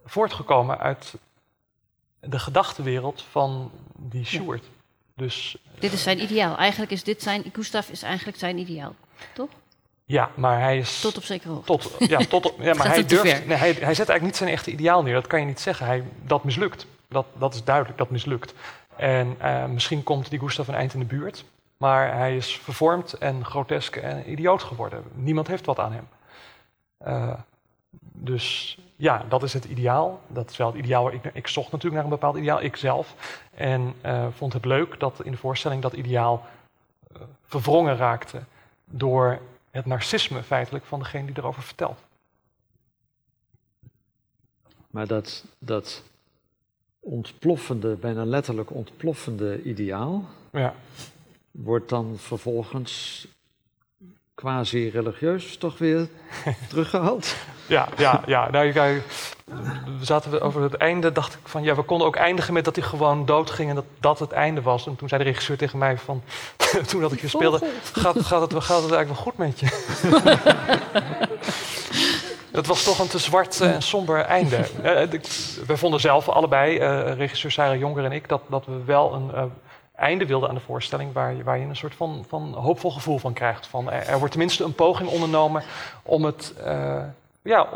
voortgekomen 0.06 0.78
uit 0.78 1.14
de 2.20 2.38
gedachtenwereld 2.38 3.24
van 3.30 3.70
die 3.96 4.24
Sjoerd. 4.24 4.64
Dus 5.14 5.56
Dit 5.78 5.92
is 5.92 6.02
zijn 6.02 6.22
ideaal. 6.22 6.56
Eigenlijk 6.56 6.92
is 6.92 7.04
dit 7.04 7.22
zijn, 7.22 7.44
Gustav 7.52 7.88
is 7.88 8.02
eigenlijk 8.02 8.38
zijn 8.38 8.58
ideaal. 8.58 8.94
Toch? 9.34 9.48
ja, 10.04 10.30
maar 10.34 10.60
hij 10.60 10.78
is... 10.78 11.00
Tot 11.00 11.16
op 11.16 11.24
zekere 11.24 11.52
hoogte. 11.52 11.66
Tot, 11.66 12.08
ja, 12.08 12.18
tot, 12.18 12.46
op- 12.46 12.60
ja, 12.60 12.74
maar 12.78 12.88
hij 12.88 13.04
durft. 13.04 13.46
Nee, 13.46 13.56
hij, 13.56 13.72
hij 13.72 13.94
zet 13.94 14.08
eigenlijk 14.08 14.22
niet 14.22 14.36
zijn 14.36 14.50
echte 14.50 14.70
ideaal 14.70 15.02
neer. 15.02 15.14
Dat 15.14 15.26
kan 15.26 15.40
je 15.40 15.46
niet 15.46 15.60
zeggen. 15.60 15.86
Hij, 15.86 16.04
dat 16.24 16.44
mislukt. 16.44 16.86
Dat, 17.08 17.26
dat 17.38 17.54
is 17.54 17.64
duidelijk, 17.64 17.98
dat 17.98 18.10
mislukt. 18.10 18.54
En 18.96 19.36
eh, 19.38 19.66
misschien 19.66 20.02
komt 20.02 20.30
die 20.30 20.38
Gustav 20.38 20.68
een 20.68 20.74
eind 20.74 20.94
in 20.94 21.00
de 21.00 21.06
buurt. 21.06 21.44
Maar 21.76 22.14
hij 22.16 22.36
is 22.36 22.56
vervormd 22.58 23.12
en 23.12 23.44
grotesk 23.44 23.96
en 23.96 24.30
idioot 24.30 24.62
geworden. 24.62 25.04
Niemand 25.14 25.46
heeft 25.46 25.66
wat 25.66 25.78
aan 25.78 25.92
hem. 25.92 26.08
Eh, 26.98 27.32
dus 28.12 28.78
ja, 28.96 29.24
dat 29.28 29.42
is 29.42 29.52
het 29.52 29.64
ideaal. 29.64 30.20
Dat 30.26 30.50
is 30.50 30.56
wel 30.56 30.66
het 30.66 30.76
ideaal. 30.76 31.12
Ik, 31.12 31.24
ik 31.32 31.46
zocht 31.46 31.72
natuurlijk 31.72 31.94
naar 31.94 32.04
een 32.04 32.18
bepaald 32.18 32.36
ideaal, 32.36 32.60
ikzelf. 32.62 33.14
En 33.54 33.94
eh, 34.00 34.26
vond 34.30 34.52
het 34.52 34.64
leuk 34.64 35.00
dat 35.00 35.20
in 35.24 35.30
de 35.30 35.36
voorstelling 35.36 35.82
dat 35.82 35.92
ideaal 35.92 36.46
eh, 37.12 37.20
verwrongen 37.44 37.96
raakte 37.96 38.40
door 38.84 39.38
het 39.70 39.86
narcisme 39.86 40.42
feitelijk 40.42 40.84
van 40.84 40.98
degene 40.98 41.26
die 41.26 41.38
erover 41.38 41.62
vertelt. 41.62 41.98
Maar 44.90 45.06
dat, 45.06 45.44
dat 45.58 46.02
ontploffende, 47.00 47.94
bijna 47.94 48.24
letterlijk 48.24 48.70
ontploffende 48.70 49.62
ideaal, 49.62 50.24
Ja. 50.52 50.74
wordt 51.50 51.88
dan 51.88 52.14
vervolgens 52.16 53.26
quasi-religieus 54.36 55.56
toch 55.56 55.78
weer 55.78 56.08
teruggehaald. 56.68 57.34
Ja, 57.66 57.88
ja, 57.96 58.22
ja. 58.26 58.50
Nou, 58.50 58.72
kijk, 58.72 59.02
we 59.98 60.04
zaten 60.04 60.40
over 60.40 60.62
het 60.62 60.74
einde, 60.74 61.12
dacht 61.12 61.32
ik 61.34 61.38
van 61.44 61.62
ja, 61.62 61.74
we 61.74 61.82
konden 61.82 62.06
ook 62.06 62.16
eindigen 62.16 62.52
met 62.52 62.64
dat 62.64 62.76
hij 62.76 62.84
gewoon 62.84 63.26
doodging 63.26 63.68
en 63.68 63.74
dat 63.74 63.84
dat 64.00 64.18
het 64.18 64.32
einde 64.32 64.62
was. 64.62 64.86
En 64.86 64.96
toen 64.96 65.08
zei 65.08 65.22
de 65.22 65.28
regisseur 65.28 65.56
tegen 65.56 65.78
mij 65.78 65.98
van, 65.98 66.22
toen 66.88 67.00
dat 67.00 67.12
ik 67.12 67.20
je 67.20 67.28
speelde, 67.28 67.58
gaat, 67.92 68.16
gaat, 68.22 68.40
het, 68.40 68.64
gaat 68.64 68.82
het 68.82 68.92
eigenlijk 68.92 69.08
wel 69.08 69.16
goed 69.16 69.36
met 69.36 69.60
je? 69.60 69.66
Het 72.52 72.66
was 72.66 72.82
toch 72.84 72.98
een 72.98 73.06
te 73.08 73.18
zwart 73.18 73.60
eh, 73.60 73.74
en 73.74 73.82
somber 73.82 74.20
einde. 74.20 74.56
Eh, 74.82 75.02
ik- 75.12 75.26
wij 75.66 75.76
vonden 75.76 76.00
zelf 76.00 76.28
allebei, 76.28 76.78
eh, 76.78 77.12
regisseur 77.16 77.50
Sarah 77.50 77.78
Jonker 77.78 78.04
en 78.04 78.12
ik, 78.12 78.28
dat, 78.28 78.40
dat 78.48 78.64
we 78.66 78.84
wel 78.84 79.12
een 79.14 79.30
eh, 79.34 79.42
einde 79.96 80.26
wilden 80.26 80.48
aan 80.48 80.54
de 80.54 80.60
voorstelling 80.60 81.12
waar 81.12 81.34
je, 81.34 81.42
waar 81.42 81.58
je 81.58 81.66
een 81.66 81.76
soort 81.76 81.94
van, 81.94 82.24
van 82.28 82.54
hoopvol 82.54 82.90
gevoel 82.90 83.18
van 83.18 83.32
krijgt. 83.32 83.66
Van, 83.66 83.90
er, 83.90 84.18
wordt 84.18 84.32
tenminste 84.32 84.64
een 84.64 84.74
poging 84.74 85.10
ondernomen 85.10 85.62
om 86.02 86.24
het, 86.24 86.54
eh, 86.64 87.02
ja, 87.42 87.68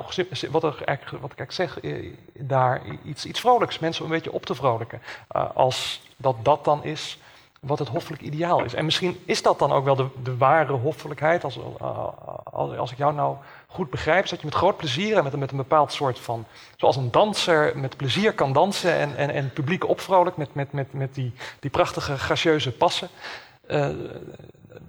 wat, 0.50 0.62
er 0.62 0.78
wat 1.20 1.32
ik 1.32 1.38
eigenlijk 1.38 1.52
zeg, 1.52 1.80
eh, 1.80 2.12
daar 2.34 2.82
iets, 3.04 3.26
iets 3.26 3.40
vrolijks, 3.40 3.78
mensen 3.78 4.04
een 4.04 4.10
beetje 4.10 4.32
op 4.32 4.46
te 4.46 4.54
vrolijken. 4.54 5.02
Eh, 5.28 5.44
als 5.54 6.02
dat 6.16 6.36
dat 6.42 6.64
dan 6.64 6.84
is 6.84 7.18
wat 7.60 7.78
het 7.78 7.88
hoffelijk 7.88 8.22
ideaal 8.22 8.64
is. 8.64 8.74
En 8.74 8.84
misschien 8.84 9.22
is 9.24 9.42
dat 9.42 9.58
dan 9.58 9.72
ook 9.72 9.84
wel 9.84 9.96
de, 9.96 10.06
de 10.22 10.36
ware 10.36 10.72
hoffelijkheid. 10.72 11.44
Als, 11.44 11.58
als, 12.44 12.76
als 12.76 12.92
ik 12.92 12.98
jou 12.98 13.14
nou 13.14 13.36
goed 13.72 13.90
begrijp, 13.90 14.24
is 14.24 14.30
dat 14.30 14.40
je 14.40 14.46
met 14.46 14.54
groot 14.54 14.76
plezier 14.76 15.16
en 15.16 15.24
met, 15.24 15.32
een- 15.32 15.38
met 15.38 15.50
een 15.50 15.56
bepaald 15.56 15.92
soort 15.92 16.18
van... 16.18 16.46
Zoals 16.76 16.96
een 16.96 17.10
danser 17.10 17.78
met 17.78 17.96
plezier 17.96 18.32
kan 18.34 18.52
dansen 18.52 18.92
en, 18.94 19.16
en, 19.16 19.30
en 19.30 19.44
het 19.44 19.54
publiek 19.54 19.88
opvrolijkt 19.88 20.36
met, 20.38 20.54
met, 20.54 20.72
met, 20.72 20.92
met 20.92 21.14
die, 21.14 21.32
die 21.60 21.70
prachtige 21.70 22.18
gracieuze 22.18 22.72
passen. 22.72 23.08
Eh, 23.66 23.88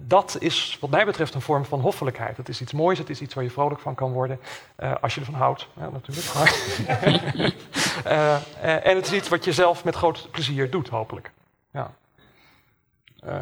dat 0.06 0.36
is 0.40 0.76
wat 0.80 0.90
mij 0.90 1.04
betreft 1.04 1.34
een 1.34 1.40
vorm 1.40 1.64
van 1.64 1.80
hoffelijkheid. 1.80 2.36
Het 2.36 2.48
is 2.48 2.60
iets 2.60 2.72
moois, 2.72 2.98
het 2.98 3.10
is 3.10 3.20
iets 3.20 3.34
waar 3.34 3.44
je 3.44 3.50
vrolijk 3.50 3.80
van 3.80 3.94
kan 3.94 4.12
worden. 4.12 4.40
eh, 4.76 4.92
als 5.00 5.14
je 5.14 5.20
ervan 5.20 5.34
houdt, 5.34 5.68
ja, 5.76 5.88
natuurlijk. 5.90 6.26
Eh, 8.04 8.36
en 8.62 8.96
het 8.96 9.06
is 9.06 9.12
iets 9.12 9.28
wat 9.28 9.44
je 9.44 9.52
zelf 9.52 9.84
met 9.84 9.94
groot 9.94 10.28
plezier 10.30 10.70
doet, 10.70 10.88
hopelijk. 10.88 11.30
Ja. 11.72 11.90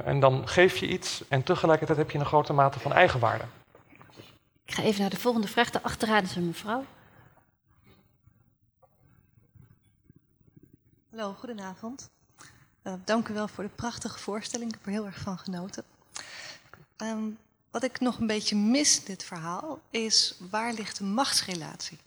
En 0.05 0.21
dan 0.21 0.49
geef 0.49 0.77
je 0.77 0.87
iets 0.89 1.23
en 1.29 1.43
tegelijkertijd 1.43 1.99
heb 1.99 2.11
je 2.11 2.19
een 2.19 2.27
grote 2.27 2.53
mate 2.53 2.79
van 2.81 2.93
eigenwaarde. 2.93 3.45
Ik 4.71 4.77
ga 4.77 4.83
even 4.83 5.01
naar 5.01 5.11
de 5.11 5.17
volgende 5.17 5.49
vraag. 5.49 5.71
Daarachteraan 5.71 6.23
is 6.23 6.37
een 6.37 6.47
mevrouw. 6.47 6.85
Hallo, 11.11 11.33
goedenavond. 11.33 12.11
Eh, 12.83 12.93
dank 13.05 13.29
u 13.29 13.35
wel 13.35 13.49
voor 13.49 13.65
de 13.65 13.71
prachtige 13.71 14.19
voorstelling. 14.19 14.71
Ik 14.71 14.77
heb 14.77 14.87
er 14.87 14.93
heel 14.93 15.07
erg 15.07 15.19
van 15.19 15.39
genoten. 15.39 15.85
Ehm, 16.97 17.31
wat 17.71 17.83
ik 17.83 18.01
nog 18.01 18.19
een 18.19 18.27
beetje 18.27 18.57
mis 18.57 18.99
in 18.99 19.05
dit 19.05 19.25
verhaal 19.25 19.81
is 19.91 20.35
waar 20.51 20.73
ligt 20.73 20.99
de 20.99 21.05
machtsrelatie? 21.05 21.99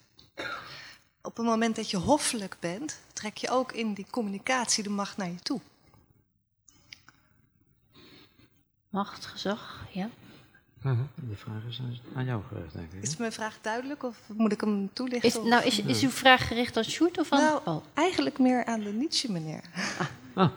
Op 1.21 1.37
het 1.37 1.45
moment 1.45 1.75
dat 1.75 1.89
je 1.89 1.97
hoffelijk 1.97 2.57
bent, 2.59 2.99
trek 3.13 3.37
je 3.37 3.49
ook 3.49 3.71
in 3.71 3.93
die 3.93 4.07
communicatie 4.09 4.83
de 4.83 4.89
macht 4.89 5.17
naar 5.17 5.29
je 5.29 5.39
toe. 5.39 5.61
Macht, 8.89 9.25
gezag, 9.25 9.85
ja. 9.91 10.09
De 10.83 11.35
vraag 11.35 11.63
is 11.69 11.81
aan 12.15 12.25
jou 12.25 12.41
gericht, 12.47 12.73
denk 12.73 12.91
ik. 12.93 13.01
Is 13.03 13.17
mijn 13.17 13.31
vraag 13.31 13.57
duidelijk 13.61 14.03
of 14.03 14.17
moet 14.37 14.51
ik 14.51 14.61
hem 14.61 14.89
toelichten? 14.93 15.43
Is, 15.43 15.49
nou, 15.49 15.65
is, 15.65 15.79
is 15.81 16.03
uw 16.03 16.09
vraag 16.09 16.47
gericht 16.47 16.77
aan 16.77 16.83
Sjoerd 16.83 17.19
of 17.19 17.31
aan 17.31 17.41
Nou, 17.41 17.61
Paul? 17.61 17.83
eigenlijk 17.93 18.39
meer 18.39 18.65
aan 18.65 18.79
de 18.79 18.91
Nietzsche 18.91 19.31
meneer. 19.31 19.61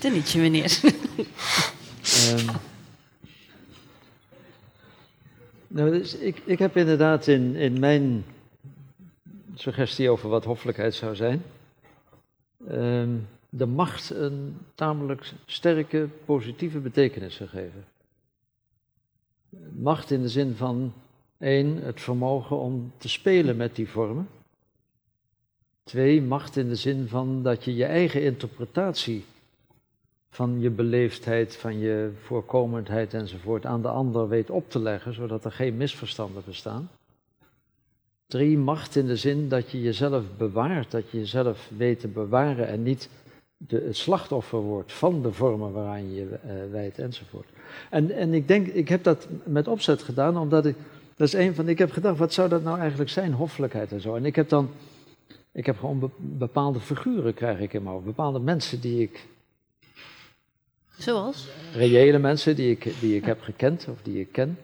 De 0.00 0.08
nietje, 0.08 0.40
meneer. 0.40 0.80
Ehm, 2.02 2.46
nou, 5.68 5.90
dus 5.90 6.14
ik, 6.14 6.42
ik 6.44 6.58
heb 6.58 6.76
inderdaad 6.76 7.26
in, 7.26 7.56
in 7.56 7.78
mijn 7.80 8.24
suggestie 9.54 10.10
over 10.10 10.28
wat 10.28 10.44
hoffelijkheid 10.44 10.94
zou 10.94 11.16
zijn, 11.16 11.42
ehm, 12.68 13.10
de 13.48 13.66
macht 13.66 14.10
een 14.10 14.56
tamelijk 14.74 15.32
sterke 15.46 16.08
positieve 16.24 16.78
betekenis 16.78 17.36
gegeven. 17.36 17.84
Macht 19.72 20.10
in 20.10 20.22
de 20.22 20.28
zin 20.28 20.54
van, 20.54 20.92
één, 21.38 21.82
het 21.82 22.00
vermogen 22.00 22.58
om 22.58 22.92
te 22.96 23.08
spelen 23.08 23.56
met 23.56 23.76
die 23.76 23.88
vormen. 23.88 24.28
Twee, 25.82 26.22
macht 26.22 26.56
in 26.56 26.68
de 26.68 26.76
zin 26.76 27.08
van 27.08 27.42
dat 27.42 27.64
je 27.64 27.74
je 27.74 27.84
eigen 27.84 28.22
interpretatie 28.22 29.24
van 30.30 30.60
je 30.60 30.70
beleefdheid, 30.70 31.56
van 31.56 31.78
je 31.78 32.12
voorkomendheid 32.22 33.14
enzovoort 33.14 33.66
aan 33.66 33.82
de 33.82 33.88
ander 33.88 34.28
weet 34.28 34.50
op 34.50 34.70
te 34.70 34.78
leggen, 34.78 35.14
zodat 35.14 35.44
er 35.44 35.52
geen 35.52 35.76
misverstanden 35.76 36.42
bestaan. 36.46 36.90
Drie, 38.26 38.58
macht 38.58 38.96
in 38.96 39.06
de 39.06 39.16
zin 39.16 39.48
dat 39.48 39.70
je 39.70 39.82
jezelf 39.82 40.24
bewaart, 40.36 40.90
dat 40.90 41.10
je 41.10 41.18
jezelf 41.18 41.70
weet 41.76 42.00
te 42.00 42.08
bewaren 42.08 42.68
en 42.68 42.82
niet 42.82 43.08
de, 43.58 43.82
het 43.86 43.96
slachtoffer 43.96 44.58
wordt 44.58 44.92
van 44.92 45.22
de 45.22 45.32
vormen 45.32 45.72
waaraan 45.72 46.14
je 46.14 46.24
eh, 46.24 46.50
wijdt 46.70 46.98
enzovoort. 46.98 47.48
En, 47.90 48.10
en 48.10 48.34
ik 48.34 48.48
denk, 48.48 48.66
ik 48.66 48.88
heb 48.88 49.02
dat 49.02 49.28
met 49.44 49.68
opzet 49.68 50.02
gedaan, 50.02 50.36
omdat 50.36 50.66
ik, 50.66 50.76
dat 51.16 51.26
is 51.26 51.32
een 51.32 51.54
van, 51.54 51.68
ik 51.68 51.78
heb 51.78 51.90
gedacht, 51.90 52.18
wat 52.18 52.32
zou 52.32 52.48
dat 52.48 52.62
nou 52.62 52.78
eigenlijk 52.78 53.10
zijn, 53.10 53.32
hoffelijkheid 53.32 53.92
en 53.92 54.00
zo. 54.00 54.14
En 54.14 54.24
ik 54.24 54.36
heb 54.36 54.48
dan, 54.48 54.70
ik 55.52 55.66
heb 55.66 55.78
gewoon 55.78 55.98
be- 55.98 56.10
bepaalde 56.16 56.80
figuren 56.80 57.34
krijg 57.34 57.58
ik 57.58 57.72
in 57.72 57.82
mijn 57.82 57.94
hoofd, 57.94 58.06
bepaalde 58.06 58.38
mensen 58.40 58.80
die 58.80 59.02
ik 59.02 59.26
Zoals? 60.98 61.48
reële 61.74 62.18
mensen 62.18 62.56
die 62.56 62.70
ik, 62.70 62.94
die 63.00 63.16
ik 63.16 63.24
heb 63.24 63.40
gekend 63.40 63.86
of 63.90 64.02
die 64.02 64.20
ik 64.20 64.32
ken. 64.32 64.58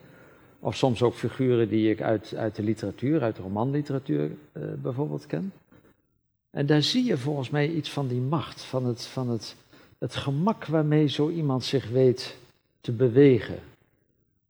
Of 0.60 0.76
soms 0.76 1.02
ook 1.02 1.14
figuren 1.14 1.68
die 1.68 1.90
ik 1.90 2.00
uit, 2.02 2.34
uit 2.36 2.54
de 2.54 2.62
literatuur, 2.62 3.22
uit 3.22 3.36
de 3.36 3.42
romanliteratuur 3.42 4.30
eh, 4.52 4.62
bijvoorbeeld 4.82 5.26
ken. 5.26 5.52
En 6.54 6.66
daar 6.66 6.82
zie 6.82 7.04
je 7.04 7.18
volgens 7.18 7.50
mij 7.50 7.68
iets 7.70 7.90
van 7.90 8.08
die 8.08 8.20
macht, 8.20 8.62
van 8.62 8.86
het, 8.86 9.02
van 9.02 9.28
het, 9.28 9.56
het 9.98 10.16
gemak 10.16 10.66
waarmee 10.66 11.08
zo 11.08 11.30
iemand 11.30 11.64
zich 11.64 11.88
weet 11.88 12.36
te 12.80 12.92
bewegen. 12.92 13.58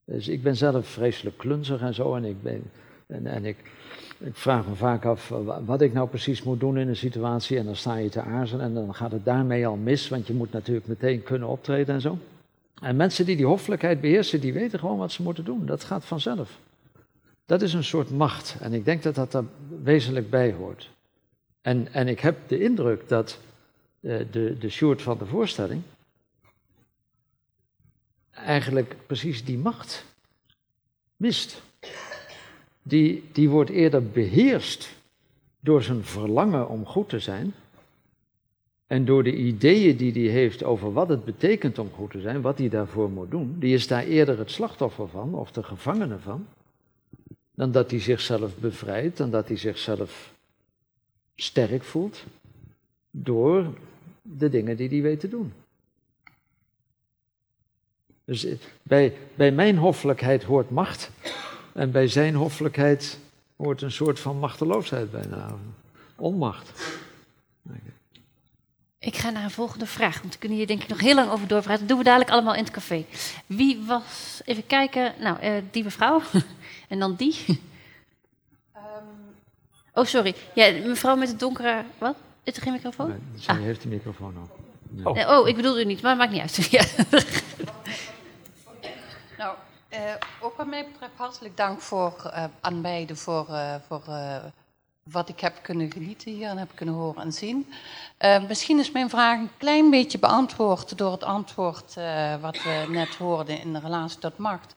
Dus 0.05 0.29
ik 0.29 0.43
ben 0.43 0.57
zelf 0.57 0.87
vreselijk 0.87 1.37
klunzig 1.37 1.81
en 1.81 1.95
zo 1.95 2.15
en 2.15 2.25
ik 2.25 2.43
ben, 2.43 2.63
En, 3.07 3.27
en 3.27 3.45
ik, 3.45 3.57
ik 4.19 4.37
vraag 4.37 4.67
me 4.67 4.75
vaak 4.75 5.05
af 5.05 5.33
wat 5.65 5.81
ik 5.81 5.93
nou 5.93 6.09
precies 6.09 6.43
moet 6.43 6.61
doen 6.61 6.79
in 6.79 6.89
een 6.89 6.97
situatie. 6.97 7.59
En 7.59 7.65
dan 7.65 7.77
sta 7.77 7.97
je 7.97 8.09
te 8.09 8.23
aarzelen 8.23 8.65
en 8.65 8.75
dan 8.75 8.95
gaat 8.95 9.13
het 9.13 9.25
daarmee 9.25 9.67
al 9.67 9.77
mis, 9.77 10.09
want 10.09 10.27
je 10.27 10.35
moet 10.35 10.53
natuurlijk 10.53 10.87
meteen 10.87 11.23
kunnen 11.23 11.49
optreden 11.49 11.95
en 11.95 12.01
zo. 12.01 12.19
En 12.81 12.97
mensen 12.97 13.27
die 13.27 13.37
die 13.37 13.47
hoffelijkheid 13.47 14.01
beheersen, 14.01 14.41
die 14.41 14.53
weten 14.53 14.79
gewoon 14.79 14.99
wat 14.99 15.13
ze 15.13 15.23
moeten 15.23 15.45
doen. 15.45 15.67
Dat 15.67 15.85
gaat 15.85 16.05
vanzelf. 16.05 16.59
Dat 17.47 17.63
is 17.63 17.73
een 17.73 17.85
soort 17.85 18.11
macht. 18.11 18.57
En 18.61 18.73
ik 18.73 18.85
denk 18.85 19.03
dat 19.03 19.15
dat 19.15 19.35
er 19.35 19.45
wezenlijk 19.83 20.31
bij 20.31 20.53
hoort. 20.53 20.93
En, 21.65 21.93
en 21.93 22.09
ik 22.09 22.21
heb 22.21 22.49
de 22.49 22.61
indruk 22.61 23.09
dat 23.09 23.39
uh, 24.01 24.19
de, 24.31 24.59
de 24.59 24.97
van 24.97 25.19
de 25.19 25.27
voorstelling 25.27 25.83
eigenlijk 28.31 28.97
precies 29.07 29.45
die 29.45 29.59
macht 29.59 30.05
mist. 31.17 31.63
Die, 32.83 33.25
die 33.33 33.49
wordt 33.49 33.71
eerder 33.71 34.11
beheerst 34.11 34.95
door 35.61 35.83
zijn 35.83 36.05
verlangen 36.05 36.69
om 36.69 36.87
goed 36.87 37.09
te 37.09 37.19
zijn. 37.19 37.55
En 38.87 39.05
door 39.05 39.23
de 39.23 39.35
ideeën 39.35 39.97
die 39.97 40.13
hij 40.13 40.33
heeft 40.33 40.65
over 40.65 40.93
wat 40.93 41.09
het 41.09 41.25
betekent 41.25 41.79
om 41.79 41.91
goed 41.91 42.11
te 42.11 42.21
zijn, 42.21 42.41
wat 42.41 42.59
hij 42.59 42.69
daarvoor 42.69 43.11
moet 43.11 43.31
doen, 43.31 43.57
die 43.59 43.75
is 43.75 43.87
daar 43.87 44.05
eerder 44.05 44.39
het 44.39 44.51
slachtoffer 44.51 45.09
van, 45.09 45.35
of 45.35 45.53
de 45.53 45.63
gevangene 45.63 46.19
van, 46.19 46.47
dan 47.55 47.73
dat 47.73 47.91
hij 47.91 48.01
zichzelf 48.01 48.57
bevrijdt, 48.57 49.17
dan 49.17 49.31
dat 49.31 49.49
hij 49.49 49.57
zichzelf 49.57 50.34
sterk 51.37 51.85
voelt 51.85 52.25
door 53.11 53.75
de 54.23 54.49
dingen 54.49 54.77
die 54.77 54.89
hij 54.89 55.03
weet 55.03 55.21
te 55.21 55.29
doen. 55.29 55.53
Dus 58.25 58.45
eh, 58.45 58.57
bij, 58.83 59.17
bij 59.35 59.53
mijn 59.53 59.77
hoffelijkheid 59.77 60.45
hoort 60.45 60.71
macht 60.71 61.11
en 61.73 61.91
bij 61.91 62.09
zijn 62.09 62.35
hoffelijkheid 62.35 63.19
hoort 63.57 63.83
een 63.83 63.93
soort 63.93 64.21
van 64.21 64.39
machteloosheid 64.39 65.11
bijna, 65.11 65.57
onmacht. 66.17 67.03
Ik 68.99 69.17
ga 69.17 69.31
naar 69.31 69.45
een 69.45 69.51
volgende 69.51 69.87
vraag, 69.87 70.21
want 70.21 70.33
we 70.33 70.39
kunnen 70.39 70.59
hier 70.59 70.67
denk 70.67 70.83
ik 70.83 70.89
nog 70.89 71.01
heel 71.01 71.15
lang 71.15 71.31
over 71.31 71.49
doorpraten. 71.49 71.79
Dat 71.79 71.89
doen 71.89 71.99
we 71.99 72.05
dadelijk 72.05 72.31
allemaal 72.31 72.55
in 72.55 72.63
het 72.63 72.73
café. 72.73 73.05
Wie 73.47 73.85
was, 73.87 74.41
even 74.45 74.67
kijken, 74.67 75.15
nou, 75.21 75.45
uh, 75.45 75.53
die 75.71 75.85
mevrouw 75.85 76.23
en 76.89 76.99
dan 76.99 77.15
die. 77.15 77.35
Oh, 79.95 80.05
sorry. 80.05 80.35
Ja, 80.55 80.71
mevrouw 80.71 81.17
met 81.17 81.29
het 81.29 81.41
donkere, 81.41 81.85
wat? 81.99 82.17
Is 82.43 82.57
er 82.57 82.63
geen 82.63 82.73
microfoon? 82.73 83.09
Nee, 83.09 83.19
zij 83.37 83.55
ah. 83.55 83.61
heeft 83.61 83.83
de 83.83 83.89
microfoon 83.89 84.37
al. 84.37 84.57
Nee. 84.89 85.29
Oh. 85.29 85.39
oh, 85.39 85.49
ik 85.49 85.57
bedoel 85.57 85.81
u 85.81 85.85
niet, 85.85 86.03
maar 86.03 86.17
maakt 86.17 86.33
niet 86.33 86.41
uit. 86.41 86.69
ja. 86.71 86.85
Nou, 89.39 89.57
uh, 89.91 89.99
ook 90.41 90.57
wat 90.57 90.67
mij 90.67 90.87
betreft 90.93 91.13
hartelijk 91.17 91.57
dank 91.57 91.81
voor, 91.81 92.15
uh, 92.27 92.45
aan 92.61 92.83
beiden 92.83 93.17
voor, 93.17 93.47
uh, 93.51 93.75
voor 93.89 94.03
wat 95.03 95.29
ik 95.29 95.41
heb 95.41 95.55
kunnen 95.63 95.93
genieten 95.93 96.33
hier 96.33 96.49
en 96.49 96.59
heb 96.59 96.71
kunnen 96.75 96.95
horen 96.95 97.23
en 97.23 97.33
zien. 97.33 97.73
misschien 98.49 98.79
is 98.79 98.91
mijn 98.91 99.11
vraag 99.11 99.39
een 99.39 99.51
klein 99.57 99.91
beetje 99.91 100.19
beantwoord 100.19 100.99
door 100.99 101.13
het 101.13 101.25
antwoord 101.25 101.95
wat 102.41 102.63
we 102.63 102.85
net 102.89 103.15
hoorden 103.15 103.61
in 103.61 103.73
de 103.73 103.79
relatie 103.79 104.19
tot 104.19 104.39
macht. 104.39 104.75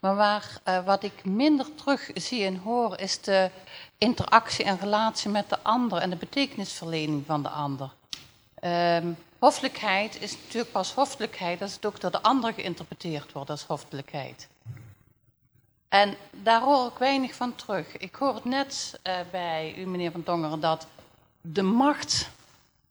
Maar 0.00 0.16
waar, 0.16 0.60
wat 0.84 1.02
ik 1.02 1.24
minder 1.24 1.74
terug 1.74 2.10
zie 2.14 2.44
en 2.44 2.56
hoor 2.56 2.98
is 2.98 3.20
de 3.20 3.50
interactie 3.98 4.64
en 4.64 4.78
relatie 4.78 5.30
met 5.30 5.48
de 5.48 5.58
ander 5.62 5.98
en 5.98 6.10
de 6.10 6.16
betekenisverlening 6.16 7.26
van 7.26 7.42
de 7.42 7.48
ander. 7.48 7.90
Um, 8.64 9.16
Hoffelijkheid 9.38 10.22
is 10.22 10.36
natuurlijk 10.44 10.72
pas 10.72 10.94
hoffelijkheid 10.94 11.62
als 11.62 11.74
het 11.74 11.86
ook 11.86 12.00
door 12.00 12.10
de 12.10 12.22
ander 12.22 12.52
geïnterpreteerd 12.52 13.32
wordt 13.32 13.50
als 13.50 13.64
hoffelijkheid. 13.64 14.48
En 15.88 16.16
daar 16.30 16.60
hoor 16.60 16.86
ik 16.86 16.98
weinig 16.98 17.34
van 17.34 17.54
terug. 17.54 17.96
Ik 17.96 18.14
hoor 18.14 18.34
het 18.34 18.44
net 18.44 19.00
uh, 19.06 19.18
bij 19.30 19.74
u, 19.76 19.86
meneer 19.86 20.10
Van 20.10 20.22
Tongeren, 20.22 20.60
dat 20.60 20.86
de 21.40 21.62
macht 21.62 22.28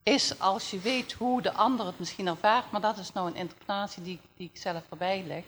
is 0.03 0.39
als 0.39 0.69
je 0.69 0.79
weet 0.79 1.13
hoe 1.13 1.41
de 1.41 1.53
ander 1.53 1.85
het 1.85 1.99
misschien 1.99 2.27
ervaart, 2.27 2.71
maar 2.71 2.81
dat 2.81 2.97
is 2.97 3.13
nou 3.13 3.27
een 3.27 3.35
interpretatie 3.35 4.03
die, 4.03 4.19
die 4.37 4.49
ik 4.53 4.61
zelf 4.61 4.83
erbij 4.89 5.23
leg. 5.27 5.43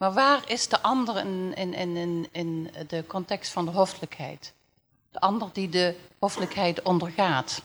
Maar 0.00 0.12
waar 0.12 0.42
is 0.46 0.68
de 0.68 0.80
ander 0.80 1.16
in, 1.16 1.54
in, 1.54 1.74
in, 1.74 2.28
in 2.32 2.70
de 2.88 3.04
context 3.06 3.52
van 3.52 3.64
de 3.64 3.70
hoffelijkheid? 3.70 4.52
De 5.10 5.20
ander 5.20 5.48
die 5.52 5.68
de 5.68 5.94
hoffelijkheid 6.18 6.82
ondergaat. 6.82 7.62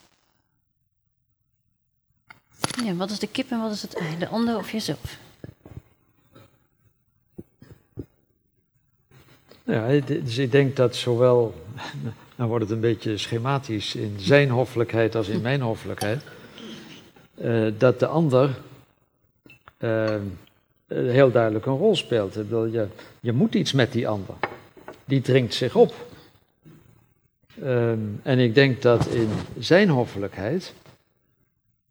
Ja, 2.83 2.93
wat 2.93 3.11
is 3.11 3.19
de 3.19 3.27
kip 3.27 3.51
en 3.51 3.61
wat 3.61 3.71
is 3.71 3.81
het 3.81 3.95
ei? 3.95 4.17
De 4.17 4.27
ander 4.27 4.57
of 4.57 4.71
jezelf? 4.71 5.17
Ja, 9.63 9.99
dus 9.99 10.37
ik 10.37 10.51
denk 10.51 10.75
dat 10.75 10.95
zowel, 10.95 11.65
nou 12.35 12.49
wordt 12.49 12.63
het 12.63 12.73
een 12.73 12.79
beetje 12.79 13.17
schematisch, 13.17 13.95
in 13.95 14.15
zijn 14.19 14.49
hoffelijkheid 14.49 15.15
als 15.15 15.27
in 15.27 15.41
mijn 15.41 15.61
hoffelijkheid, 15.61 16.23
uh, 17.35 17.73
dat 17.77 17.99
de 17.99 18.07
ander 18.07 18.57
uh, 19.79 20.15
heel 20.87 21.31
duidelijk 21.31 21.65
een 21.65 21.77
rol 21.77 21.95
speelt. 21.95 22.33
je, 22.33 22.87
je 23.19 23.31
moet 23.31 23.55
iets 23.55 23.71
met 23.71 23.91
die 23.91 24.07
ander. 24.07 24.35
Die 25.05 25.21
dringt 25.21 25.53
zich 25.53 25.75
op. 25.75 25.93
Um, 27.63 28.19
en 28.23 28.39
ik 28.39 28.55
denk 28.55 28.81
dat 28.81 29.07
in 29.07 29.29
zijn 29.59 29.89
hoffelijkheid 29.89 30.73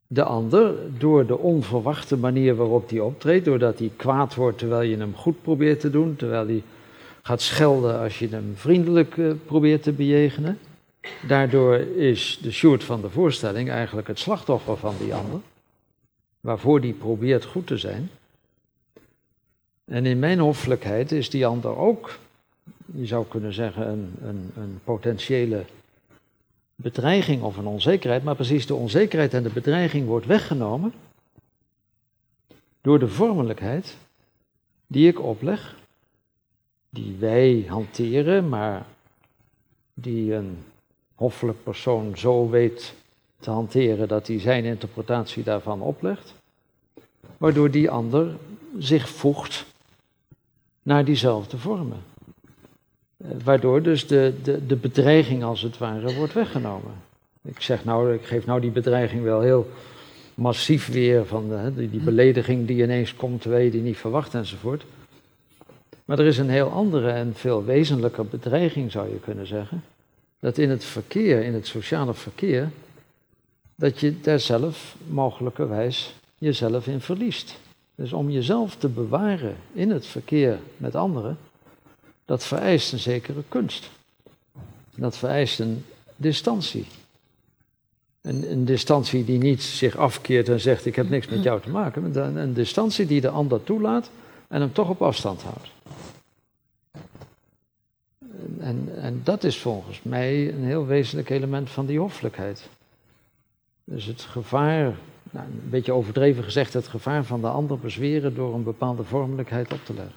de 0.06 0.22
ander 0.22 0.74
door 0.98 1.26
de 1.26 1.38
onverwachte 1.38 2.16
manier 2.16 2.54
waarop 2.54 2.90
hij 2.90 3.00
optreedt, 3.00 3.44
doordat 3.44 3.78
hij 3.78 3.90
kwaad 3.96 4.34
wordt 4.34 4.58
terwijl 4.58 4.90
je 4.90 4.96
hem 4.96 5.14
goed 5.14 5.42
probeert 5.42 5.80
te 5.80 5.90
doen, 5.90 6.16
terwijl 6.16 6.46
hij 6.46 6.62
gaat 7.22 7.40
schelden 7.40 7.98
als 7.98 8.18
je 8.18 8.28
hem 8.28 8.52
vriendelijk 8.54 9.16
uh, 9.16 9.32
probeert 9.44 9.82
te 9.82 9.92
bejegenen. 9.92 10.58
Daardoor 11.28 11.76
is 11.96 12.38
de 12.42 12.52
short 12.52 12.84
van 12.84 13.00
de 13.00 13.10
voorstelling 13.10 13.70
eigenlijk 13.70 14.06
het 14.06 14.18
slachtoffer 14.18 14.76
van 14.76 14.94
die 14.98 15.14
ander, 15.14 15.40
waarvoor 16.40 16.80
die 16.80 16.92
probeert 16.92 17.44
goed 17.44 17.66
te 17.66 17.76
zijn. 17.76 18.10
En 19.84 20.06
in 20.06 20.18
mijn 20.18 20.38
hoffelijkheid 20.38 21.12
is 21.12 21.30
die 21.30 21.46
ander 21.46 21.76
ook, 21.76 22.18
je 22.84 23.06
zou 23.06 23.26
kunnen 23.26 23.52
zeggen, 23.52 23.88
een, 23.88 24.14
een, 24.22 24.50
een 24.56 24.80
potentiële 24.84 25.64
bedreiging 26.74 27.42
of 27.42 27.56
een 27.56 27.66
onzekerheid, 27.66 28.24
maar 28.24 28.34
precies 28.34 28.66
de 28.66 28.74
onzekerheid 28.74 29.34
en 29.34 29.42
de 29.42 29.50
bedreiging 29.50 30.06
wordt 30.06 30.26
weggenomen 30.26 30.92
door 32.80 32.98
de 32.98 33.08
vormelijkheid 33.08 33.96
die 34.86 35.08
ik 35.08 35.20
opleg, 35.20 35.76
die 36.90 37.16
wij 37.18 37.64
hanteren, 37.68 38.48
maar 38.48 38.86
die 39.94 40.34
een 40.34 40.58
hoffelijk 41.14 41.62
persoon 41.62 42.18
zo 42.18 42.50
weet 42.50 42.94
te 43.40 43.50
hanteren 43.50 44.08
dat 44.08 44.26
hij 44.26 44.40
zijn 44.40 44.64
interpretatie 44.64 45.42
daarvan 45.42 45.80
oplegt, 45.80 46.34
waardoor 47.36 47.70
die 47.70 47.90
ander 47.90 48.36
zich 48.78 49.08
voegt 49.08 49.66
naar 50.84 51.04
diezelfde 51.04 51.58
vormen. 51.58 51.98
Eh, 53.16 53.28
waardoor 53.44 53.82
dus 53.82 54.06
de, 54.06 54.34
de, 54.42 54.66
de 54.66 54.76
bedreiging 54.76 55.44
als 55.44 55.62
het 55.62 55.78
ware 55.78 56.14
wordt 56.14 56.32
weggenomen. 56.32 56.92
Ik 57.42 57.60
zeg 57.60 57.84
nou, 57.84 58.14
ik 58.14 58.24
geef 58.24 58.46
nou 58.46 58.60
die 58.60 58.70
bedreiging 58.70 59.22
wel 59.22 59.40
heel 59.40 59.70
massief 60.34 60.88
weer 60.88 61.26
van 61.26 61.48
de, 61.48 61.74
die, 61.74 61.90
die 61.90 62.00
belediging 62.00 62.66
die 62.66 62.82
ineens 62.82 63.16
komt 63.16 63.40
terwijl 63.40 63.64
je 63.64 63.70
die 63.70 63.82
niet 63.82 63.96
verwacht 63.96 64.34
enzovoort. 64.34 64.84
Maar 66.04 66.18
er 66.18 66.26
is 66.26 66.38
een 66.38 66.50
heel 66.50 66.70
andere 66.70 67.10
en 67.10 67.34
veel 67.34 67.64
wezenlijker 67.64 68.26
bedreiging 68.26 68.92
zou 68.92 69.08
je 69.08 69.20
kunnen 69.20 69.46
zeggen. 69.46 69.84
Dat 70.40 70.58
in 70.58 70.70
het 70.70 70.84
verkeer, 70.84 71.42
in 71.42 71.54
het 71.54 71.66
sociale 71.66 72.14
verkeer, 72.14 72.70
dat 73.74 74.00
je 74.00 74.20
daar 74.20 74.40
zelf 74.40 74.96
mogelijkerwijs 75.06 76.14
jezelf 76.38 76.86
in 76.86 77.00
verliest. 77.00 77.58
Dus 77.94 78.12
om 78.12 78.30
jezelf 78.30 78.76
te 78.76 78.88
bewaren 78.88 79.56
in 79.72 79.90
het 79.90 80.06
verkeer 80.06 80.58
met 80.76 80.94
anderen, 80.94 81.38
dat 82.24 82.44
vereist 82.44 82.92
een 82.92 82.98
zekere 82.98 83.42
kunst. 83.48 83.90
Dat 84.96 85.16
vereist 85.16 85.60
een 85.60 85.84
distantie. 86.16 86.86
Een, 88.20 88.50
een, 88.50 88.64
distantie 88.64 89.24
die 89.24 89.38
niet 89.38 89.62
zich 89.62 89.96
afkeert 89.96 90.48
en 90.48 90.60
zegt: 90.60 90.86
Ik 90.86 90.96
heb 90.96 91.08
niks 91.08 91.28
met 91.28 91.42
jou 91.42 91.60
te 91.60 91.70
maken. 91.70 92.16
Een, 92.16 92.36
een 92.36 92.52
distantie 92.52 93.06
die 93.06 93.20
de 93.20 93.28
ander 93.28 93.64
toelaat 93.64 94.10
en 94.48 94.60
hem 94.60 94.72
toch 94.72 94.88
op 94.88 95.02
afstand 95.02 95.42
houdt. 95.42 95.68
En, 98.58 98.88
en 98.96 99.20
dat 99.24 99.44
is 99.44 99.58
volgens 99.58 100.02
mij 100.02 100.48
een 100.48 100.64
heel 100.64 100.86
wezenlijk 100.86 101.30
element 101.30 101.70
van 101.70 101.86
die 101.86 101.98
hoffelijkheid. 101.98 102.68
Dus 103.84 104.04
het 104.04 104.20
gevaar, 104.20 104.94
nou, 105.34 105.46
een 105.46 105.70
beetje 105.70 105.92
overdreven 105.92 106.44
gezegd, 106.44 106.72
het 106.72 106.88
gevaar 106.88 107.24
van 107.24 107.40
de 107.40 107.48
ander 107.48 107.78
bezweren 107.78 108.34
door 108.34 108.54
een 108.54 108.62
bepaalde 108.62 109.04
vormelijkheid 109.04 109.72
op 109.72 109.84
te 109.84 109.94
leggen. 109.94 110.14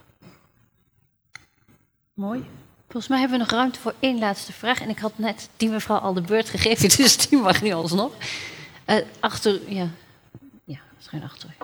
Mooi. 2.13 2.45
Volgens 2.81 3.07
mij 3.07 3.19
hebben 3.19 3.37
we 3.37 3.43
nog 3.43 3.53
ruimte 3.53 3.79
voor 3.79 3.93
één 3.99 4.19
laatste 4.19 4.53
vraag. 4.53 4.81
En 4.81 4.89
ik 4.89 4.97
had 4.97 5.17
net 5.17 5.49
die 5.57 5.69
mevrouw 5.69 5.97
al 5.97 6.13
de 6.13 6.21
beurt 6.21 6.49
gegeven, 6.49 6.89
dus 6.97 7.17
die 7.27 7.39
mag 7.39 7.61
nu 7.61 7.71
alsnog. 7.71 8.11
Uh, 8.85 8.95
achter, 9.19 9.71
ja. 9.71 9.89
Ja, 10.63 10.79
schuin 10.99 11.23
achter. 11.23 11.55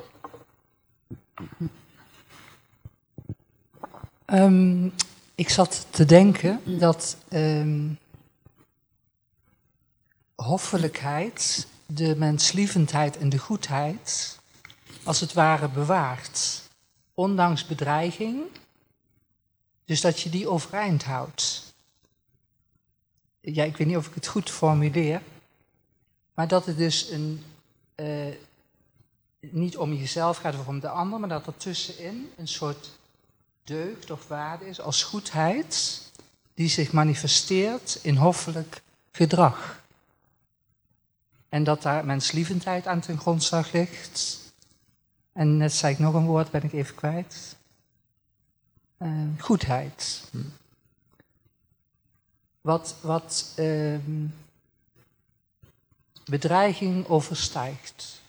Um, 4.25 4.93
ik 5.35 5.49
zat 5.49 5.87
te 5.89 6.05
denken 6.05 6.59
dat 6.63 7.17
ehm, 7.27 7.89
hoffelijkheid, 10.35 11.67
de 11.85 12.15
menslievendheid 12.15 13.17
en 13.17 13.29
de 13.29 13.37
goedheid 13.37 14.39
als 15.03 15.19
het 15.19 15.33
ware 15.33 15.69
bewaart. 15.69 16.61
Ondanks 17.13 17.65
bedreiging. 17.65 18.41
Dus 19.85 20.01
dat 20.01 20.19
je 20.19 20.29
die 20.29 20.47
overeind 20.47 21.03
houdt. 21.03 21.73
Ja, 23.39 23.63
ik 23.63 23.77
weet 23.77 23.87
niet 23.87 23.97
of 23.97 24.07
ik 24.07 24.13
het 24.13 24.27
goed 24.27 24.49
formuleer. 24.49 25.21
Maar 26.33 26.47
dat 26.47 26.65
het 26.65 26.77
dus 26.77 27.09
een, 27.09 27.43
eh, 27.95 28.35
niet 29.39 29.77
om 29.77 29.93
jezelf 29.93 30.37
gaat 30.37 30.59
of 30.59 30.67
om 30.67 30.79
de 30.79 30.89
ander, 30.89 31.19
maar 31.19 31.29
dat 31.29 31.47
er 31.47 31.57
tussenin 31.57 32.31
een 32.37 32.47
soort 32.47 32.89
deugd 33.63 34.11
of 34.11 34.27
waarde 34.27 34.65
is 34.65 34.81
als 34.81 35.03
goedheid, 35.03 36.01
die 36.53 36.69
zich 36.69 36.91
manifesteert 36.91 37.99
in 38.01 38.15
hoffelijk 38.15 38.81
gedrag. 39.11 39.82
En 41.53 41.63
dat 41.63 41.81
daar 41.81 42.05
menslievendheid 42.05 42.87
aan 42.87 42.99
ten 42.99 43.17
grondslag 43.17 43.71
ligt. 43.71 44.39
En 45.33 45.57
net 45.57 45.73
zei 45.73 45.93
ik 45.93 45.99
nog 45.99 46.13
een 46.13 46.25
woord, 46.25 46.51
ben 46.51 46.63
ik 46.63 46.73
even 46.73 46.95
kwijt. 46.95 47.55
Uh, 48.99 49.09
goedheid. 49.39 50.23
Hm. 50.31 50.37
Wat, 52.61 52.95
wat 53.01 53.53
uh, 53.59 53.99
bedreiging 56.25 57.07
overstijgt. 57.07 58.21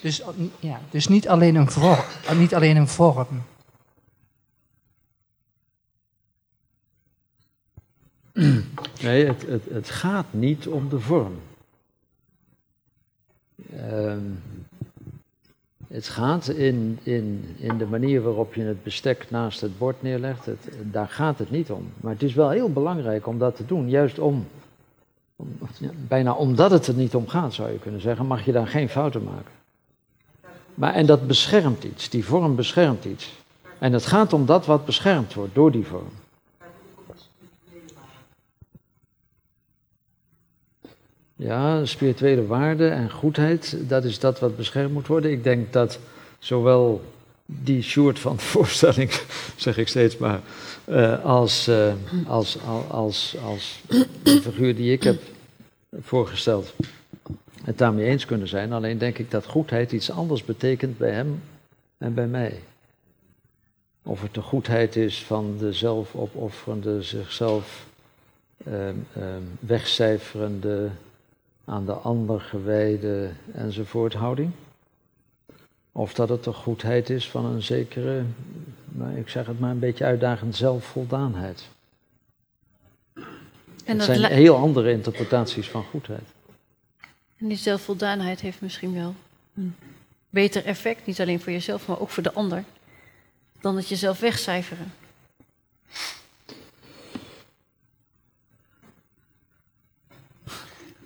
Dus, 0.00 0.22
ja, 0.60 0.80
dus 0.90 1.08
niet, 1.08 1.28
alleen 1.28 1.54
een 1.54 1.70
vorm, 1.70 2.04
niet 2.38 2.54
alleen 2.54 2.76
een 2.76 2.88
vorm. 2.88 3.42
Nee, 9.02 9.26
het, 9.26 9.46
het, 9.46 9.62
het 9.70 9.90
gaat 9.90 10.26
niet 10.30 10.66
om 10.66 10.88
de 10.88 11.00
vorm. 11.00 11.34
Uh, 13.74 14.14
het 15.88 16.08
gaat 16.08 16.48
in, 16.48 16.98
in, 17.02 17.44
in 17.56 17.78
de 17.78 17.86
manier 17.86 18.22
waarop 18.22 18.54
je 18.54 18.62
het 18.62 18.82
bestek 18.82 19.30
naast 19.30 19.60
het 19.60 19.78
bord 19.78 20.02
neerlegt. 20.02 20.46
Het, 20.46 20.68
daar 20.82 21.08
gaat 21.08 21.38
het 21.38 21.50
niet 21.50 21.70
om. 21.70 21.92
Maar 22.00 22.12
het 22.12 22.22
is 22.22 22.34
wel 22.34 22.50
heel 22.50 22.72
belangrijk 22.72 23.26
om 23.26 23.38
dat 23.38 23.56
te 23.56 23.66
doen. 23.66 23.88
Juist 23.88 24.18
om, 24.18 24.46
om 25.36 25.48
bijna 26.08 26.32
omdat 26.32 26.70
het 26.70 26.86
er 26.86 26.94
niet 26.94 27.14
om 27.14 27.28
gaat, 27.28 27.54
zou 27.54 27.72
je 27.72 27.78
kunnen 27.78 28.00
zeggen, 28.00 28.26
mag 28.26 28.44
je 28.44 28.52
daar 28.52 28.66
geen 28.66 28.88
fouten 28.88 29.22
maken. 29.22 29.52
Maar, 30.74 30.94
en 30.94 31.06
dat 31.06 31.26
beschermt 31.26 31.84
iets, 31.84 32.08
die 32.08 32.24
vorm 32.24 32.56
beschermt 32.56 33.04
iets. 33.04 33.32
En 33.78 33.92
het 33.92 34.06
gaat 34.06 34.32
om 34.32 34.46
dat 34.46 34.66
wat 34.66 34.84
beschermd 34.84 35.34
wordt 35.34 35.54
door 35.54 35.70
die 35.70 35.86
vorm. 35.86 36.12
Ja, 41.42 41.84
spirituele 41.84 42.46
waarde 42.46 42.88
en 42.88 43.10
goedheid, 43.10 43.76
dat 43.88 44.04
is 44.04 44.18
dat 44.18 44.40
wat 44.40 44.56
beschermd 44.56 44.92
moet 44.92 45.06
worden. 45.06 45.30
Ik 45.30 45.44
denk 45.44 45.72
dat 45.72 45.98
zowel 46.38 47.02
die 47.46 47.82
short 47.82 48.18
van 48.18 48.36
de 48.36 48.42
voorstelling, 48.54 49.10
zeg 49.56 49.76
ik 49.76 49.88
steeds 49.88 50.16
maar, 50.16 50.40
uh, 50.88 51.24
als, 51.24 51.68
uh, 51.68 51.92
als, 52.26 52.58
als, 52.66 52.90
als, 52.90 53.36
als 53.44 53.80
de 54.22 54.40
figuur 54.42 54.76
die 54.76 54.92
ik 54.92 55.02
heb 55.02 55.22
voorgesteld, 56.00 56.74
het 57.64 57.78
daarmee 57.78 58.06
eens 58.06 58.24
kunnen 58.24 58.48
zijn. 58.48 58.72
Alleen 58.72 58.98
denk 58.98 59.18
ik 59.18 59.30
dat 59.30 59.46
goedheid 59.46 59.92
iets 59.92 60.10
anders 60.10 60.44
betekent 60.44 60.98
bij 60.98 61.10
hem 61.10 61.42
en 61.98 62.14
bij 62.14 62.26
mij. 62.26 62.60
Of 64.02 64.22
het 64.22 64.34
de 64.34 64.42
goedheid 64.42 64.96
is 64.96 65.22
van 65.22 65.56
de 65.58 65.72
zelfopofferende, 65.72 67.02
zichzelf 67.02 67.86
um, 68.66 69.06
um, 69.16 69.58
wegcijferende, 69.60 70.90
aan 71.64 71.86
de 71.86 71.92
ander 71.92 72.40
gewijde 72.40 73.30
enzovoort 73.52 74.14
houding. 74.14 74.50
Of 75.92 76.14
dat 76.14 76.28
het 76.28 76.44
de 76.44 76.52
goedheid 76.52 77.10
is 77.10 77.30
van 77.30 77.44
een 77.44 77.62
zekere, 77.62 78.24
maar 78.84 79.16
ik 79.16 79.28
zeg 79.28 79.46
het 79.46 79.60
maar 79.60 79.70
een 79.70 79.78
beetje 79.78 80.04
uitdagend, 80.04 80.56
zelfvoldaanheid. 80.56 81.68
En 83.84 83.98
dat 83.98 84.06
zijn 84.06 84.24
heel 84.24 84.56
andere 84.56 84.90
interpretaties 84.90 85.68
van 85.68 85.84
goedheid. 85.84 86.24
En 87.36 87.48
die 87.48 87.56
zelfvoldaanheid 87.56 88.40
heeft 88.40 88.60
misschien 88.60 88.94
wel 88.94 89.14
een 89.54 89.74
beter 90.30 90.64
effect, 90.64 91.06
niet 91.06 91.20
alleen 91.20 91.40
voor 91.40 91.52
jezelf, 91.52 91.86
maar 91.86 92.00
ook 92.00 92.10
voor 92.10 92.22
de 92.22 92.32
ander, 92.32 92.64
dan 93.60 93.76
het 93.76 93.88
jezelf 93.88 94.20
wegcijferen. 94.20 94.92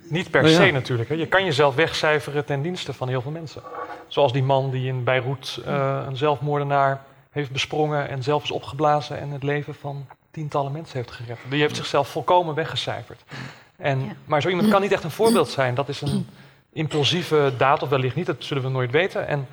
Niet 0.09 0.31
per 0.31 0.49
se 0.49 0.71
natuurlijk. 0.71 1.09
Hè. 1.09 1.15
Je 1.15 1.27
kan 1.27 1.45
jezelf 1.45 1.75
wegcijferen 1.75 2.45
ten 2.45 2.63
dienste 2.63 2.93
van 2.93 3.09
heel 3.09 3.23
veel 3.23 3.31
mensen. 3.31 3.63
Zoals 4.07 4.33
die 4.33 4.43
man 4.43 4.71
die 4.71 4.87
in 4.87 5.05
Beirut 5.05 5.61
uh, 5.67 6.03
een 6.07 6.17
zelfmoordenaar 6.17 7.03
heeft 7.31 7.51
besprongen 7.51 8.09
en 8.09 8.23
zelf 8.23 8.43
is 8.43 8.51
opgeblazen 8.51 9.19
en 9.21 9.31
het 9.31 9.43
leven 9.43 9.75
van 9.75 10.07
tientallen 10.31 10.73
mensen 10.73 10.97
heeft 10.97 11.11
gered. 11.11 11.39
Die 11.49 11.61
heeft 11.61 11.77
zichzelf 11.77 12.09
volkomen 12.09 12.55
weggecijferd. 12.55 13.23
En, 13.77 14.17
Maar 14.25 14.43
zo 14.43 14.49
iemand 14.49 14.69
kan 14.69 14.81
niet 14.81 14.93
echt 14.93 15.05
een 15.05 15.11
voorbeeld 15.11 15.49
zijn. 15.49 15.75
Dat 15.75 15.89
is 15.89 16.01
een 16.01 16.27
impulsieve 16.73 17.53
daad, 17.59 17.83
of 17.83 17.89
wellicht 17.89 18.15
niet, 18.15 18.27
dat 18.27 18.37
zullen 18.39 18.63
we 18.63 18.69
nooit 18.69 18.91
weten. 18.91 19.27
En 19.27 19.49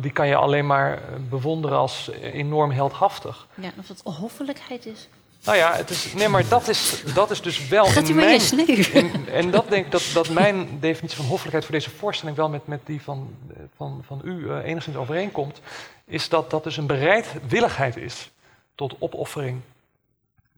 die 0.00 0.10
kan 0.10 0.28
je 0.28 0.36
alleen 0.36 0.66
maar 0.66 0.98
bewonderen 1.28 1.78
als 1.78 2.10
enorm 2.20 2.70
heldhaftig. 2.70 3.46
Ja, 3.54 3.70
of 3.78 3.88
het 3.88 4.00
hoffelijkheid 4.04 4.86
is. 4.86 5.08
Nou 5.46 5.58
ja, 5.58 5.74
het 5.74 5.90
is, 5.90 6.12
nee, 6.12 6.28
maar 6.28 6.48
dat 6.48 6.68
is, 6.68 7.02
dat 7.14 7.30
is 7.30 7.42
dus 7.42 7.68
wel. 7.68 7.84
Gaat 7.84 8.08
u 8.08 8.14
maar 8.14 8.24
mijn, 8.24 8.68
in, 8.92 9.28
En 9.28 9.50
dat 9.50 9.68
denk 9.68 9.84
ik 9.84 9.90
dat, 9.90 10.10
dat 10.14 10.28
mijn 10.28 10.80
definitie 10.80 11.16
van 11.16 11.26
hoffelijkheid 11.26 11.64
voor 11.64 11.74
deze 11.74 11.90
voorstelling 11.90 12.36
wel 12.36 12.48
met, 12.48 12.66
met 12.66 12.80
die 12.84 13.02
van, 13.02 13.36
van, 13.76 14.02
van 14.06 14.20
u 14.24 14.30
uh, 14.30 14.64
enigszins 14.64 14.96
overeenkomt. 14.96 15.60
Is 16.04 16.28
dat 16.28 16.50
dat 16.50 16.64
dus 16.64 16.76
een 16.76 16.86
bereidwilligheid 16.86 17.96
is 17.96 18.30
tot 18.74 18.96
opoffering 18.98 19.60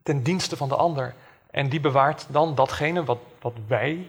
ten 0.03 0.22
dienste 0.22 0.57
van 0.57 0.68
de 0.68 0.76
ander. 0.76 1.14
En 1.51 1.68
die 1.68 1.80
bewaart 1.80 2.26
dan 2.28 2.55
datgene 2.55 3.05
wat, 3.05 3.18
wat 3.41 3.55
wij 3.66 4.09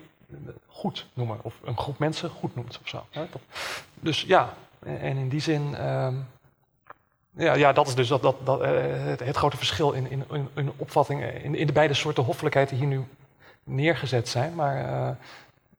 goed 0.67 1.05
noemen. 1.13 1.39
Of 1.41 1.53
een 1.63 1.77
groep 1.77 1.99
mensen 1.99 2.29
goed 2.29 2.55
noemt 2.55 2.79
of 2.81 2.89
zo. 2.89 3.05
Dus 3.93 4.21
ja, 4.21 4.53
en 4.85 5.17
in 5.17 5.29
die 5.29 5.41
zin. 5.41 5.71
Uh, 5.71 6.07
ja, 7.37 7.53
ja, 7.53 7.73
dat 7.73 7.87
is 7.87 7.95
dus 7.95 8.07
dat, 8.07 8.21
dat, 8.21 8.35
dat, 8.43 8.61
uh, 8.61 8.67
het, 8.83 9.19
het, 9.19 9.35
grote 9.35 9.57
verschil 9.57 9.91
in, 9.91 10.11
in, 10.11 10.23
in, 10.31 10.47
in 10.55 10.71
opvattingen, 10.77 11.43
in, 11.43 11.55
in 11.55 11.67
de 11.67 11.73
beide 11.73 11.93
soorten 11.93 12.23
hoffelijkheid 12.23 12.69
die 12.69 12.77
hier 12.77 12.87
nu 12.87 13.03
neergezet 13.63 14.29
zijn. 14.29 14.55
Maar 14.55 14.77
uh, 14.77 15.09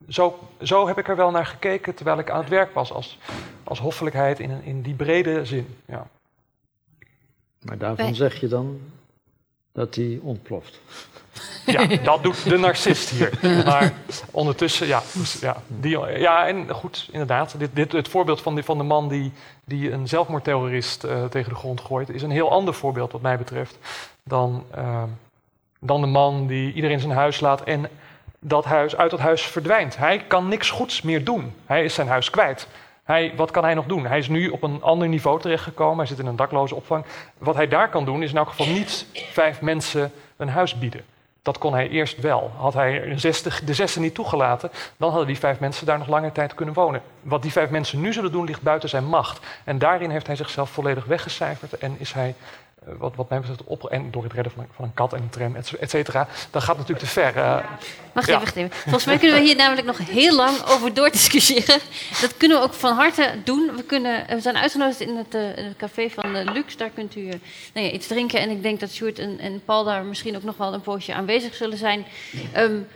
zo, 0.07 0.39
zo 0.61 0.87
heb 0.87 0.97
ik 0.97 1.07
er 1.07 1.15
wel 1.15 1.31
naar 1.31 1.45
gekeken 1.45 1.95
terwijl 1.95 2.19
ik 2.19 2.29
aan 2.29 2.39
het 2.39 2.49
werk 2.49 2.73
was, 2.73 2.91
als, 2.91 3.19
als 3.63 3.79
hoffelijkheid 3.79 4.39
in, 4.39 4.63
in 4.63 4.81
die 4.81 4.93
brede 4.93 5.45
zin. 5.45 5.75
Ja. 5.85 6.07
Maar 7.61 7.77
daarvan 7.77 8.15
zeg 8.15 8.39
je 8.39 8.47
dan 8.47 8.81
dat 9.71 9.93
die 9.93 10.21
ontploft. 10.21 10.79
Ja, 11.65 11.85
dat 12.03 12.23
doet 12.23 12.49
de 12.49 12.57
narcist 12.57 13.09
hier. 13.09 13.63
Maar 13.65 13.93
ondertussen, 14.31 14.87
ja, 14.87 15.01
ja, 15.41 15.61
die, 15.67 15.99
ja 15.99 16.47
en 16.47 16.69
goed, 16.69 17.09
inderdaad. 17.11 17.55
Dit, 17.57 17.69
dit, 17.73 17.91
het 17.91 18.07
voorbeeld 18.07 18.41
van, 18.41 18.55
die, 18.55 18.63
van 18.63 18.77
de 18.77 18.83
man 18.83 19.07
die, 19.07 19.31
die 19.63 19.91
een 19.91 20.07
zelfmoordterrorist 20.07 21.03
uh, 21.03 21.25
tegen 21.25 21.49
de 21.49 21.55
grond 21.55 21.81
gooit, 21.81 22.09
is 22.09 22.21
een 22.21 22.31
heel 22.31 22.51
ander 22.51 22.73
voorbeeld, 22.73 23.11
wat 23.11 23.21
mij 23.21 23.37
betreft, 23.37 23.77
dan, 24.23 24.65
uh, 24.77 25.03
dan 25.79 26.01
de 26.01 26.07
man 26.07 26.47
die 26.47 26.73
iedereen 26.73 26.99
zijn 26.99 27.11
huis 27.11 27.39
laat 27.39 27.63
en 27.63 27.89
dat 28.39 28.65
huis 28.65 28.95
uit 28.95 29.11
dat 29.11 29.19
huis 29.19 29.41
verdwijnt. 29.41 29.97
Hij 29.97 30.23
kan 30.27 30.47
niks 30.47 30.69
goeds 30.69 31.01
meer 31.01 31.23
doen. 31.23 31.53
Hij 31.65 31.83
is 31.83 31.93
zijn 31.93 32.07
huis 32.07 32.29
kwijt. 32.29 32.67
Hij, 33.03 33.33
wat 33.35 33.51
kan 33.51 33.63
hij 33.63 33.73
nog 33.73 33.85
doen? 33.85 34.05
Hij 34.05 34.17
is 34.17 34.27
nu 34.27 34.49
op 34.49 34.63
een 34.63 34.83
ander 34.83 35.07
niveau 35.07 35.39
terechtgekomen. 35.39 35.97
Hij 35.97 36.05
zit 36.05 36.19
in 36.19 36.25
een 36.25 36.35
dakloze 36.35 36.75
opvang. 36.75 37.05
Wat 37.37 37.55
hij 37.55 37.67
daar 37.67 37.89
kan 37.89 38.05
doen, 38.05 38.23
is 38.23 38.31
in 38.31 38.37
elk 38.37 38.49
geval 38.49 38.67
niet 38.67 39.05
vijf 39.13 39.61
mensen 39.61 40.11
een 40.37 40.49
huis 40.49 40.79
bieden. 40.79 41.01
Dat 41.41 41.57
kon 41.57 41.73
hij 41.73 41.89
eerst 41.89 42.19
wel. 42.19 42.51
Had 42.57 42.73
hij 42.73 43.15
de 43.65 43.73
zesde 43.73 43.99
niet 43.99 44.13
toegelaten, 44.13 44.71
dan 44.97 45.09
hadden 45.09 45.27
die 45.27 45.37
vijf 45.37 45.59
mensen 45.59 45.85
daar 45.85 45.97
nog 45.97 46.07
langer 46.07 46.31
tijd 46.31 46.53
kunnen 46.53 46.75
wonen. 46.75 47.01
Wat 47.21 47.41
die 47.41 47.51
vijf 47.51 47.69
mensen 47.69 48.01
nu 48.01 48.13
zullen 48.13 48.31
doen, 48.31 48.45
ligt 48.45 48.61
buiten 48.61 48.89
zijn 48.89 49.05
macht. 49.05 49.45
En 49.63 49.77
daarin 49.77 50.09
heeft 50.09 50.27
hij 50.27 50.35
zichzelf 50.35 50.69
volledig 50.69 51.05
weggecijferd 51.05 51.77
en 51.77 51.95
is 51.97 52.13
hij 52.13 52.35
wat, 52.85 53.15
wat 53.15 53.29
mij 53.29 53.39
betreft 53.39 53.63
op, 53.63 53.89
en 53.89 54.11
door 54.11 54.23
het 54.23 54.33
redden 54.33 54.51
van, 54.51 54.67
van 54.75 54.85
een 54.85 54.93
kat 54.93 55.13
en 55.13 55.21
een 55.21 55.29
tram, 55.29 55.55
et 55.55 55.89
cetera, 55.89 56.27
dat 56.49 56.63
gaat 56.63 56.77
natuurlijk 56.77 57.05
te 57.07 57.11
ver. 57.11 57.35
Uh, 57.37 57.57
wacht 58.13 58.27
even, 58.27 58.39
wacht 58.39 58.55
even. 58.55 58.71
Volgens 58.71 59.05
mij 59.05 59.17
kunnen 59.17 59.37
we 59.37 59.43
hier 59.43 59.55
namelijk 59.55 59.87
nog 59.87 59.97
heel 59.97 60.35
lang 60.35 60.63
over 60.63 60.93
doordiscussiëren. 60.93 61.79
Dat 62.21 62.37
kunnen 62.37 62.57
we 62.57 62.63
ook 62.63 62.73
van 62.73 62.95
harte 62.95 63.33
doen. 63.43 63.71
We, 63.75 63.83
kunnen, 63.83 64.25
we 64.27 64.39
zijn 64.39 64.57
uitgenodigd 64.57 64.99
in 64.99 65.17
het, 65.17 65.35
uh, 65.35 65.57
in 65.57 65.65
het 65.65 65.77
café 65.77 66.09
van 66.09 66.35
uh, 66.35 66.53
Lux. 66.53 66.77
Daar 66.77 66.89
kunt 66.89 67.15
u 67.15 67.23
nou 67.23 67.85
ja, 67.87 67.91
iets 67.91 68.07
drinken. 68.07 68.39
En 68.39 68.49
ik 68.49 68.61
denk 68.61 68.79
dat 68.79 68.91
Sjoerd 68.91 69.19
en, 69.19 69.39
en, 69.39 69.61
Paul 69.65 69.83
daar 69.83 70.03
misschien 70.03 70.35
ook 70.35 70.43
nog 70.43 70.57
wel 70.57 70.73
een 70.73 70.81
poosje 70.81 71.13
aanwezig 71.13 71.55
zullen 71.55 71.77
zijn. 71.77 72.05
Um, 72.57 72.87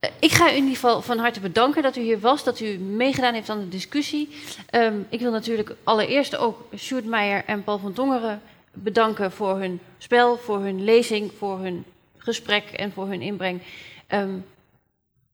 Eh, 0.00 0.10
ik 0.18 0.32
ga 0.32 0.46
u 0.46 0.48
in 0.48 0.54
ieder 0.54 0.74
geval 0.74 1.02
van 1.02 1.18
harte 1.18 1.40
bedanken 1.40 1.82
dat 1.82 1.96
u 1.96 2.00
hier 2.00 2.20
was, 2.20 2.44
dat 2.44 2.60
u 2.60 2.78
meegedaan 2.78 3.34
heeft 3.34 3.48
aan 3.48 3.60
de 3.60 3.68
discussie. 3.68 4.28
Ehm, 4.70 4.94
ik 5.08 5.20
wil 5.20 5.30
natuurlijk 5.30 5.74
allereerst 5.84 6.36
ook 6.36 6.64
Sjoerd 6.76 7.04
Meijer 7.04 7.42
en 7.46 7.64
Paul 7.64 7.78
van 7.78 7.92
Tongeren 7.92 8.42
bedanken 8.72 9.32
voor 9.32 9.58
hun 9.58 9.80
spel, 9.98 10.36
voor 10.36 10.58
hun 10.58 10.84
lezing, 10.84 11.32
voor 11.38 11.58
hun 11.58 11.84
gesprek 12.16 12.64
en 12.64 12.92
voor 12.92 13.06
hun 13.06 13.22
inbreng. 13.22 13.62
Ehm, 14.06 14.34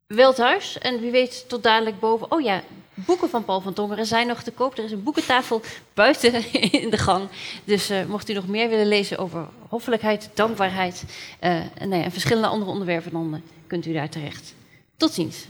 wel 0.07 0.33
thuis 0.33 0.79
en 0.79 1.01
wie 1.01 1.11
weet 1.11 1.49
tot 1.49 1.63
dadelijk 1.63 2.01
boven. 2.01 2.33
Oh 2.33 2.41
ja, 2.41 2.63
boeken 2.95 3.29
van 3.29 3.45
Paul 3.45 3.61
van 3.61 3.73
Tongeren 3.73 4.07
zijn 4.07 4.27
nog 4.27 4.43
te 4.43 4.53
koop. 4.53 4.79
Er 4.79 4.85
is 4.85 4.93
een 4.93 5.03
boekentafel 5.03 5.61
buiten 5.95 6.53
in 6.83 6.91
de 6.91 6.99
gang. 6.99 7.29
Dus 7.65 7.91
uh, 7.91 8.05
mocht 8.05 8.29
u 8.29 8.33
nog 8.33 8.47
meer 8.47 8.69
willen 8.69 8.89
lezen 8.89 9.19
over 9.19 9.49
hoffelijkheid, 9.69 10.31
dankbaarheid 10.35 11.05
uh, 11.45 11.57
en, 11.79 11.93
en 11.93 12.13
verschillende 12.13 12.49
andere 12.49 12.71
onderwerpen, 12.71 13.13
dan 13.13 13.35
uh, 13.35 13.41
kunt 13.67 13.87
u 13.87 13.93
daar 13.93 14.09
terecht. 14.09 14.55
Tot 14.97 15.13
ziens. 15.13 15.47